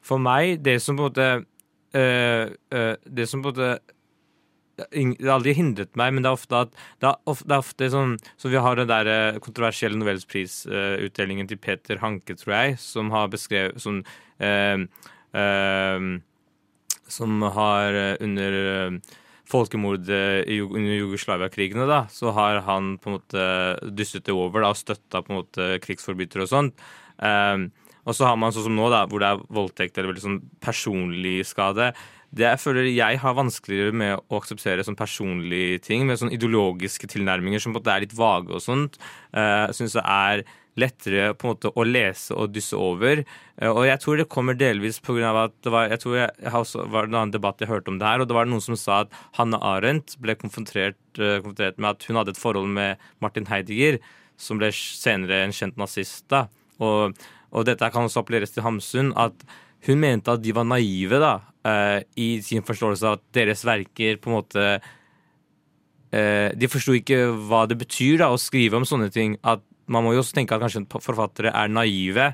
for 0.05 0.21
meg, 0.21 0.59
det 0.63 0.77
som 0.83 0.99
på 0.99 1.07
en 1.07 1.09
måte 1.09 1.29
eh, 1.97 2.55
eh, 2.71 2.95
Det 3.05 3.27
som 3.29 3.43
på 3.43 3.51
en 3.51 3.55
måte 3.55 3.69
Det 4.77 5.25
har 5.25 5.37
aldri 5.37 5.55
hindret 5.57 5.95
meg, 5.97 6.13
men 6.13 6.23
det 6.23 6.29
er 6.29 6.37
ofte 6.37 6.63
at 6.67 6.73
det 7.01 7.09
er 7.09 7.17
ofte, 7.25 7.47
det 7.49 7.55
er 7.55 7.65
ofte 7.65 7.91
sånn 7.93 8.15
Så 8.37 8.53
vi 8.53 8.61
har 8.61 8.77
den 8.77 8.91
der 8.91 9.11
eh, 9.11 9.39
kontroversielle 9.43 9.99
nobelprisutdelingen 9.99 11.49
til 11.49 11.61
Peter 11.61 12.01
Hanke, 12.03 12.37
tror 12.37 12.57
jeg, 12.57 12.81
som 12.81 13.13
har 13.15 13.31
beskrevet 13.33 13.81
Som 13.81 14.03
eh, 14.39 14.83
eh, 15.33 16.09
Som 17.07 17.41
har 17.57 18.03
eh, 18.03 18.13
under 18.21 18.61
eh, 18.63 19.15
folkemordet 19.47 20.43
under 20.59 20.91
Jugoslavia-krigene, 20.97 21.85
da, 21.87 22.01
så 22.11 22.33
har 22.35 22.61
han 22.67 22.97
på 22.99 23.07
en 23.07 23.13
måte 23.15 23.43
dysset 23.95 24.25
det 24.27 24.35
over 24.35 24.59
da, 24.59 24.73
og 24.73 24.79
støtta 24.79 25.21
på 25.23 25.31
en 25.31 25.37
måte 25.39 25.67
krigsforbrytere 25.85 26.43
og 26.43 26.51
sånt. 26.51 26.83
Um, 27.15 27.69
og 28.07 28.15
så 28.15 28.29
har 28.29 28.37
man 28.39 28.53
sånn 28.55 28.69
som 28.69 28.77
nå, 28.77 28.87
da, 28.93 29.03
hvor 29.09 29.19
det 29.21 29.29
er 29.33 29.41
voldtekt 29.53 29.97
eller 29.97 30.13
veldig 30.13 30.23
sånn 30.23 30.37
personlig 30.63 31.41
skade. 31.49 31.91
Det 32.31 32.45
jeg 32.45 32.59
føler 32.59 32.87
jeg 32.89 33.19
har 33.23 33.35
vanskeligere 33.35 33.95
med 33.95 34.13
å 34.19 34.39
akseptere 34.39 34.83
sånn 34.87 34.99
personlige 34.99 35.81
ting, 35.83 36.05
med 36.07 36.19
sånn 36.19 36.31
ideologiske 36.35 37.09
tilnærminger 37.11 37.63
som 37.63 37.73
på 37.73 37.77
en 37.77 37.81
måte 37.81 37.93
er 37.95 38.05
litt 38.05 38.15
vage 38.15 38.55
og 38.55 38.63
sånt. 38.63 38.95
Uh, 39.35 39.67
jeg 39.67 39.77
syns 39.81 39.95
det 39.99 40.05
er 40.07 40.47
lettere 40.77 41.31
på 41.33 41.47
en 41.47 41.55
måte 41.55 41.71
å 41.73 41.85
lese 41.87 42.35
og 42.37 42.51
dysse 42.53 42.77
over. 42.77 43.23
Eh, 43.57 43.69
Og 43.71 43.87
jeg 43.87 43.99
tror 44.03 44.19
det 44.19 44.27
kommer 44.29 44.57
delvis 44.57 44.99
på 45.01 45.15
grunn 45.17 45.29
av 45.31 45.39
at 45.47 45.55
det 45.65 45.73
var, 45.73 45.87
jeg 45.89 46.03
tror 46.03 46.17
jeg, 46.19 46.35
jeg 46.43 46.91
var 46.93 47.07
en 47.07 47.17
annen 47.17 47.33
debatt 47.33 47.63
jeg 47.63 47.71
hørte 47.71 47.89
om 47.89 47.97
det 47.97 48.07
her, 48.07 48.21
og 48.21 48.29
det 48.29 48.37
var 48.37 48.45
noen 48.45 48.63
som 48.63 48.77
sa 48.77 49.01
at 49.05 49.15
Hanne 49.39 49.57
Arendt 49.57 50.17
ble 50.21 50.37
konfrontert, 50.37 50.99
eh, 51.17 51.39
konfrontert 51.41 51.81
med 51.81 51.89
at 51.95 52.05
hun 52.07 52.21
hadde 52.21 52.35
et 52.35 52.41
forhold 52.41 52.69
med 52.69 53.01
Martin 53.23 53.49
Heidegger, 53.49 53.97
som 54.37 54.61
ble 54.61 54.69
senere 54.71 55.41
en 55.43 55.55
kjent 55.55 55.77
nazist. 55.81 56.27
da. 56.29 56.45
Og, 56.79 57.17
og 57.51 57.67
dette 57.67 57.89
kan 57.93 58.07
også 58.07 58.23
appelleres 58.23 58.53
til 58.53 58.65
Hamsun, 58.65 59.13
at 59.19 59.45
hun 59.87 60.01
mente 60.01 60.33
at 60.33 60.43
de 60.43 60.53
var 60.55 60.67
naive 60.67 61.19
da, 61.21 61.33
uh, 61.67 61.99
i 62.17 62.41
sin 62.45 62.65
forståelse 62.65 63.07
av 63.07 63.19
at 63.19 63.25
deres 63.37 63.63
verker 63.67 64.19
på 64.21 64.31
en 64.31 64.37
måte 64.39 64.67
uh, 64.77 66.49
De 66.57 66.69
forsto 66.71 66.95
ikke 66.97 67.19
hva 67.47 67.65
det 67.69 67.77
betyr 67.79 68.23
da, 68.23 68.31
å 68.33 68.41
skrive 68.41 68.79
om 68.79 68.87
sånne 68.87 69.11
ting. 69.13 69.37
At 69.43 69.63
Man 69.87 70.03
må 70.03 70.15
jo 70.15 70.19
også 70.23 70.35
tenke 70.35 70.55
at 70.55 70.63
kanskje 70.63 70.83
forfattere 70.99 71.53
er 71.55 71.69
naive. 71.71 72.33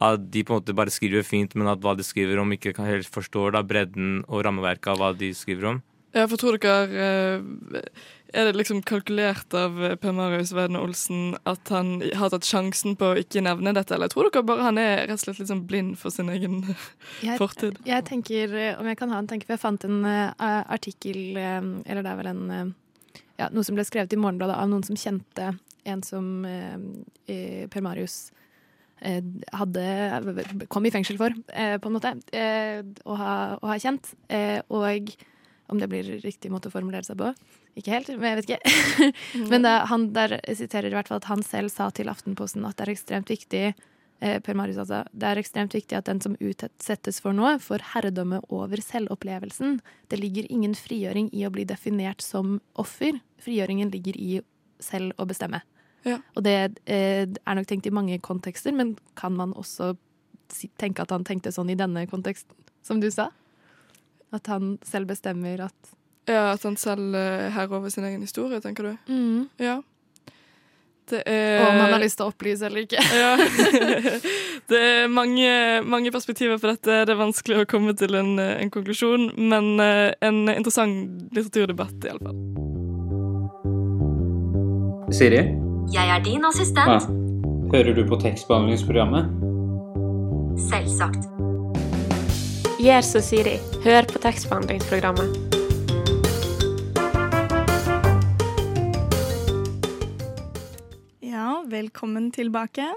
At 0.00 0.22
de 0.32 0.40
på 0.44 0.54
en 0.54 0.62
måte 0.62 0.76
bare 0.76 0.92
skriver 0.92 1.24
fint, 1.26 1.52
men 1.54 1.68
at 1.68 1.82
hva 1.84 1.92
de 1.96 2.04
skriver 2.06 2.40
om, 2.40 2.52
ikke 2.54 2.72
kan 2.76 2.88
helt 2.88 3.08
forstår 3.12 3.52
da, 3.54 3.60
bredden 3.62 4.22
og 4.24 4.44
rammeverket 4.46 4.94
av 4.94 5.00
hva 5.00 5.10
de 5.16 5.28
skriver 5.36 5.74
om. 5.74 5.82
Ja, 6.14 6.28
for 6.30 6.38
tror 6.38 6.58
dere 6.62 6.84
eh, 6.94 7.88
Er 8.34 8.46
det 8.46 8.54
liksom 8.54 8.82
kalkulert 8.86 9.54
av 9.54 9.76
Per 10.02 10.14
Marius 10.14 10.52
Vedne 10.54 10.78
Olsen 10.82 11.34
at 11.46 11.70
han 11.74 11.96
har 12.18 12.30
tatt 12.30 12.46
sjansen 12.46 12.94
på 12.98 13.12
å 13.12 13.18
ikke 13.18 13.42
nevne 13.46 13.74
dette, 13.74 13.94
eller 13.94 14.10
tror 14.10 14.30
dere 14.30 14.46
bare 14.46 14.66
han 14.66 14.78
er 14.82 15.04
rett 15.04 15.18
og 15.18 15.22
slett 15.22 15.42
litt 15.42 15.50
sånn 15.50 15.66
blind 15.70 15.98
for 15.98 16.14
sin 16.14 16.30
egen 16.34 16.60
Jeg, 17.26 17.38
fortid? 17.38 17.78
jeg 17.86 18.06
tenker, 18.06 18.54
eh, 18.58 18.78
om 18.78 18.88
jeg 18.90 18.98
kan 18.98 19.14
ha 19.14 19.20
en 19.22 19.30
tenke, 19.30 19.46
for 19.46 19.54
jeg 19.54 19.62
fant 19.62 19.86
en 19.86 20.00
uh, 20.06 20.30
artikkel, 20.74 21.36
eller 21.38 22.02
det 22.02 22.10
er 22.10 22.18
vel 22.22 22.30
en 22.32 22.42
uh, 22.50 22.72
ja, 23.38 23.50
noe 23.50 23.66
som 23.66 23.78
ble 23.78 23.86
skrevet 23.86 24.14
i 24.14 24.18
Morgenbladet 24.18 24.58
av 24.58 24.70
noen 24.70 24.86
som 24.86 24.98
kjente 24.98 25.52
en 25.84 26.02
som 26.06 26.46
eh, 26.48 27.66
Per 27.70 27.84
Marius 27.84 28.30
hadde 29.52 30.66
kom 30.72 30.86
i 30.88 30.92
fengsel 30.94 31.18
for, 31.20 31.34
på 31.44 31.90
en 31.90 31.92
måte, 31.92 32.12
å, 33.04 33.16
ha, 33.20 33.32
å 33.58 33.68
ha 33.68 33.74
kjent. 33.82 34.14
Og 34.72 35.10
om 35.74 35.80
det 35.82 35.90
blir 35.90 36.06
riktig 36.22 36.52
måte 36.52 36.70
å 36.70 36.74
formulere 36.74 37.06
seg 37.06 37.18
på. 37.20 37.32
Ikke 37.78 37.94
helt, 37.96 38.12
men 38.14 38.30
jeg 38.30 38.40
vet 38.40 38.52
ikke. 38.52 39.08
men 39.50 39.66
da, 39.66 39.80
han 39.90 40.12
der 40.16 40.38
siterer 40.54 40.92
i 40.92 40.96
hvert 40.96 41.10
fall 41.10 41.22
at 41.22 41.28
han 41.30 41.42
selv 41.46 41.74
sa 41.74 41.90
til 41.94 42.12
Aftenposten 42.12 42.64
at 42.68 42.78
det 42.78 42.86
er 42.86 42.94
ekstremt 42.94 43.32
viktig 43.32 43.64
eh, 43.66 44.38
Per 44.44 44.56
Marius 44.58 44.80
altså, 44.84 45.02
det 45.12 45.28
er 45.28 45.42
ekstremt 45.42 45.74
viktig 45.76 45.98
at 45.98 46.08
den 46.08 46.22
som 46.24 46.38
utsettes 46.38 47.20
for 47.24 47.36
noe, 47.36 47.56
får 47.62 47.86
herredømme 47.92 48.40
over 48.54 48.82
selvopplevelsen. 48.82 49.78
Det 50.10 50.20
ligger 50.20 50.48
ingen 50.50 50.76
frigjøring 50.78 51.30
i 51.34 51.44
å 51.46 51.52
bli 51.54 51.66
definert 51.68 52.24
som 52.24 52.58
offer. 52.80 53.20
Frigjøringen 53.42 53.92
ligger 53.94 54.18
i 54.20 54.32
selv 54.82 55.14
å 55.20 55.26
bestemme. 55.28 55.62
Ja. 56.04 56.18
Og 56.36 56.44
det 56.44 56.56
eh, 56.84 57.24
er 57.24 57.56
nok 57.56 57.68
tenkt 57.68 57.88
i 57.88 57.94
mange 57.94 58.18
kontekster, 58.22 58.74
men 58.76 58.94
kan 59.18 59.32
man 59.36 59.54
også 59.56 59.94
si, 60.52 60.68
tenke 60.80 61.04
at 61.04 61.14
han 61.14 61.24
tenkte 61.24 61.52
sånn 61.54 61.72
i 61.72 61.78
denne 61.78 62.04
konteksten, 62.10 62.56
som 62.84 63.00
du 63.00 63.08
sa? 63.12 63.30
At 64.34 64.46
han 64.50 64.76
selv 64.86 65.06
bestemmer 65.12 65.66
at 65.68 65.92
Ja, 66.26 66.52
At 66.56 66.62
han 66.66 66.76
selv 66.80 67.12
herrer 67.14 67.50
herre 67.54 67.76
over 67.78 67.90
sin 67.92 68.04
egen 68.08 68.22
historie, 68.24 68.60
tenker 68.64 68.82
du? 68.90 68.94
mm. 69.12 69.48
Ja. 69.62 69.80
Det 71.04 71.18
er 71.28 71.60
om 71.60 71.76
han 71.82 71.92
har 71.92 72.00
lyst 72.00 72.16
til 72.16 72.24
å 72.24 72.30
opplyse 72.32 72.64
eller 72.64 72.86
ikke. 72.86 72.96
Ja. 73.12 73.34
det 74.72 74.78
er 74.80 75.10
mange, 75.12 75.50
mange 75.84 76.08
perspektiver 76.14 76.56
på 76.56 76.70
dette. 76.70 77.02
Det 77.04 77.12
er 77.12 77.18
vanskelig 77.20 77.58
å 77.60 77.66
komme 77.68 77.92
til 78.00 78.16
en, 78.16 78.38
en 78.40 78.70
konklusjon, 78.72 79.26
men 79.36 79.68
eh, 79.84 80.14
en 80.24 80.46
interessant 80.48 81.28
litteraturdebatt 81.36 82.08
iallfall. 82.08 82.40
Siri, 85.12 85.42
Jeg 85.92 86.08
er 86.08 86.24
din 86.24 86.40
ja. 86.40 86.48
assistent. 86.48 87.04
hører 87.74 87.92
du 88.00 88.06
på 88.08 88.16
tekstbehandlingsprogrammet? 88.24 89.28
Selvsagt. 90.70 91.28
Gjør 92.84 93.00
som 93.00 93.22
Siri. 93.24 93.54
Hør 93.80 94.04
på 94.04 94.20
tekstbehandlingsprogrammet. 94.20 95.38
Ja, 101.24 101.62
velkommen 101.64 102.26
tilbake. 102.36 102.90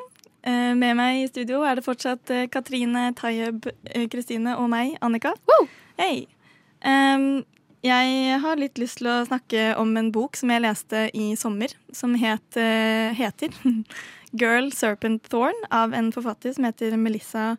Eh, 0.44 0.74
Med 0.76 0.98
meg 1.00 1.22
i 1.22 1.30
studio 1.32 1.62
er 1.64 1.80
det 1.80 1.86
fortsatt 1.86 2.34
eh, 2.36 2.50
Katrine, 2.52 3.14
Tayeb, 3.16 3.70
eh, 3.88 4.10
Kristine 4.12 4.58
og 4.60 4.68
meg, 4.76 4.98
Annika. 5.00 5.32
Hei! 5.96 6.28
Um, 6.84 7.46
jeg 7.80 8.44
har 8.44 8.60
litt 8.60 8.84
lyst 8.84 9.00
til 9.00 9.08
å 9.14 9.24
snakke 9.32 9.72
om 9.80 9.96
en 9.96 10.12
bok 10.12 10.36
som 10.36 10.52
jeg 10.52 10.66
leste 10.68 11.08
i 11.16 11.32
sommer, 11.40 11.72
som 11.96 12.20
het, 12.20 12.60
heter 13.16 13.56
'Girl 14.36 14.74
Serpent 14.76 15.32
Thorn' 15.32 15.68
av 15.72 15.96
en 15.96 16.12
forfatter 16.12 16.52
som 16.52 16.68
heter 16.68 17.00
Melissa 17.00 17.54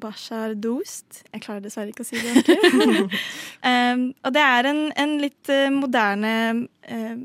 Bashar 0.00 0.54
Dost. 0.58 1.22
Jeg 1.32 1.42
klarer 1.44 1.62
dessverre 1.64 1.92
ikke 1.92 2.04
å 2.04 2.08
si 2.08 2.18
det 2.20 2.32
ordentlig. 2.32 3.20
um, 3.70 4.04
og 4.26 4.34
det 4.36 4.44
er 4.44 4.68
en, 4.70 4.82
en 5.04 5.14
litt 5.22 5.50
eh, 5.52 5.70
moderne 5.74 6.32
eh, 6.88 7.16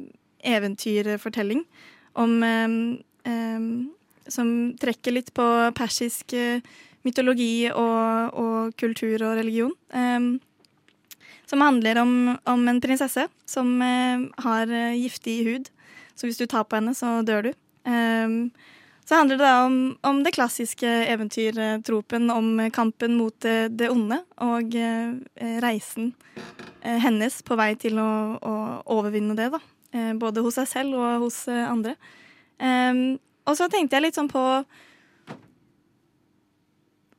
eventyrfortelling 0.53 1.65
om 2.19 2.39
um, 2.43 2.79
um, 3.27 3.67
Som 4.31 4.47
trekker 4.79 5.17
litt 5.17 5.33
på 5.35 5.45
persisk 5.75 6.35
uh, 6.37 6.63
mytologi 7.03 7.67
og, 7.71 8.37
og 8.39 8.75
kultur 8.79 9.25
og 9.27 9.35
religion. 9.35 9.73
Som 11.51 11.61
handler 11.61 11.99
om, 11.99 12.13
om 12.47 12.61
en 12.71 12.79
prinsesse 12.81 13.25
som 13.45 13.73
har 13.83 14.71
giftig 14.95 15.35
hud. 15.49 15.67
Så 16.15 16.29
hvis 16.29 16.39
du 16.39 16.45
tar 16.47 16.63
på 16.63 16.79
henne, 16.79 16.95
så 16.95 17.17
dør 17.27 17.49
du. 17.49 17.51
Em, 17.83 18.37
så 19.05 19.15
handler 19.15 19.37
det 19.37 19.43
da 19.43 19.65
om, 19.65 19.97
om 20.01 20.23
det 20.23 20.31
klassiske 20.31 20.87
eventyrtropen 20.87 22.29
om 22.31 22.69
kampen 22.73 23.17
mot 23.19 23.35
det, 23.69 23.89
onde 23.91 24.21
og 24.45 24.75
eh, 24.79 25.57
reisen 25.63 26.13
eh, 26.81 26.99
hennes 27.03 27.41
på 27.43 27.57
vei 27.59 27.73
til 27.79 27.99
å, 27.99 28.11
å 28.39 28.55
overvinne 28.95 29.35
det, 29.35 29.49
da. 29.51 29.59
Eh, 29.91 30.13
både 30.19 30.43
hos 30.45 30.55
seg 30.61 30.69
selv 30.71 31.01
og 31.01 31.27
hos 31.27 31.43
andre. 31.51 31.97
Og 33.43 33.57
så 33.59 33.67
tenkte 33.67 33.97
jeg 33.97 34.07
litt 34.07 34.19
sånn 34.19 34.31
på 34.31 34.41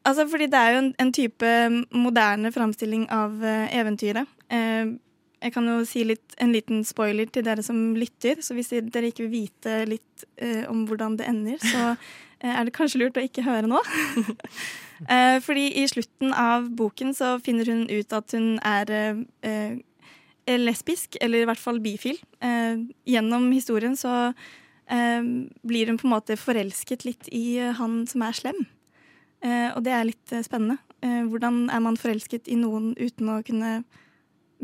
Altså, 0.05 0.27
fordi 0.29 0.51
det 0.53 0.59
er 0.61 0.75
jo 0.75 0.81
en, 0.83 0.89
en 1.01 1.11
type 1.17 1.51
moderne 1.97 2.51
framstilling 2.53 3.07
av 3.13 3.41
eventyret. 3.73 4.29
Jeg 5.45 5.53
kan 5.53 5.67
jo 5.69 5.81
si 5.85 6.07
litt, 6.09 6.37
en 6.41 6.55
liten 6.55 6.85
spoiler 6.89 7.29
til 7.29 7.45
dere 7.45 7.63
som 7.65 7.77
lytter, 7.99 8.41
så 8.41 8.57
hvis 8.57 8.73
dere 8.89 9.11
ikke 9.11 9.27
vil 9.27 9.45
vite 9.45 9.83
litt 9.91 10.25
eh, 10.41 10.65
om 10.71 10.87
hvordan 10.89 11.19
det 11.21 11.27
ender, 11.29 11.59
så 11.61 11.91
eh, 12.41 12.49
er 12.49 12.65
det 12.65 12.73
kanskje 12.77 13.03
lurt 13.03 13.19
å 13.21 13.25
ikke 13.27 13.45
høre 13.45 13.69
nå. 13.69 13.83
eh, 15.13 15.37
fordi 15.45 15.67
i 15.83 15.85
slutten 15.91 16.33
av 16.33 16.71
boken 16.79 17.13
så 17.17 17.35
finner 17.45 17.69
hun 17.69 17.85
ut 17.93 18.17
at 18.17 18.33
hun 18.37 18.55
er 18.65 18.93
eh, 18.97 19.21
eh, 19.45 20.57
lesbisk, 20.63 21.19
eller 21.21 21.45
i 21.45 21.49
hvert 21.51 21.61
fall 21.61 21.83
bifil. 21.85 22.17
Eh, 22.41 22.81
gjennom 23.09 23.51
historien 23.53 23.99
så 24.01 24.33
blir 24.85 25.89
hun 25.89 25.97
på 25.97 26.05
en 26.05 26.13
måte 26.13 26.35
forelsket 26.37 27.07
litt 27.07 27.29
i 27.33 27.57
han 27.73 28.03
som 28.05 28.21
er 28.27 28.35
slem. 28.37 28.59
Og 29.41 29.79
det 29.81 29.95
er 29.97 30.05
litt 30.05 30.35
spennende. 30.45 30.77
Hvordan 31.01 31.71
er 31.73 31.81
man 31.81 31.97
forelsket 31.97 32.51
i 32.53 32.59
noen 32.61 32.91
uten 33.01 33.31
å 33.33 33.39
kunne 33.49 33.79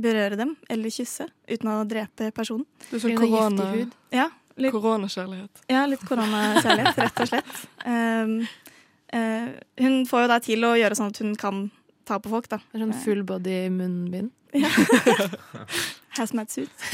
berøre 0.03 0.39
dem 0.41 0.55
eller 0.71 0.93
kysse, 0.95 1.27
uten 1.51 1.71
å 1.73 1.81
drepe 1.89 2.31
personen? 2.37 2.67
Det 2.89 2.99
er 2.99 3.05
sånn 3.05 3.19
korona. 3.19 3.69
Ja, 4.15 4.29
litt, 4.57 4.75
koronakjærlighet. 4.75 5.63
ja, 5.71 5.85
litt 5.91 6.03
koronakjærlighet, 6.09 7.01
rett 7.05 7.23
og 7.25 7.31
slett. 7.33 7.63
Um, 7.85 8.35
uh, 9.17 9.49
hun 9.81 10.03
får 10.11 10.27
jo 10.27 10.33
da 10.33 10.41
til 10.45 10.69
å 10.69 10.75
gjøre 10.81 10.99
sånn 10.99 11.15
at 11.15 11.23
hun 11.25 11.35
kan 11.41 11.65
ta 12.09 12.19
på 12.23 12.33
folk, 12.33 12.51
da. 12.51 12.61
Det 12.71 12.79
er 12.79 12.87
sånn 12.87 13.01
full 13.05 13.25
body 13.27 13.63
munnbind. 13.75 14.33
Hazmat 16.19 16.51
suit. 16.51 16.87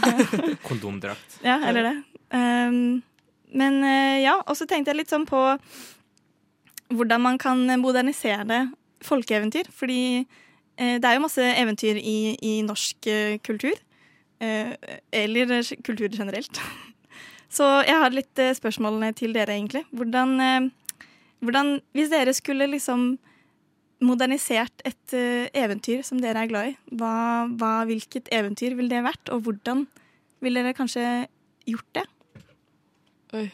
Kondomdrakt. 0.68 1.38
Ja, 1.46 1.60
eller 1.68 1.90
det. 1.90 1.96
Um, 2.34 3.02
men 3.54 3.78
uh, 3.84 4.16
ja, 4.18 4.38
og 4.42 4.58
så 4.58 4.66
tenkte 4.66 4.90
jeg 4.90 5.04
litt 5.04 5.12
sånn 5.12 5.28
på 5.28 5.40
hvordan 6.94 7.22
man 7.22 7.38
kan 7.40 7.62
modernisere 7.80 8.66
folkeeventyr. 9.04 9.70
Fordi 9.74 10.00
eh, 10.22 10.42
det 10.78 11.06
er 11.06 11.16
jo 11.16 11.24
masse 11.26 11.44
eventyr 11.60 12.00
i, 12.00 12.34
i 12.42 12.54
norsk 12.66 13.06
eh, 13.10 13.36
kultur. 13.44 13.76
Eh, 14.42 14.72
eller 15.12 15.58
eh, 15.58 15.74
kultur 15.86 16.08
generelt. 16.10 16.60
Så 17.54 17.66
jeg 17.86 17.94
har 18.00 18.10
litt 18.10 18.32
spørsmålene 18.34 19.12
spørsmål 19.12 19.18
til 19.20 19.36
dere, 19.36 19.54
egentlig. 19.54 19.84
Hvordan, 19.94 20.40
eh, 20.40 21.06
hvordan 21.44 21.78
Hvis 21.94 22.10
dere 22.10 22.34
skulle 22.34 22.66
liksom 22.66 23.14
modernisert 24.04 24.82
et 24.84 25.14
eh, 25.16 25.48
eventyr 25.54 26.02
som 26.06 26.20
dere 26.20 26.44
er 26.44 26.50
glad 26.50 26.72
i, 26.72 26.76
hva, 26.98 27.46
hva, 27.58 27.74
hvilket 27.88 28.28
eventyr 28.34 28.74
ville 28.76 28.90
det 28.90 29.04
vært, 29.06 29.30
og 29.32 29.46
hvordan 29.46 29.86
ville 30.44 30.64
dere 30.64 30.76
kanskje 30.76 31.04
gjort 31.68 31.90
det? 31.96 32.04
Oi. 33.34 33.46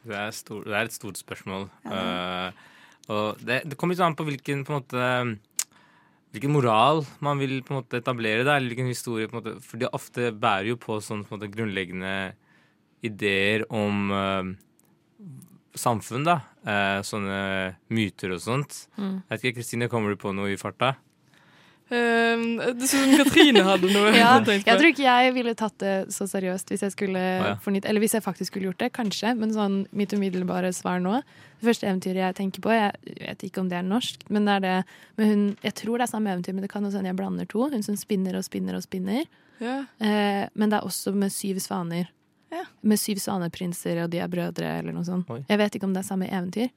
Det 0.00 0.16
er, 0.16 0.30
stor, 0.32 0.62
det 0.64 0.76
er 0.76 0.88
et 0.88 0.96
stort 0.96 1.18
spørsmål. 1.20 1.66
Eh, 1.84 2.60
og 3.12 3.40
det, 3.44 3.62
det 3.68 3.76
kommer 3.76 3.96
litt 3.96 4.04
an 4.04 4.16
på 4.16 4.24
hvilken 4.28 4.62
på 4.64 4.72
en 4.72 4.78
måte, 4.78 5.08
hvilken 6.30 6.54
moral 6.54 7.02
man 7.24 7.40
vil 7.42 7.60
på 7.66 7.74
en 7.74 7.80
måte 7.80 8.00
etablere, 8.00 8.44
der, 8.44 8.56
eller 8.56 8.72
hvilken 8.72 8.90
historie. 8.90 9.28
på 9.28 9.38
en 9.38 9.42
måte, 9.42 9.56
For 9.66 9.80
de 9.80 9.90
ofte 9.90 10.30
bærer 10.32 10.70
jo 10.72 10.78
på 10.80 11.00
sånne 11.02 11.26
på 11.26 11.34
en 11.34 11.40
måte, 11.40 11.52
grunnleggende 11.54 12.14
ideer 13.06 13.64
om 13.72 14.10
uh, 14.12 14.50
samfunn, 15.74 16.26
da. 16.28 16.40
Uh, 16.62 17.00
sånne 17.06 17.40
myter 17.90 18.36
og 18.36 18.42
sånt. 18.44 18.84
Mm. 18.96 19.22
Jeg 19.24 19.30
vet 19.32 19.44
ikke, 19.44 19.58
Kristine, 19.60 19.90
kommer 19.90 20.14
du 20.14 20.20
på 20.20 20.34
noe 20.36 20.52
i 20.52 20.60
farta? 20.60 20.94
Um, 21.90 22.60
det 22.78 22.86
så 22.86 23.00
som 23.00 23.16
Katrine 23.18 23.64
hadde 23.66 23.88
noe. 23.90 24.12
Ja, 24.20 24.36
jeg 24.46 24.62
tror 24.64 24.88
ikke 24.92 25.06
jeg 25.06 25.32
ville 25.34 25.54
tatt 25.58 25.74
det 25.82 25.94
så 26.14 26.26
seriøst 26.30 26.70
hvis 26.70 26.84
jeg 26.86 26.94
skulle 26.94 27.18
ah, 27.18 27.48
ja. 27.48 27.54
fornytt 27.64 27.88
Eller 27.90 28.02
hvis 28.04 28.14
jeg 28.14 28.22
faktisk 28.22 28.52
skulle 28.52 28.68
gjort 28.68 28.78
det, 28.82 28.92
kanskje. 28.94 29.32
Men 29.38 29.50
sånn 29.54 29.80
mitt 29.96 30.14
umiddelbare 30.14 30.70
svar 30.76 31.02
nå 31.02 31.16
Det 31.18 31.66
første 31.66 31.88
eventyret 31.90 32.22
jeg 32.22 32.38
tenker 32.38 32.62
på, 32.62 32.70
jeg 32.76 33.16
vet 33.18 33.42
ikke 33.48 33.64
om 33.64 33.72
det 33.72 33.80
er 33.80 33.88
norsk, 33.88 34.22
men 34.30 34.46
det 34.46 34.54
er 34.58 34.64
det 34.66 34.76
med 35.18 35.32
hun 35.32 35.44
Jeg 35.66 35.76
tror 35.82 35.98
det 35.98 36.06
er 36.06 36.12
samme 36.14 36.30
eventyr, 36.36 36.54
men 36.54 36.66
det 36.66 36.70
kan 36.70 36.86
også 36.86 37.00
hende 37.02 37.10
jeg 37.10 37.18
blander 37.18 37.50
to. 37.50 37.66
Hun 37.74 37.86
som 37.86 37.98
spinner 37.98 38.38
og 38.38 38.46
spinner 38.46 38.78
og 38.78 38.86
spinner. 38.86 39.26
Ja. 39.60 39.82
Eh, 39.98 40.46
men 40.54 40.70
det 40.70 40.78
er 40.78 40.86
også 40.86 41.12
med 41.16 41.34
syv 41.34 41.58
svaner. 41.64 42.06
Ja. 42.50 42.64
Med 42.82 42.98
syv 42.98 43.18
svaneprinser, 43.22 44.04
og 44.04 44.14
de 44.14 44.22
er 44.22 44.30
brødre, 44.30 44.78
eller 44.80 44.94
noe 44.94 45.06
sånt. 45.06 45.28
Oi. 45.30 45.42
Jeg 45.48 45.60
vet 45.60 45.76
ikke 45.76 45.90
om 45.90 45.92
det 45.94 46.02
er 46.02 46.08
samme 46.08 46.30
eventyr, 46.30 46.70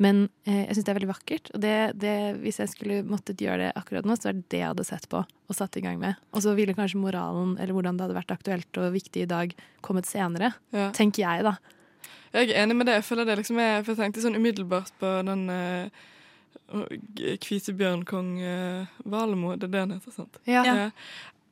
men 0.00 0.22
eh, 0.48 0.62
jeg 0.64 0.78
syns 0.78 0.86
det 0.86 0.92
er 0.92 0.96
veldig 0.96 1.10
vakkert. 1.10 1.50
Og 1.54 1.60
det, 1.60 1.74
det, 2.00 2.14
hvis 2.40 2.60
jeg 2.62 2.72
skulle 2.72 3.00
måttet 3.04 3.42
gjøre 3.42 3.66
det 3.66 3.72
akkurat 3.76 4.06
nå, 4.08 4.16
så 4.16 4.30
er 4.30 4.38
det 4.38 4.46
det 4.52 4.62
jeg 4.62 4.72
hadde 4.72 4.86
sett 4.88 5.04
på 5.12 5.20
og 5.20 5.56
satt 5.56 5.76
i 5.76 5.82
gang 5.84 5.98
med. 6.00 6.16
Og 6.32 6.44
så 6.44 6.54
ville 6.56 6.76
kanskje 6.76 7.02
moralen, 7.02 7.56
eller 7.58 7.76
hvordan 7.76 7.98
det 7.98 8.06
hadde 8.06 8.16
vært 8.16 8.32
aktuelt 8.32 8.80
og 8.80 8.94
viktig 8.94 9.26
i 9.26 9.28
dag, 9.28 9.52
kommet 9.84 10.08
senere. 10.08 10.54
Ja. 10.72 10.88
Tenker 10.96 11.26
jeg, 11.26 11.44
da. 11.44 11.58
Jeg 12.32 12.48
er 12.48 12.62
enig 12.62 12.78
med 12.78 12.88
det. 12.88 13.00
Jeg 13.00 13.08
føler 13.10 13.28
det 13.28 13.40
liksom 13.42 13.58
er, 13.60 13.82
for 13.82 13.92
jeg 13.92 14.00
tenkte 14.04 14.24
sånn 14.24 14.38
umiddelbart 14.38 14.94
på 15.02 15.12
den 15.26 15.44
eh, 15.52 16.06
hvite 17.42 17.74
bjørnkong 17.76 18.32
uh, 18.40 19.02
Valemo. 19.04 19.56
Det 19.58 19.68
er 19.68 19.74
det 19.74 19.84
han 19.84 19.94
heter, 19.98 20.14
sant? 20.14 20.40
Ja. 20.48 20.62
Ja. 20.64 20.88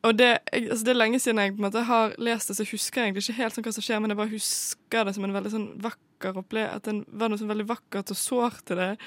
Og 0.06 0.14
det, 0.14 0.36
altså 0.54 0.84
det 0.86 0.92
er 0.94 1.00
lenge 1.00 1.18
siden 1.20 1.40
jeg 1.42 1.56
på 1.56 1.58
en 1.58 1.66
måte 1.66 1.82
har 1.88 2.14
lest 2.22 2.48
det, 2.48 2.56
så 2.56 2.62
jeg 2.62 2.76
husker 2.76 3.02
egentlig 3.02 3.26
ikke 3.26 3.40
helt 3.42 3.56
sånn 3.56 3.66
hva 3.66 3.72
som 3.74 3.84
skjer, 3.84 4.00
men 4.00 4.14
jeg 4.14 4.20
bare 4.20 4.30
husker 4.30 5.08
det 5.08 5.16
som 5.16 5.26
en 5.26 5.34
veldig 5.34 5.52
sånn 5.52 5.72
vakker 5.82 6.07
opplevelse. 6.24 6.74
At 6.76 6.82
det 6.82 7.04
var 7.20 7.28
noe 7.28 7.38
sånn 7.38 7.48
veldig 7.48 7.66
vakkert 7.68 8.10
og 8.10 8.16
sårt 8.16 8.64
til 8.66 8.76
det. 8.76 8.98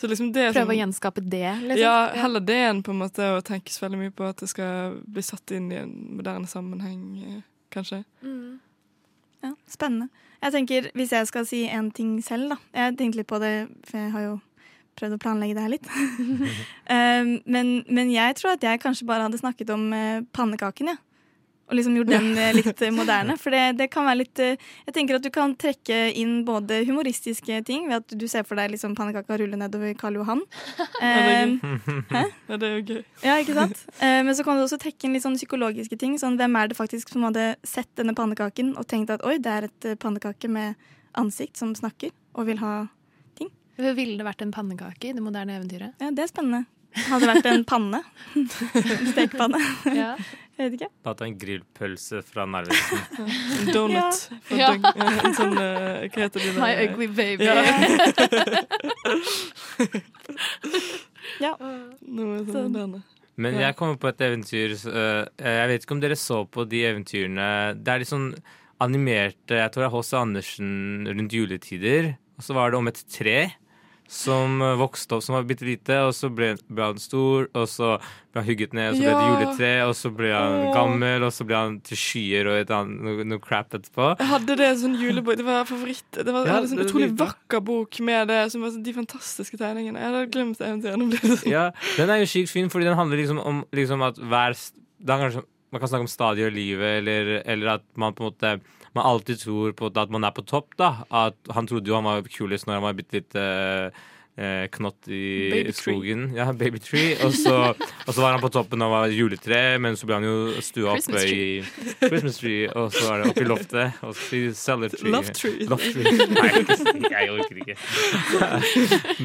Så 0.00 0.08
liksom 0.08 0.32
det 0.32 0.52
Prøve 0.54 0.66
å 0.66 0.70
sånn- 0.72 0.80
gjenskape 0.80 1.20
det, 1.30 1.44
liksom. 1.62 1.78
Ja, 1.84 2.10
heller 2.14 2.40
det 2.40 2.54
enn 2.70 2.82
på 2.82 2.90
en 2.90 2.98
måte 2.98 3.18
å 3.36 3.42
tenkes 3.42 3.78
veldig 3.82 3.98
mye 3.98 4.10
på 4.14 4.24
at 4.28 4.36
det 4.38 4.48
skal 4.48 4.96
bli 5.06 5.22
satt 5.22 5.50
inn 5.52 5.70
i 5.72 5.76
en 5.76 5.92
moderne 6.16 6.46
sammenheng, 6.46 7.04
eh, 7.36 7.42
kanskje. 7.70 8.04
Mm. 8.22 8.58
Ja, 9.42 9.52
spennende. 9.68 10.08
Jeg 10.42 10.52
tenker, 10.52 10.90
Hvis 10.94 11.10
jeg 11.10 11.26
skal 11.26 11.44
si 11.46 11.66
en 11.68 11.90
ting 11.90 12.20
selv, 12.22 12.48
da. 12.50 12.56
Jeg 12.74 12.82
har 12.82 12.92
tenkt 12.92 13.14
litt 13.16 13.26
på 13.26 13.38
det, 13.40 13.68
for 13.84 13.96
jeg 13.98 14.10
har 14.12 14.20
jo 14.20 14.40
prøvd 14.96 15.14
å 15.14 15.18
planlegge 15.18 15.54
det 15.54 15.62
her 15.62 15.68
litt. 15.68 15.86
um, 16.90 17.40
men, 17.54 17.84
men 17.88 18.10
jeg 18.12 18.36
tror 18.36 18.52
at 18.52 18.60
jeg 18.62 18.80
kanskje 18.80 19.06
bare 19.06 19.22
hadde 19.28 19.40
snakket 19.40 19.70
om 19.70 19.92
eh, 19.92 20.20
pannekaken, 20.32 20.86
jeg. 20.88 20.98
Og 21.64 21.78
liksom 21.78 21.94
gjort 21.96 22.10
den 22.12 22.26
eh, 22.36 22.52
litt 22.52 22.82
eh, 22.84 22.92
moderne. 22.92 23.36
For 23.40 23.54
det, 23.54 23.62
det 23.78 23.86
kan 23.92 24.04
være 24.04 24.20
litt 24.20 24.40
eh, 24.42 24.60
Jeg 24.84 24.96
tenker 24.96 25.16
at 25.16 25.24
du 25.24 25.30
kan 25.32 25.54
trekke 25.56 26.00
inn 26.20 26.42
både 26.44 26.82
humoristiske 26.84 27.60
ting 27.64 27.86
ved 27.88 28.02
at 28.02 28.16
du 28.20 28.26
ser 28.28 28.44
for 28.44 28.60
deg 28.60 28.74
liksom 28.74 28.96
pannekaka 28.98 29.38
rulle 29.40 29.56
nedover 29.60 29.94
Karl 29.98 30.18
Johan. 30.20 30.42
Hæ? 31.00 32.24
Ja, 32.50 32.58
det 32.60 32.68
er 32.68 32.74
jo 32.76 32.82
gøy. 32.90 33.00
Ja, 33.24 33.38
ikke 33.40 33.56
sant? 33.56 33.80
Eh, 33.96 34.20
men 34.26 34.36
så 34.36 34.44
kan 34.44 34.60
du 34.60 34.66
også 34.66 34.80
trekke 34.82 35.08
inn 35.08 35.16
litt 35.16 35.24
sånn 35.24 35.40
psykologiske 35.40 35.98
ting. 36.00 36.18
Sånn, 36.20 36.36
hvem 36.40 36.60
er 36.60 36.68
det 36.68 36.78
faktisk 36.78 37.14
som 37.14 37.24
hadde 37.30 37.54
sett 37.64 37.88
denne 37.96 38.16
pannekaken 38.18 38.74
og 38.76 38.88
tenkt 38.90 39.14
at 39.14 39.24
oi, 39.24 39.38
det 39.40 39.56
er 39.56 39.70
et 39.70 39.90
pannekake 40.04 40.52
med 40.52 40.76
ansikt 41.16 41.56
som 41.60 41.72
snakker 41.78 42.12
og 42.34 42.48
vil 42.50 42.60
ha 42.60 42.76
ting. 43.38 43.48
Ville 43.80 44.18
det 44.20 44.26
vært 44.26 44.44
en 44.44 44.52
pannekake 44.54 45.10
i 45.10 45.16
det 45.16 45.24
moderne 45.24 45.56
eventyret? 45.56 45.96
Ja, 46.02 46.12
det 46.12 46.26
er 46.26 46.32
spennende. 46.32 46.66
Hadde 46.94 47.24
det 47.24 47.30
vært 47.32 47.46
en 47.50 47.64
panne. 47.66 48.00
Stekepanne. 49.12 49.60
Ja. 49.90 50.14
Jeg 50.54 50.70
vet 50.70 50.74
ikke. 50.78 50.88
Da 51.02 51.12
ta 51.18 51.24
en 51.26 51.34
grillpølse 51.38 52.20
fra 52.22 52.44
Narvesen. 52.46 53.00
En 53.18 53.70
donut. 53.74 54.20
Ja. 54.54 54.68
døgn- 54.70 54.86
ja, 55.00 55.08
En 55.26 55.34
sånn 55.34 55.56
eh, 55.58 56.04
Hva 56.14 56.20
heter 56.28 56.44
det? 56.44 56.52
My 56.60 56.72
ugly 56.86 57.08
baby. 57.10 57.44
Ja. 57.44 57.54
Ja. 61.42 61.54
Noe 61.58 62.44
sånn 62.46 62.74
Så- 62.74 63.02
Men 63.36 63.54
jeg 63.58 63.74
kommer 63.76 63.96
på 63.98 64.06
et 64.08 64.20
eventyr 64.22 64.74
øh, 64.86 65.26
Jeg 65.42 65.68
vet 65.68 65.82
ikke 65.82 65.92
om 65.96 66.00
dere 66.00 66.14
så 66.16 66.44
på 66.46 66.64
de 66.68 66.84
eventyrene. 66.86 67.74
Det 67.82 67.88
er 67.90 67.98
litt 67.98 68.08
sånn 68.12 68.28
animerte 68.84 69.56
Jeg 69.58 69.72
tror 69.72 69.82
det 69.82 69.88
er 69.90 69.96
H.C. 69.96 70.12
Andersen 70.20 71.06
rundt 71.08 71.32
juletider. 71.34 72.12
Og 72.38 72.42
så 72.46 72.54
var 72.54 72.70
det 72.70 72.78
om 72.78 72.88
et 72.90 73.02
tre 73.10 73.38
som 74.14 74.60
øh, 74.62 74.76
vokste 74.78 75.16
opp 75.16 75.24
som 75.26 75.34
var 75.34 75.46
bitte 75.48 75.66
lite, 75.66 75.96
og 76.06 76.12
så 76.14 76.28
ble, 76.30 76.52
ble 76.70 76.86
han 76.92 77.00
stor, 77.02 77.48
og 77.50 77.64
så 77.70 77.96
ble 77.98 78.40
han 78.40 78.46
hugget 78.46 78.76
ned, 78.76 78.92
og 78.92 78.98
så 78.98 79.02
ble 79.02 79.14
det 79.14 79.30
juletre, 79.30 79.70
og 79.88 79.94
så 79.98 80.10
ble 80.14 80.30
han 80.34 80.66
gammel, 80.74 81.26
og 81.26 81.32
så 81.34 81.46
ble 81.48 81.58
han 81.58 81.78
til 81.88 81.98
skyer 81.98 82.50
og 82.50 82.58
et 82.60 82.70
annet, 82.74 83.02
noe, 83.06 83.26
noe 83.32 83.42
crap 83.42 83.74
etterpå. 83.74 84.12
Jeg 84.20 84.30
hadde 84.30 84.56
det 84.60 84.68
en 84.68 84.80
sånn 84.84 84.94
julebok. 85.00 85.38
Det 85.40 85.46
var 85.48 85.66
favoritt. 85.68 86.06
Det 86.14 86.28
var, 86.28 86.46
Ja, 86.50 86.60
en 86.60 86.70
sånn 86.70 86.84
utrolig 86.84 87.10
vakker 87.18 87.64
bok 87.66 87.98
med 88.06 88.30
det, 88.30 88.40
som 88.54 88.62
var 88.62 88.74
sånn, 88.76 88.84
de 88.86 88.94
fantastiske 88.96 89.58
tegningene. 89.60 89.98
Jeg 89.98 90.12
hadde 90.12 90.30
glemt 90.36 90.62
eventyret. 90.62 91.00
Nå 91.00 91.10
det 91.10 91.22
sånn. 91.24 91.50
Ja, 91.50 91.66
den 91.98 92.14
er 92.14 92.22
jo 92.22 92.30
sykt 92.30 92.54
fin, 92.54 92.70
fordi 92.72 92.88
den 92.90 92.98
handler 93.00 93.18
liksom 93.20 93.42
om 93.42 93.64
liksom 93.74 94.06
at 94.06 94.22
hver 94.22 94.54
er 94.54 95.42
Man 95.74 95.80
kan 95.82 95.90
snakke 95.90 96.06
om 96.06 96.08
stadier 96.08 96.52
i 96.52 96.54
livet, 96.54 97.00
eller, 97.00 97.42
eller 97.50 97.72
at 97.72 97.82
man 97.98 98.14
på 98.14 98.22
en 98.22 98.28
måte 98.30 98.50
Man 98.94 99.06
alltid 99.10 99.40
tror 99.42 99.72
på 99.74 99.90
at 99.90 100.10
man 100.14 100.24
er 100.24 100.34
på 100.34 100.44
topp, 100.46 100.76
da. 100.78 100.90
At 101.10 101.38
han 101.54 101.66
trodde 101.66 101.90
jo 101.90 101.96
han 101.98 102.06
var 102.06 102.26
kulest 102.30 102.68
når 102.68 102.78
han 102.78 102.86
var 102.86 102.98
bitte 102.98 103.18
litt 103.18 103.34
uh, 103.38 103.90
eh, 104.36 104.66
knott 104.70 105.08
i 105.08 105.50
Baby 105.50 105.72
tree. 105.72 105.72
skogen. 105.72 106.22
Ja, 106.36 106.52
baby 106.52 106.78
tree. 106.78 107.16
Og 107.24 107.32
så, 107.34 107.74
og 108.06 108.14
så 108.14 108.20
var 108.20 108.36
han 108.36 108.42
på 108.42 108.50
toppen 108.54 108.82
av 108.82 108.92
var 108.94 109.14
juletre, 109.14 109.78
men 109.82 109.98
så 109.98 110.08
ble 110.08 110.18
han 110.20 110.28
jo 110.28 110.62
stua 110.64 110.96
oppe 110.98 111.24
i 111.26 111.42
Christmas 112.02 112.38
tree, 112.38 112.70
og 112.70 112.92
så 112.94 113.08
var 113.08 113.22
det 113.22 113.32
oppe 113.32 113.44
i 113.44 113.50
loftet. 113.50 114.00
Og 114.06 114.16
så 114.18 114.42
cellar 114.58 114.94
tree. 114.94 115.14
Love 115.14 115.36
tree. 115.36 115.68
Love 115.70 115.92
tree. 115.94 116.28
Nei, 116.34 116.54
jeg 117.10 117.34
orker 117.34 117.62
ikke. 117.64 117.78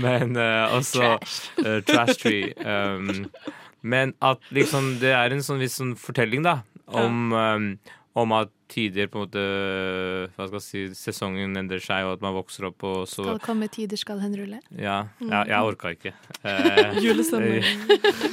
Men 0.05 0.37
uh, 0.37 0.77
også 0.77 1.15
uh, 1.17 1.79
Trash 1.87 2.21
Tree. 2.21 2.53
Um, 2.65 3.29
men 3.81 4.13
at 4.25 4.43
liksom 4.51 4.97
det 4.99 5.13
er 5.15 5.31
en 5.31 5.43
sånn 5.45 5.61
viss 5.61 5.77
sånn 5.79 5.95
fortelling, 5.99 6.43
da, 6.43 6.59
om, 6.91 7.29
um, 7.31 7.67
om 8.19 8.33
at 8.35 8.51
tider 8.69 9.09
på 9.11 9.19
en 9.19 9.25
måte 9.25 9.43
Hva 10.35 10.47
skal 10.47 10.59
jeg 10.59 10.65
si 10.65 10.83
Sesongen 10.97 11.57
endrer 11.59 11.81
seg, 11.83 12.07
og 12.07 12.17
at 12.17 12.23
man 12.25 12.35
vokser 12.37 12.69
opp, 12.69 12.85
og 12.87 13.03
så 13.09 13.25
Skal 13.25 13.41
komme 13.43 13.69
tider, 13.71 13.99
skal 13.99 14.21
den 14.21 14.37
rulle. 14.39 14.61
Ja, 14.77 15.01
ja 15.25 15.43
jeg 15.49 15.73
orka 15.73 15.93
ikke. 15.95 16.15
Eh, 16.49 16.99
Julestemning. 17.03 17.65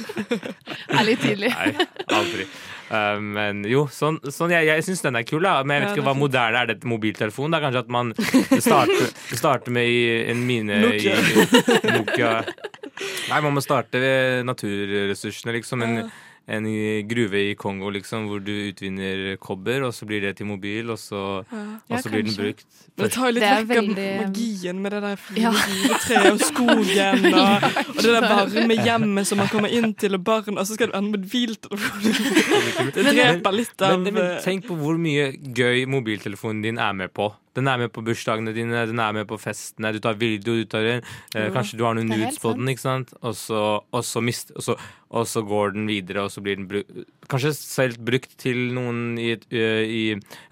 Er 0.97 1.03
litt 1.03 1.19
tidlig. 1.19 1.49
Nei, 1.51 1.87
aldri. 2.15 2.45
Uh, 2.87 3.17
men 3.19 3.65
jo, 3.67 3.81
sånn, 3.91 4.15
sånn 4.31 4.53
jeg, 4.53 4.69
jeg 4.69 4.85
syns 4.87 5.03
den 5.03 5.19
er 5.19 5.25
kul, 5.27 5.41
da. 5.43 5.57
Men 5.67 5.75
jeg 5.75 5.83
vet 5.83 5.89
Ja, 5.89 5.95
ikke 5.97 6.05
hva 6.05 6.13
er 6.13 6.15
hva 6.15 6.21
moderne 6.21 6.61
er 6.61 6.69
det 6.71 6.77
mobiltelefon? 6.87 7.51
Da 7.51 7.59
kanskje 7.63 7.83
at 7.83 7.91
man 7.91 8.13
starter, 8.15 9.11
starter 9.33 9.75
med 9.75 9.91
i 9.91 9.99
en 10.31 10.45
mine 10.47 10.79
Nokia. 10.85 11.17
i 11.19 11.97
Nokia. 11.97 12.31
Nei, 13.27 13.41
man 13.43 13.53
må 13.57 13.63
starte 13.65 13.99
ved 14.01 14.47
naturressursene, 14.47 15.57
liksom. 15.59 15.83
En, 15.83 15.99
Ja. 16.05 16.07
En 16.47 16.63
gruve 17.07 17.39
i 17.49 17.55
Kongo, 17.59 17.89
liksom, 17.91 18.29
hvor 18.29 18.39
du 18.39 18.53
utvinner 18.69 19.35
kobber, 19.43 19.83
og 19.83 19.93
så 19.93 20.05
blir 20.07 20.21
det 20.23 20.37
til 20.37 20.47
mobil, 20.47 20.89
og 20.93 20.99
så, 20.99 21.43
Ja. 21.51 21.63
og 21.89 22.03
så 22.03 22.09
blir 22.09 22.23
den 22.23 22.35
brukt. 22.37 22.65
Det 22.97 23.09
tar 23.11 23.27
jo 23.27 23.33
litt 23.35 23.43
vekk 23.43 23.67
veldig... 23.67 24.05
av 24.07 24.21
magien 24.29 24.79
med 24.81 24.91
det 24.95 25.01
der 25.03 25.15
fine 25.15 25.41
Ja. 25.43 26.21
og 26.31 26.39
skogen 26.39 27.25
og, 27.33 27.67
og 27.91 27.99
det 27.99 28.13
der 28.15 28.27
varme 28.31 28.77
hjemmet 28.79 29.27
som 29.27 29.41
man 29.43 29.51
kommer 29.51 29.67
inn 29.75 29.91
til, 29.93 30.15
og 30.15 30.23
barn, 30.23 30.57
og 30.57 30.63
så 30.65 30.77
skal 30.79 30.93
du 30.93 30.95
ende 30.97 31.11
med 31.17 31.25
et 31.25 31.31
hviltelefon. 31.35 32.15
Det 32.95 33.03
dreper 33.11 33.51
litt 33.51 33.81
av 33.83 33.99
Men, 33.99 34.13
men 34.13 34.23
eh, 34.23 34.39
tenk 34.45 34.65
på 34.69 34.77
hvor 34.79 34.95
mye 34.97 35.33
gøy 35.35 35.83
mobiltelefonen 35.91 36.63
din 36.63 36.79
er 36.79 36.95
med 36.95 37.11
på. 37.13 37.27
Den 37.57 37.67
er 37.71 37.79
med 37.81 37.89
på 37.95 38.03
bursdagene 38.05 38.53
dine, 38.53 38.85
den 38.85 38.99
er 39.01 39.11
med 39.17 39.25
på 39.27 39.39
festene. 39.41 39.89
Du 39.95 39.99
tar 40.03 40.13
video, 40.21 40.53
du 40.59 40.65
tar 40.69 40.85
en, 40.85 41.01
eh, 41.33 41.47
Jo, 41.47 41.53
Kanskje 41.57 41.77
du 41.79 41.83
har 41.87 41.97
noen 41.97 42.07
nudes 42.13 42.37
på 42.43 42.53
den, 42.55 42.69
ikke 42.69 42.85
sant? 42.85 43.13
Og 43.25 43.33
så, 43.35 43.61
og, 43.81 44.03
så 44.05 44.21
mist, 44.21 44.51
og, 44.55 44.61
så, 44.67 44.75
og 45.09 45.25
så 45.27 45.41
går 45.47 45.73
den 45.73 45.87
videre, 45.89 46.27
og 46.27 46.31
så 46.31 46.43
blir 46.45 46.55
den 46.59 46.67
brukt 46.69 46.91
Kanskje 47.27 47.55
selv 47.57 47.97
brukt 48.05 48.37
til 48.39 48.69
noen 48.77 49.17
i, 49.19 49.31
et- 49.33 49.49
i 49.51 50.03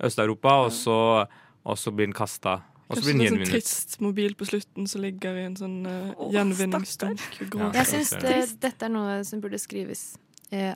Øst-Europa, 0.02 0.50
og, 0.66 0.72
så- 0.74 1.28
og 1.66 1.78
så 1.78 1.92
blir 1.96 2.08
den 2.10 2.14
kasta. 2.18 2.64
Og 2.90 2.98
så 2.98 3.02
Kanskje 3.02 3.06
blir 3.06 3.14
det 3.14 3.26
gjenvunnet. 3.26 3.40
er 3.40 3.42
en 3.42 3.46
sånn 3.46 3.62
trist 3.62 4.02
mobil 4.02 4.36
på 4.36 4.46
slutten 4.46 4.88
som 4.88 5.02
ligger 5.02 5.38
i 5.40 5.46
en 5.46 5.56
sånn 5.56 5.78
uh, 5.88 6.30
gjenvinningsdunk. 6.34 7.20
Ja. 7.56 7.72
Jeg 7.80 7.86
syns 7.90 8.12
det, 8.22 8.60
dette 8.62 8.86
er 8.86 8.90
noe 8.94 9.24
som 9.26 9.42
burde 9.42 9.58
skrives 9.62 10.04
eh, 10.18 10.25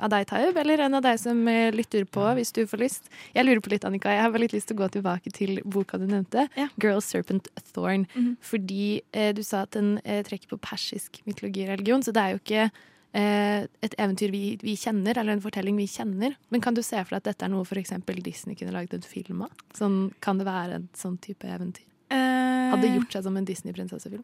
av 0.02 0.10
deg, 0.10 0.26
Taub, 0.28 0.58
eller 0.58 0.80
en 0.86 0.94
av 0.98 1.04
deg 1.06 1.20
som 1.20 1.40
eh, 1.48 1.70
lytter 1.72 2.06
på, 2.10 2.24
hvis 2.36 2.52
du 2.56 2.64
får 2.68 2.82
lyst. 2.82 3.10
Jeg 3.36 3.46
lurer 3.46 3.62
på 3.62 3.70
litt, 3.70 3.86
Annika. 3.86 4.10
Jeg 4.12 4.22
har 4.26 4.32
bare 4.34 4.42
litt 4.46 4.54
lyst 4.56 4.68
til 4.72 4.78
å 4.78 4.82
gå 4.84 4.90
tilbake 4.98 5.32
til 5.36 5.62
boka 5.66 5.98
du 6.02 6.08
nevnte, 6.08 6.48
Ja. 6.58 6.68
'Girl 6.80 7.00
Serpent 7.02 7.48
Thorn'. 7.74 8.08
Mhm. 8.16 8.38
Fordi 8.42 9.02
eh, 9.14 9.32
du 9.34 9.44
sa 9.44 9.62
at 9.64 9.72
den 9.72 10.00
eh, 10.06 10.24
trekker 10.24 10.48
på 10.50 10.60
persisk 10.60 11.22
mytologi 11.26 11.64
og 11.68 11.70
religion, 11.78 12.02
så 12.02 12.12
det 12.12 12.22
er 12.24 12.32
jo 12.34 12.40
ikke 12.42 12.72
eh, 13.14 13.68
et 13.84 13.96
eventyr 13.98 14.32
vi, 14.32 14.58
vi 14.62 14.76
kjenner, 14.76 15.18
eller 15.18 15.34
en 15.34 15.42
fortelling 15.42 15.78
vi 15.78 15.88
kjenner. 15.88 16.36
Men 16.50 16.62
kan 16.62 16.74
du 16.74 16.82
se 16.82 16.98
for 17.04 17.16
deg 17.16 17.22
at 17.24 17.30
dette 17.34 17.46
er 17.46 17.50
noe 17.54 17.66
f.eks. 17.66 17.94
Disney 18.24 18.56
kunne 18.56 18.74
laget 18.74 18.94
en 18.94 19.02
film 19.06 19.42
av? 19.46 19.52
Sånn, 19.78 20.12
kan 20.22 20.38
det 20.38 20.46
være 20.50 20.76
en 20.82 20.90
sånn 20.98 21.18
type 21.22 21.46
eventyr? 21.48 21.86
Eh, 22.10 22.70
Hadde 22.74 22.90
gjort 22.96 23.12
seg 23.14 23.24
som 23.24 23.38
en 23.38 23.46
Disney-prinsessefilm? 23.46 24.24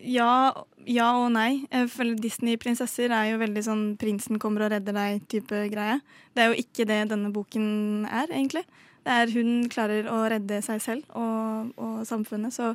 Ja, 0.00 0.64
ja 0.90 1.10
og 1.20 1.28
nei. 1.34 1.64
Jeg 1.70 1.90
føler 1.92 2.18
Disney-prinsesser 2.20 3.12
er 3.14 3.30
jo 3.30 3.38
veldig 3.42 3.62
sånn 3.66 3.84
prinsen 4.00 4.40
kommer 4.42 4.66
og 4.66 4.74
redder 4.74 4.96
deg-type 4.96 5.68
greie. 5.72 6.00
Det 6.34 6.42
er 6.42 6.50
jo 6.50 6.64
ikke 6.64 6.88
det 6.88 6.98
denne 7.12 7.30
boken 7.34 8.08
er, 8.08 8.26
egentlig. 8.32 8.64
Det 9.04 9.14
er 9.20 9.32
hun 9.36 9.68
klarer 9.72 10.08
å 10.08 10.22
redde 10.32 10.60
seg 10.64 10.80
selv 10.82 11.16
og, 11.18 11.72
og 11.76 12.02
samfunnet. 12.08 12.54
Så 12.56 12.72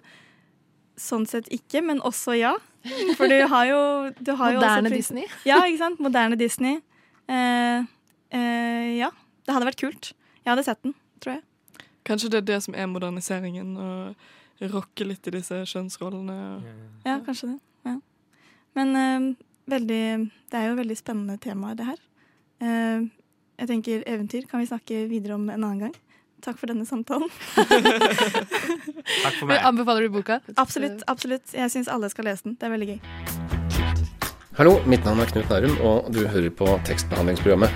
sånn 0.99 1.25
sett 1.29 1.47
ikke, 1.53 1.81
men 1.85 2.01
også 2.05 2.35
ja. 2.37 2.55
For 3.17 3.27
du 3.27 3.37
har 3.51 3.65
jo, 3.67 3.81
du 4.19 4.33
har 4.39 4.53
jo 4.55 4.61
Moderne 4.61 4.89
også 4.91 4.95
Disney? 4.95 5.29
Ja, 5.47 5.59
ikke 5.65 5.81
sant? 5.81 6.01
Moderne 6.03 6.39
Disney. 6.39 6.79
Eh, 7.27 7.85
eh, 8.35 8.89
ja. 8.99 9.11
Det 9.45 9.55
hadde 9.55 9.69
vært 9.71 9.81
kult. 9.81 10.11
Jeg 10.43 10.51
hadde 10.53 10.65
sett 10.67 10.81
den, 10.85 10.95
tror 11.23 11.39
jeg. 11.39 11.87
Kanskje 12.07 12.31
det 12.33 12.43
er 12.43 12.47
det 12.53 12.59
som 12.65 12.77
er 12.77 12.87
moderniseringen, 12.89 13.73
å 13.75 13.89
rokke 14.67 15.07
litt 15.07 15.27
i 15.29 15.35
disse 15.37 15.61
kjønnsrollene. 15.71 16.35
Ja, 17.07 17.19
kanskje 17.25 17.53
det. 17.53 17.59
Ja. 17.87 17.95
Men 18.77 18.91
uh, 18.95 19.29
veldig 19.71 20.03
Det 20.51 20.59
er 20.59 20.67
jo 20.69 20.75
veldig 20.79 20.97
spennende 20.99 21.37
tema, 21.41 21.73
det 21.77 21.87
her. 21.87 22.03
Uh, 22.59 23.07
jeg 23.59 23.67
tenker 23.67 24.03
eventyr 24.07 24.47
kan 24.49 24.59
vi 24.63 24.69
snakke 24.69 25.05
videre 25.11 25.35
om 25.35 25.49
en 25.49 25.63
annen 25.63 25.79
gang. 25.87 25.95
Takk 26.39 26.55
for 26.59 26.71
denne 26.71 26.85
samtalen. 26.87 27.27
Takk 27.55 29.35
for 29.35 29.49
meg. 29.49 29.59
Anbefaler 29.67 30.07
du 30.07 30.13
boka? 30.13 30.39
Absolutt. 30.55 31.03
absolutt. 31.11 31.51
Jeg 31.51 31.71
syns 31.73 31.91
alle 31.91 32.07
skal 32.11 32.29
lese 32.29 32.47
den. 32.47 32.55
Det 32.55 32.69
er 32.69 32.71
veldig 32.71 32.87
gøy. 32.93 32.99
Hallo, 34.55 34.77
mitt 34.87 35.03
navn 35.07 35.19
er 35.23 35.31
Knut 35.31 35.51
Nærum, 35.51 35.75
og 35.83 36.07
du 36.15 36.23
hører 36.27 36.49
på 36.51 36.67
tekstbehandlingsprogrammet. 36.87 37.71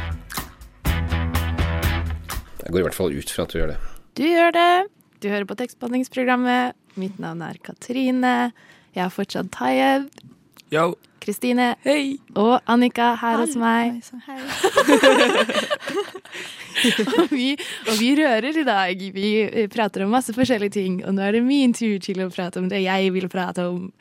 Jeg 2.63 2.71
går 2.71 2.79
i 2.79 2.85
hvert 2.87 2.97
fall 2.97 3.11
ut 3.11 3.35
fra 3.35 3.43
at 3.43 3.51
du 3.51 3.59
gjør 3.59 3.73
det. 3.73 3.79
Du 4.15 4.23
gjør 4.23 4.55
det. 4.55 5.02
Du 5.23 5.29
hører 5.31 5.47
på 5.47 5.55
tekstbehandlingsprogrammet. 5.55 6.75
Mitt 6.99 7.15
navn 7.23 7.39
er 7.45 7.55
Katrine. 7.63 8.51
Jeg 8.91 9.05
er 9.05 9.13
fortsatt 9.13 9.53
Tayeb. 9.55 10.09
Yo. 10.73 10.93
Kristine. 11.23 11.69
Og 12.35 12.59
Annika 12.67 13.13
her 13.19 13.37
hos 13.39 13.55
meg. 13.59 13.93
og, 17.21 17.31
vi, 17.31 17.55
og 17.87 17.99
vi 17.99 18.15
rører 18.17 18.57
i 18.59 18.65
dag. 18.67 19.03
Vi 19.15 19.29
prater 19.71 20.03
om 20.03 20.11
masse 20.11 20.33
forskjellige 20.35 20.73
ting, 20.75 21.05
og 21.05 21.11
nå 21.15 21.21
er 21.23 21.31
det 21.37 21.43
min 21.45 21.73
tur 21.77 21.95
til 22.03 22.19
å 22.25 22.27
prate 22.33 22.59
om 22.59 22.67
det 22.71 22.81
jeg 22.83 23.13
vil 23.15 23.29
prate 23.31 23.63
om. 23.69 23.91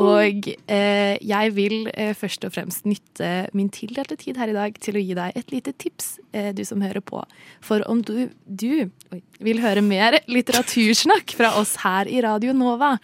Og 0.00 0.48
eh, 0.64 1.14
jeg 1.20 1.52
vil 1.58 1.90
eh, 1.92 2.14
først 2.16 2.44
og 2.48 2.54
fremst 2.54 2.88
nytte 2.88 3.50
min 3.56 3.68
tildelte 3.74 4.16
tid 4.20 4.36
her 4.40 4.48
i 4.52 4.56
dag 4.56 4.70
til 4.80 4.96
å 4.96 5.04
gi 5.04 5.14
deg 5.18 5.28
et 5.36 5.48
lite 5.52 5.72
tips, 5.76 6.06
eh, 6.32 6.52
du 6.56 6.64
som 6.64 6.80
hører 6.84 7.04
på. 7.04 7.20
For 7.64 7.84
om 7.90 8.00
du, 8.06 8.30
du 8.46 8.86
oi, 9.12 9.20
vil 9.44 9.60
høre 9.64 9.82
mer 9.84 10.22
litteratursnakk 10.30 11.36
fra 11.36 11.50
oss 11.60 11.76
her 11.84 12.08
i 12.08 12.22
Radio 12.24 12.52
Nova, 12.56 12.96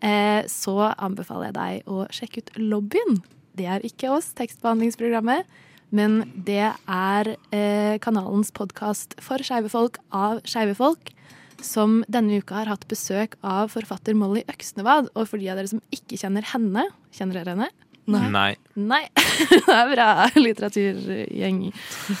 så 0.00 0.76
anbefaler 0.96 1.50
jeg 1.50 1.56
deg 1.56 1.90
å 1.92 2.06
sjekke 2.14 2.40
ut 2.40 2.54
Lobbyen. 2.56 3.18
Det 3.58 3.66
er 3.68 3.84
ikke 3.84 4.12
oss, 4.14 4.30
tekstbehandlingsprogrammet, 4.38 5.48
men 5.90 6.22
det 6.46 6.70
er 6.70 7.32
eh, 7.50 7.96
kanalens 8.02 8.52
podkast 8.54 9.16
for 9.22 9.42
skeive 9.42 9.70
folk 9.72 9.98
av 10.14 10.40
skeive 10.48 10.76
folk. 10.78 11.12
Som 11.60 12.00
denne 12.08 12.38
uka 12.40 12.62
har 12.62 12.70
hatt 12.70 12.86
besøk 12.88 13.34
av 13.44 13.68
forfatter 13.74 14.16
Molly 14.16 14.46
Øksnevad. 14.48 15.10
Og 15.12 15.28
for 15.28 15.42
de 15.42 15.50
av 15.52 15.58
dere 15.60 15.68
som 15.68 15.82
ikke 15.92 16.16
kjenner 16.22 16.46
henne, 16.54 16.86
kjenner 17.12 17.40
dere 17.40 17.56
henne? 17.56 17.68
Nei. 18.10 18.54
Nei. 18.74 19.02
det 19.50 19.74
er 19.74 19.90
bra 19.92 20.08
litteraturgjeng. 20.38 21.60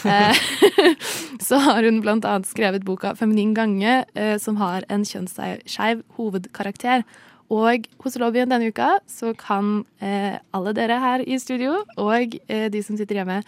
Eh, 0.04 0.42
så 1.48 1.62
har 1.64 1.86
hun 1.86 2.02
blant 2.04 2.26
annet 2.28 2.50
skrevet 2.50 2.84
boka 2.86 3.14
'Feminin 3.16 3.54
gange', 3.56 4.04
eh, 4.14 4.36
som 4.38 4.60
har 4.60 4.84
en 4.92 5.06
kjønnsskeiv 5.06 6.04
hovedkarakter. 6.18 7.06
Og 7.50 7.86
hos 8.04 8.14
Lobbyen 8.20 8.50
denne 8.52 8.68
uka 8.70 8.92
så 9.10 9.32
kan 9.38 9.80
eh, 9.98 10.36
alle 10.54 10.72
dere 10.76 11.00
her 11.02 11.24
i 11.26 11.38
studio 11.42 11.80
og 11.98 12.36
eh, 12.46 12.68
de 12.70 12.82
som 12.86 12.98
sitter 12.98 13.18
hjemme, 13.20 13.40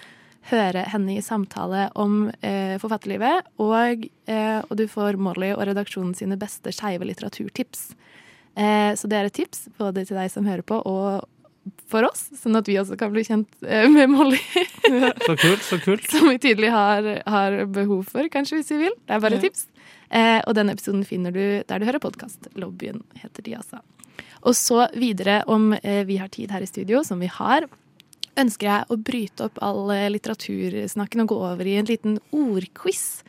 høre 0.51 0.83
henne 0.91 1.15
i 1.15 1.23
samtale 1.23 1.85
om 1.95 2.25
eh, 2.43 2.75
forfatterlivet. 2.83 3.47
Og, 3.63 4.09
eh, 4.27 4.59
og 4.67 4.73
du 4.81 4.89
får 4.91 5.15
Molly 5.23 5.53
og 5.55 5.63
redaksjonen 5.69 6.17
sine 6.19 6.35
beste 6.41 6.73
skeive 6.75 7.07
litteraturtips. 7.07 7.93
Eh, 8.59 8.91
så 8.99 9.07
det 9.09 9.21
er 9.21 9.29
et 9.31 9.37
tips 9.39 9.69
både 9.79 10.03
til 10.09 10.19
deg 10.19 10.33
som 10.35 10.49
hører 10.51 10.67
på, 10.67 10.81
og 10.83 11.29
for 11.87 12.03
oss, 12.09 12.25
sånn 12.35 12.59
at 12.59 12.67
vi 12.67 12.75
også 12.81 12.97
kan 12.99 13.13
bli 13.15 13.23
kjent 13.23 13.47
eh, 13.63 13.87
med 13.87 14.11
Molly. 14.11 14.41
Så 15.29 15.37
kult, 15.39 15.63
så 15.63 15.79
kult. 15.79 16.09
Som 16.11 16.27
vi 16.33 16.41
tydelig 16.43 16.73
har, 16.75 17.07
har 17.31 17.61
behov 17.71 18.03
for, 18.11 18.27
kanskje, 18.35 18.59
hvis 18.59 18.73
vi 18.75 18.81
vil. 18.89 18.97
Det 19.07 19.15
er 19.15 19.23
bare 19.23 19.39
et 19.39 19.45
Ja. 19.47 19.51
tips. 19.53 19.69
Eh, 20.13 20.41
og 20.47 20.57
denne 20.59 20.75
episoden 20.77 21.07
finner 21.09 21.33
du 21.35 21.45
der 21.69 21.81
du 21.81 21.89
hører 21.89 22.03
podkast. 22.03 22.51
Lobbyen 22.61 23.01
heter 23.23 23.47
de, 23.47 23.57
altså. 23.57 23.81
Og 24.43 24.57
så 24.59 24.87
videre, 24.99 25.41
om 25.51 25.73
eh, 25.81 26.03
vi 26.09 26.19
har 26.21 26.33
tid 26.33 26.53
her 26.53 26.65
i 26.65 26.69
studio, 26.69 27.03
som 27.07 27.23
vi 27.23 27.31
har, 27.33 27.69
ønsker 28.39 28.69
jeg 28.69 28.89
å 28.91 28.99
bryte 29.01 29.49
opp 29.49 29.61
all 29.65 29.93
eh, 29.95 30.11
litteratursnakken 30.13 31.25
og 31.25 31.33
gå 31.33 31.39
over 31.53 31.69
i 31.69 31.79
en 31.81 31.89
liten 31.89 32.19
ordquiz. 32.35 33.23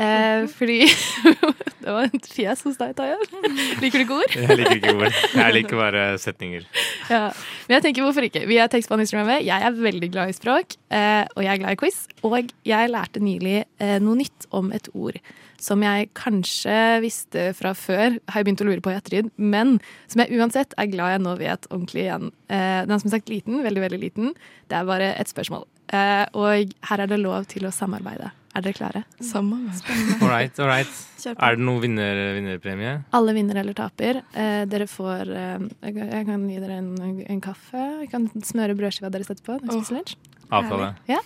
Eh, 0.00 0.46
fordi 0.54 0.84
Det 1.80 1.92
var 1.92 2.06
et 2.06 2.26
fjes 2.28 2.62
hos 2.64 2.76
deg, 2.78 2.92
Taja. 2.96 3.16
Liker 3.82 4.00
du 4.00 4.04
ikke 4.04 4.18
ord? 4.20 4.34
Jeg 4.36 4.58
liker 4.60 4.76
ikke 4.76 4.94
ord. 4.94 5.20
Jeg 5.32 5.54
liker 5.56 5.80
bare 5.80 6.04
setninger. 6.20 6.66
Ja. 7.08 7.22
Men 7.66 7.78
jeg 7.78 7.86
tenker 7.86 8.04
hvorfor 8.04 8.26
ikke? 8.28 8.44
Vi 8.48 8.58
er 8.60 8.70
tekstbehandlingsprogrammet. 8.70 9.46
Jeg 9.48 9.66
er 9.66 9.78
veldig 9.88 10.10
glad 10.12 10.32
i 10.32 10.36
språk, 10.36 10.76
eh, 10.92 11.24
og 11.34 11.44
jeg 11.44 11.52
er 11.54 11.62
glad 11.62 11.76
i 11.76 11.80
quiz. 11.80 12.02
Og 12.28 12.52
jeg 12.68 12.92
lærte 12.92 13.24
nylig 13.24 13.62
eh, 13.80 13.96
noe 14.04 14.20
nytt 14.20 14.48
om 14.56 14.68
et 14.76 14.92
ord 14.92 15.16
som 15.60 15.82
jeg 15.84 16.08
kanskje 16.16 16.76
visste 17.04 17.42
fra 17.58 17.74
før, 17.76 18.16
har 18.32 18.40
jeg 18.40 18.48
begynt 18.48 18.64
å 18.64 18.68
lure 18.70 18.82
på 18.84 18.92
i 18.92 18.96
ettertid, 18.98 19.30
men 19.36 19.76
som 20.10 20.22
jeg 20.24 20.40
uansett 20.40 20.74
er 20.80 20.88
glad 20.92 21.14
jeg 21.14 21.22
nå 21.26 21.36
vet 21.40 21.68
ordentlig 21.70 22.06
igjen. 22.08 22.30
Eh, 22.48 22.80
den 22.86 22.96
er 22.96 23.02
som 23.04 23.12
sagt 23.12 23.28
liten, 23.32 23.60
veldig, 23.64 23.82
veldig 23.86 24.00
liten. 24.02 24.32
Det 24.72 24.78
er 24.80 24.88
bare 24.88 25.12
et 25.20 25.30
spørsmål. 25.30 25.66
Eh, 25.92 26.24
og 26.38 26.72
her 26.88 27.02
er 27.04 27.10
det 27.10 27.18
lov 27.20 27.44
til 27.50 27.66
å 27.68 27.72
samarbeide. 27.74 28.30
Er 28.56 28.64
dere 28.66 28.74
klare? 28.74 29.00
Samarbeid. 29.22 30.22
All 30.22 30.28
right, 30.32 30.56
all 30.58 30.66
right. 30.66 30.96
Er 31.30 31.54
det 31.54 31.62
noen 31.62 31.82
vinner, 31.84 32.18
vinnerpremie? 32.34 32.96
Alle 33.14 33.34
vinner 33.36 33.60
eller 33.60 33.76
taper. 33.78 34.22
Eh, 34.34 34.64
dere 34.70 34.88
får 34.90 35.30
eh, 35.30 35.68
jeg, 35.86 36.24
kan- 36.26 36.48
gi 36.50 36.58
dere 36.58 36.80
en, 36.80 37.20
en 37.30 37.40
kaffe. 37.44 37.84
Jeg 38.02 38.10
kan 38.10 38.26
smøre 38.42 38.74
brødskiva 38.78 39.10
deres 39.14 39.30
etterpå. 39.30 39.60
lunsj. 39.70 40.16
Avtale. 40.50 40.94
Ja. 41.06 41.20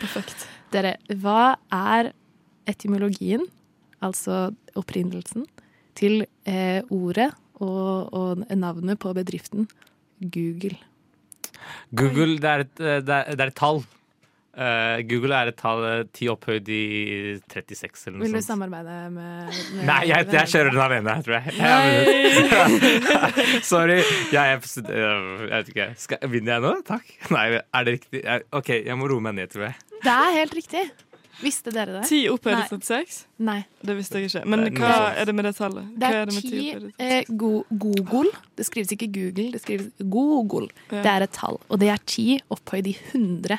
Perfekt. 0.00 0.46
Dere, 0.72 0.94
hva 1.20 1.56
er 1.72 2.12
etymologien, 2.68 3.46
altså 4.04 4.48
opprinnelsen, 4.78 5.46
til 5.98 6.22
eh, 6.46 6.84
ordet 6.94 7.32
og, 7.58 8.14
og 8.14 8.44
navnet 8.54 9.00
på 9.02 9.10
bedriften 9.16 9.66
Google? 10.22 10.78
Google, 11.90 12.36
det 12.38 12.50
er 12.50 12.66
et, 12.66 12.74
eh, 12.80 13.00
det 13.04 13.14
er, 13.14 13.30
det 13.34 13.46
er 13.46 13.54
et 13.54 13.58
tall. 13.58 13.82
Uh, 14.58 14.98
Google 15.06 15.36
er 15.38 15.52
et 15.52 15.54
tall 15.54 15.84
eh, 15.86 16.00
ti 16.10 16.26
opphøyd 16.26 16.66
i 16.74 16.78
36 17.46 18.08
eller 18.08 18.16
noe 18.18 18.24
sånt. 18.24 18.24
Vil 18.24 18.32
du 18.32 18.38
sånt. 18.40 18.46
samarbeide 18.48 18.96
med, 19.14 19.52
med 19.76 19.84
Nei, 19.86 19.98
jeg, 20.08 20.26
jeg 20.34 20.50
kjører 20.50 20.74
den 20.74 20.82
alene, 20.82 21.14
tror 21.22 21.36
jeg. 21.36 21.52
jeg. 21.60 22.48
Sorry. 23.70 24.00
Jeg, 24.34 24.56
er, 24.56 24.90
jeg 24.90 25.52
vet 25.52 25.70
ikke. 25.70 25.86
Skal, 26.02 26.26
vinner 26.32 26.56
jeg 26.56 26.64
nå? 26.66 26.72
Takk. 26.88 27.12
Nei, 27.36 27.44
er 27.60 27.86
det 27.86 27.94
riktig? 28.00 28.24
Jeg, 28.24 28.48
OK, 28.58 28.72
jeg 28.80 28.98
må 28.98 29.06
roe 29.12 29.22
meg 29.28 29.36
ned, 29.38 29.54
tror 29.54 29.68
jeg. 29.68 29.78
Det 30.02 30.16
er 30.16 30.34
helt 30.40 30.58
riktig. 30.58 30.82
Visste 31.42 31.70
dere 31.74 31.98
det? 32.00 32.02
Ti 32.08 32.20
opphøyde 32.32 32.64
til 32.72 32.80
seks? 32.82 33.20
Nei. 33.46 33.60
Det 33.84 33.94
visste 33.98 34.18
jeg 34.18 34.30
ikke. 34.30 34.42
Men 34.50 34.64
Det 34.66 34.72
hva 34.80 34.92
er 35.14 35.28
det 35.30 35.34
med 35.38 35.44
det 35.46 35.54
tallet? 35.58 35.86
Det 35.94 36.08
Hva 36.08 36.10
er 36.10 36.20
er 36.22 36.26
det 36.30 36.34
med 36.34 36.42
ti 36.42 36.50
ti 36.50 36.62
opphøyd 36.74 36.88
i 36.88 36.92
36? 36.92 36.92
eh, 37.08 37.24
go 37.44 37.50
Google. 37.86 38.32
Det 38.58 38.66
skrives 38.66 38.92
ikke 38.96 39.10
Google, 39.14 39.48
det 39.54 39.62
skrives 39.62 39.88
Google. 40.02 40.68
Ja. 40.90 41.02
Det 41.02 41.12
er 41.14 41.26
et 41.28 41.32
tall. 41.38 41.60
Og 41.68 41.78
det 41.82 41.90
er 41.94 42.04
ti 42.06 42.28
opphøyd 42.50 42.86
i 42.90 42.96
100. 43.12 43.58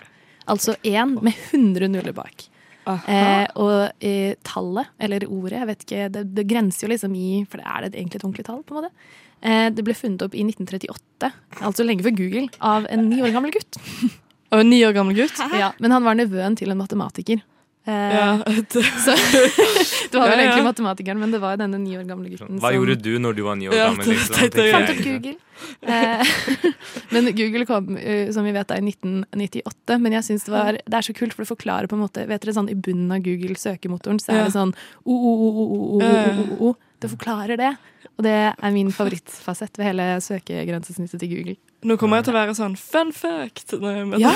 Altså 0.50 0.76
én 0.84 1.16
med 1.22 1.34
100 1.54 1.88
nuller 1.94 2.14
bak. 2.18 2.48
Eh, 2.90 3.46
og 3.62 3.92
eh, 4.02 4.34
tallet, 4.44 4.88
eller 5.00 5.26
ordet, 5.30 5.60
jeg 5.60 5.68
vet 5.70 5.84
ikke, 5.86 6.06
det, 6.10 6.24
det 6.34 6.46
grenser 6.50 6.88
jo 6.88 6.90
liksom 6.90 7.14
i 7.14 7.44
For 7.52 7.62
er 7.62 7.86
det 7.86 7.92
egentlig 8.00 8.18
et 8.18 8.24
ordentlig 8.26 8.46
tall, 8.48 8.64
på 8.66 8.74
en 8.74 8.80
måte? 8.82 8.90
Eh, 9.46 9.68
det 9.70 9.84
ble 9.86 9.94
funnet 9.94 10.24
opp 10.26 10.34
i 10.34 10.42
1938, 10.42 11.30
altså 11.62 11.86
lenge 11.86 12.04
før 12.08 12.16
Google, 12.18 12.48
av 12.66 12.88
en 12.90 13.06
ni 13.12 13.22
år 13.22 13.32
gammel 13.36 13.54
gutt. 13.54 13.78
Og 14.50 14.64
en 14.64 14.72
ni 14.72 14.82
år 14.88 14.96
gammel 14.98 15.14
gutt? 15.16 15.38
Ja, 15.54 15.70
Men 15.80 15.94
han 15.94 16.04
var 16.04 16.18
nevøen 16.18 16.58
til 16.58 16.74
en 16.74 16.80
matematiker. 16.82 17.44
Eh, 17.88 18.14
Ja, 18.14 18.38
så 19.06 19.14
det 19.16 20.18
var 20.18 20.30
vel 20.30 20.40
Ja, 20.40 20.44
ja. 20.44 20.48
egentlig 20.50 20.66
matematikeren, 20.68 21.20
men 21.22 21.32
det 21.32 21.40
var 21.42 21.58
denne 21.58 21.80
ni 21.80 21.96
år 21.98 22.04
gamle 22.08 22.30
gutten. 22.30 22.60
Hva 22.60 22.70
som- 22.70 22.76
gjorde 22.76 22.96
du 23.02 23.14
når 23.20 23.36
du 23.38 23.42
var 23.46 23.56
ni 23.56 23.70
år 23.70 23.74
Ja, 23.78 23.88
gammel? 23.90 24.08
Liksom? 24.12 24.36
jeg. 24.36 24.74
Fant 24.74 24.90
opp 24.90 25.04
Google. 25.06 25.36
Eh, 25.82 26.26
men 27.16 27.32
Google 27.36 27.66
kom, 27.68 27.98
eh, 27.98 28.30
som 28.36 28.44
vi 28.48 28.52
vet, 28.56 28.68
da, 28.70 28.76
i 28.80 28.84
1998. 28.86 29.98
Men 30.00 30.12
jeg 30.20 30.24
synes 30.28 30.46
det, 30.46 30.54
var, 30.54 30.78
det 30.80 31.00
er 31.00 31.08
så 31.08 31.16
kult, 31.18 31.34
for 31.36 31.44
det 31.44 31.50
forklarer 31.52 31.88
på 31.92 31.98
en 31.98 32.04
måte 32.04 32.28
Vet 32.30 32.42
dere, 32.46 32.54
sånn 32.56 32.70
I 32.72 32.76
bunnen 32.80 33.12
av 33.16 33.24
Google 33.26 33.56
søkemotoren 33.60 34.20
så 34.24 34.36
er 34.36 34.44
det 34.48 34.54
sånn 34.56 34.72
o, 35.04 35.16
o, 35.16 35.34
o, 35.34 35.50
o, 35.50 35.64
o, 35.64 35.80
o, 35.98 36.04
Ja, 36.04 36.12
ja, 36.14 36.22
ja. 36.28 36.36
o, 36.36 36.46
o, 36.70 36.70
o. 36.70 36.76
Det 37.00 37.10
forklarer 37.16 37.56
det. 37.60 37.74
Og 38.20 38.24
det 38.28 38.36
er 38.52 38.72
min 38.76 38.92
favorittfasett 38.92 39.78
ved 39.80 39.88
hele 39.94 40.08
søkegrensesnittet 40.24 41.22
til 41.24 41.30
Google. 41.32 41.56
Nå 41.88 41.96
kommer 42.00 42.20
jeg 42.20 42.28
til 42.28 42.36
å 42.36 42.40
være 42.42 42.56
sånn 42.58 42.76
fun 42.80 43.14
fact. 43.16 43.72
Nei, 43.80 44.04
men, 44.04 44.20
Ja. 44.20 44.34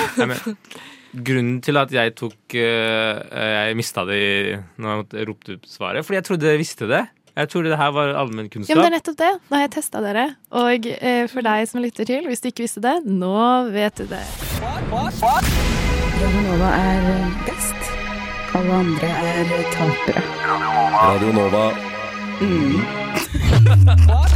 Grunnen 1.14 1.60
til 1.62 1.76
at 1.78 1.90
jeg 1.94 2.14
tok 2.18 2.54
eh, 2.58 3.20
Jeg 3.68 3.76
mista 3.78 4.02
det 4.08 4.16
i- 4.18 4.56
når 4.82 5.04
jeg 5.14 5.28
ropte 5.28 5.52
ut 5.58 5.66
svaret, 5.70 6.04
fordi 6.04 6.16
jeg 6.18 6.24
trodde 6.26 6.50
jeg 6.50 6.58
visste 6.58 6.88
det. 6.90 7.04
Jeg 7.36 7.48
trodde 7.50 7.68
det 7.70 7.78
her 7.78 7.90
var 7.90 8.08
Ja, 8.12 8.18
allmennkunnskap. 8.22 8.76
men 8.76 8.84
det 8.84 8.90
er 8.92 8.96
nettopp 8.98 9.16
det. 9.18 9.30
Nå 9.50 9.56
har 9.56 9.62
jeg 9.64 9.70
testa 9.74 10.00
dere. 10.00 10.24
Og 10.52 10.86
eh, 10.86 11.26
for 11.26 11.42
deg 11.42 11.68
som 11.70 11.82
lytter 11.82 12.04
til, 12.06 12.26
hvis 12.30 12.40
du 12.40 12.48
ikke 12.50 12.62
visste 12.66 12.80
det, 12.82 12.96
nå 13.06 13.70
vet 13.74 13.94
du 13.98 14.06
det. 14.06 14.22
Radio 14.62 16.40
Nova 16.46 16.68
er 16.78 17.02
best. 17.46 17.80
Alle 18.54 18.72
andre 18.72 19.08
er 19.10 19.50
tapere. 19.74 20.22
Radio 20.94 21.32
Nova. 21.34 21.64
Mm. 22.40 22.82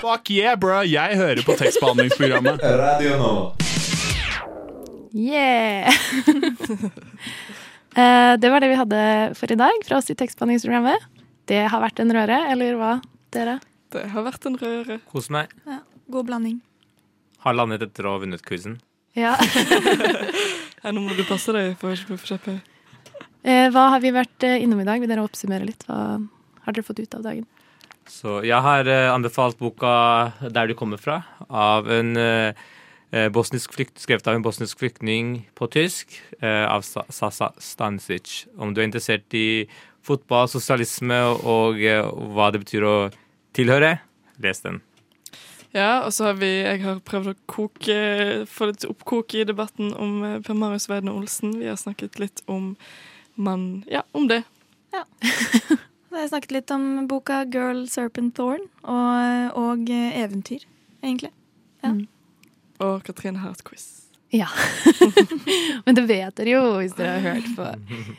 Fuck 0.00 0.30
yeah, 0.30 0.54
bro! 0.56 0.80
Jeg 0.88 1.16
hører 1.16 1.42
på 1.44 1.52
tekstbehandlingsprogrammet. 1.58 2.60
Radio 2.62 3.16
Nova. 3.18 3.77
Yeah! 5.12 5.92
Eh, 7.98 8.36
det 8.38 8.50
var 8.52 8.60
det 8.62 8.68
vi 8.70 8.76
hadde 8.78 8.98
for 9.34 9.50
i 9.50 9.56
dag 9.58 9.80
fra 9.82 9.96
oss 9.98 10.10
i 10.12 10.14
tekstbehandlingsprogrammet. 10.14 11.02
Det 11.50 11.64
har 11.72 11.80
vært 11.82 11.98
en 11.98 12.12
røre, 12.14 12.36
eller 12.52 12.76
hva, 12.78 12.90
dere? 13.34 13.56
Det 13.90 14.04
har 14.12 14.22
vært 14.22 14.44
en 14.46 14.58
røre. 14.60 14.98
Kos 15.10 15.26
meg. 15.34 15.50
Ja, 15.66 15.80
god 16.12 16.28
blanding. 16.28 16.60
Har 17.42 17.56
landet 17.56 17.82
etter 17.88 18.06
å 18.06 18.12
ha 18.14 18.20
vunnet 18.22 18.44
quizen. 18.46 18.76
Ja. 19.18 19.34
Ja, 20.78 20.92
nå 20.94 21.02
må 21.02 21.16
du 21.18 21.24
passe 21.26 21.50
deg 21.50 21.72
for 21.80 21.90
å 21.90 21.96
ikke 21.96 22.12
bli 22.12 22.20
for 22.22 22.36
kjapp. 22.36 22.44
Eh, 23.42 23.66
hva 23.74 23.88
har 23.96 24.02
vi 24.04 24.12
vært 24.14 24.44
eh, 24.46 24.60
innom 24.62 24.78
i 24.78 24.86
dag? 24.86 25.02
Vil 25.02 25.10
dere 25.10 25.24
oppsummere 25.26 25.66
litt? 25.66 25.82
Hva 25.88 26.20
har 26.62 26.76
dere 26.76 26.86
fått 26.86 27.02
ut 27.02 27.16
av 27.18 27.24
dagen? 27.26 27.48
Så 28.08 28.38
jeg 28.46 28.62
har 28.62 28.86
eh, 28.86 29.10
anbefalt 29.10 29.58
boka 29.58 30.32
'Der 30.38 30.70
du 30.70 30.74
kommer 30.78 31.02
fra' 31.02 31.24
av 31.50 31.90
en 31.90 32.16
eh, 32.16 32.54
bosnisk 33.32 33.72
flykt, 33.72 34.02
skrevet 34.02 34.26
av 34.28 34.36
en 34.36 34.42
bosnisk 34.44 34.78
flyktning 34.82 35.48
på 35.56 35.68
tysk, 35.72 36.18
eh, 36.42 36.66
av 36.68 36.82
Sasa 36.84 37.52
Stanisic. 37.56 38.46
Om 38.58 38.74
du 38.74 38.82
er 38.82 38.88
interessert 38.88 39.32
i 39.32 39.68
fotball, 40.04 40.48
sosialisme 40.50 41.16
og 41.44 41.80
eh, 41.82 42.02
hva 42.04 42.50
det 42.52 42.62
betyr 42.64 42.86
å 42.86 42.96
tilhøre, 43.56 43.98
les 44.42 44.62
den. 44.64 44.82
Ja, 45.76 46.04
og 46.06 46.14
så 46.16 46.30
har 46.30 46.38
vi 46.40 46.48
Jeg 46.48 46.80
har 46.80 47.00
prøvd 47.04 47.34
å 47.34 47.38
koke, 47.50 47.98
få 48.48 48.70
litt 48.70 48.86
oppkok 48.88 49.34
i 49.36 49.44
debatten 49.48 49.92
om 49.96 50.22
eh, 50.24 50.38
Per 50.44 50.56
Marius 50.56 50.88
Weidner 50.88 51.16
Olsen. 51.16 51.58
Vi 51.60 51.68
har 51.68 51.76
snakket 51.80 52.18
litt 52.22 52.42
om 52.46 52.74
mann 53.36 53.84
Ja, 53.90 54.02
om 54.12 54.28
det. 54.28 54.42
Ja. 54.92 55.04
Vi 56.08 56.16
har 56.16 56.30
snakket 56.30 56.54
litt 56.54 56.70
om 56.72 57.06
boka 57.06 57.44
'Girl 57.44 57.84
Serpent 57.86 58.34
Thorn' 58.34 58.64
og, 58.82 59.56
og 59.60 59.90
eh, 59.92 60.16
eventyr, 60.22 60.64
egentlig. 61.02 61.30
Ja. 61.84 61.92
Og 62.84 63.02
Katrine 63.06 63.42
har 63.42 63.56
et 63.56 63.64
quiz. 63.66 64.08
Ja. 64.30 64.48
Men 65.84 65.96
det 65.96 66.04
vet 66.04 66.36
dere 66.36 66.52
jo 66.52 66.64
hvis 66.76 66.96
dere 66.98 67.14
har 67.16 67.38
hørt 67.38 67.48
på. 67.56 67.68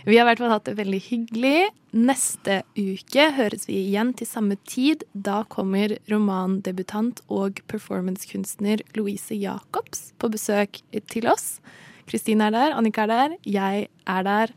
Vi 0.08 0.18
har 0.18 0.24
i 0.24 0.30
hvert 0.32 0.42
fall 0.42 0.54
hatt 0.56 0.66
det 0.66 0.78
veldig 0.80 1.02
hyggelig. 1.06 1.68
Neste 1.94 2.64
uke 2.78 3.28
høres 3.38 3.68
vi 3.70 3.78
igjen 3.84 4.16
til 4.18 4.30
samme 4.30 4.58
tid. 4.70 5.06
Da 5.14 5.44
kommer 5.54 5.94
romandebutant 6.10 7.22
og 7.30 7.62
performancekunstner 7.70 8.82
Louise 8.98 9.38
Jacobs 9.38 10.10
på 10.18 10.32
besøk 10.34 10.82
til 11.14 11.30
oss. 11.30 11.60
Kristine 12.10 12.50
er 12.50 12.58
der, 12.58 12.74
Annika 12.74 13.06
er 13.06 13.14
der, 13.14 13.38
jeg 13.46 13.86
er 14.10 14.26
der, 14.26 14.56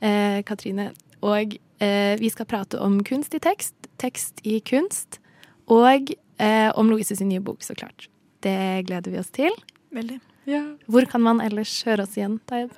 eh, 0.00 0.40
Katrine. 0.48 0.94
Og 1.20 1.58
eh, 1.84 2.16
vi 2.20 2.32
skal 2.32 2.48
prate 2.48 2.80
om 2.80 3.02
kunst 3.04 3.36
i 3.36 3.42
tekst, 3.44 3.76
tekst 4.00 4.40
i 4.40 4.56
kunst, 4.64 5.20
og 5.68 6.14
eh, 6.40 6.70
om 6.72 6.88
Louise 6.88 7.16
sin 7.16 7.28
nye 7.28 7.44
bok, 7.44 7.60
så 7.60 7.76
klart. 7.76 8.08
Det 8.44 8.84
gleder 8.88 9.14
vi 9.14 9.20
oss 9.20 9.30
til. 9.32 9.54
Veldig. 9.94 10.18
Hvor 10.90 11.06
kan 11.08 11.22
man 11.24 11.40
ellers 11.40 11.72
høre 11.86 12.04
oss 12.04 12.16
igjen, 12.18 12.36
Taib? 12.50 12.74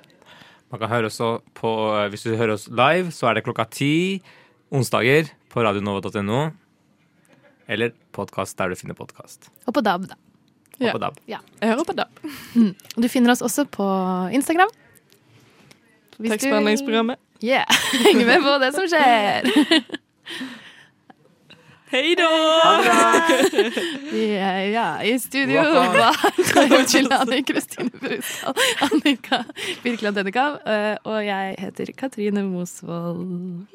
Man 0.71 0.79
kan 0.81 0.91
høre 0.91 1.09
oss 1.09 1.17
på, 1.55 1.71
eh, 1.95 2.09
Hvis 2.11 2.23
du 2.23 2.35
hører 2.35 2.53
oss 2.55 2.67
live, 2.67 3.11
så 3.11 3.29
er 3.29 3.35
det 3.35 3.43
klokka 3.43 3.69
ti 3.69 4.21
onsdager 4.71 5.29
på 5.49 5.63
radionova.no. 5.63 6.51
Eller 7.67 7.91
podkast 8.15 8.57
der 8.57 8.69
du 8.69 8.75
finner 8.75 8.95
podkast. 8.95 9.49
Og 9.67 9.73
på 9.73 9.83
DAB, 9.83 10.07
da. 10.07 10.15
Og 10.79 10.91
på 10.91 10.99
DAB. 10.99 11.15
Ja. 11.27 11.39
Jeg 11.61 11.71
hører 11.73 11.83
på 11.83 11.95
DAB. 11.95 12.19
Mm. 12.55 12.75
Du 12.95 13.07
finner 13.09 13.31
oss 13.31 13.41
også 13.41 13.65
på 13.65 13.87
Instagram. 14.31 14.69
Tekstbehandlingsprogrammet. 16.17 17.19
Yeah. 17.43 17.65
Heng 18.05 18.23
med 18.25 18.41
på 18.41 18.57
det 18.63 18.73
som 18.73 18.87
skjer. 18.89 19.51
Hei 21.87 22.15
da! 22.19 22.27
Ja, 24.11 24.51
ja, 24.59 25.03
i 25.03 25.19
studio 25.19 25.61
var. 25.63 26.15
Unnskyld, 26.79 27.45
Kristine 27.47 27.89
Brustad, 27.89 28.59
Annika 28.79 29.43
Birkeland 29.83 30.15
Dennekav, 30.19 30.59
eh, 30.67 30.97
og 31.03 31.23
jeg 31.25 31.55
heter 31.59 31.93
Katrine 31.95 32.43
Mosvold. 32.43 33.67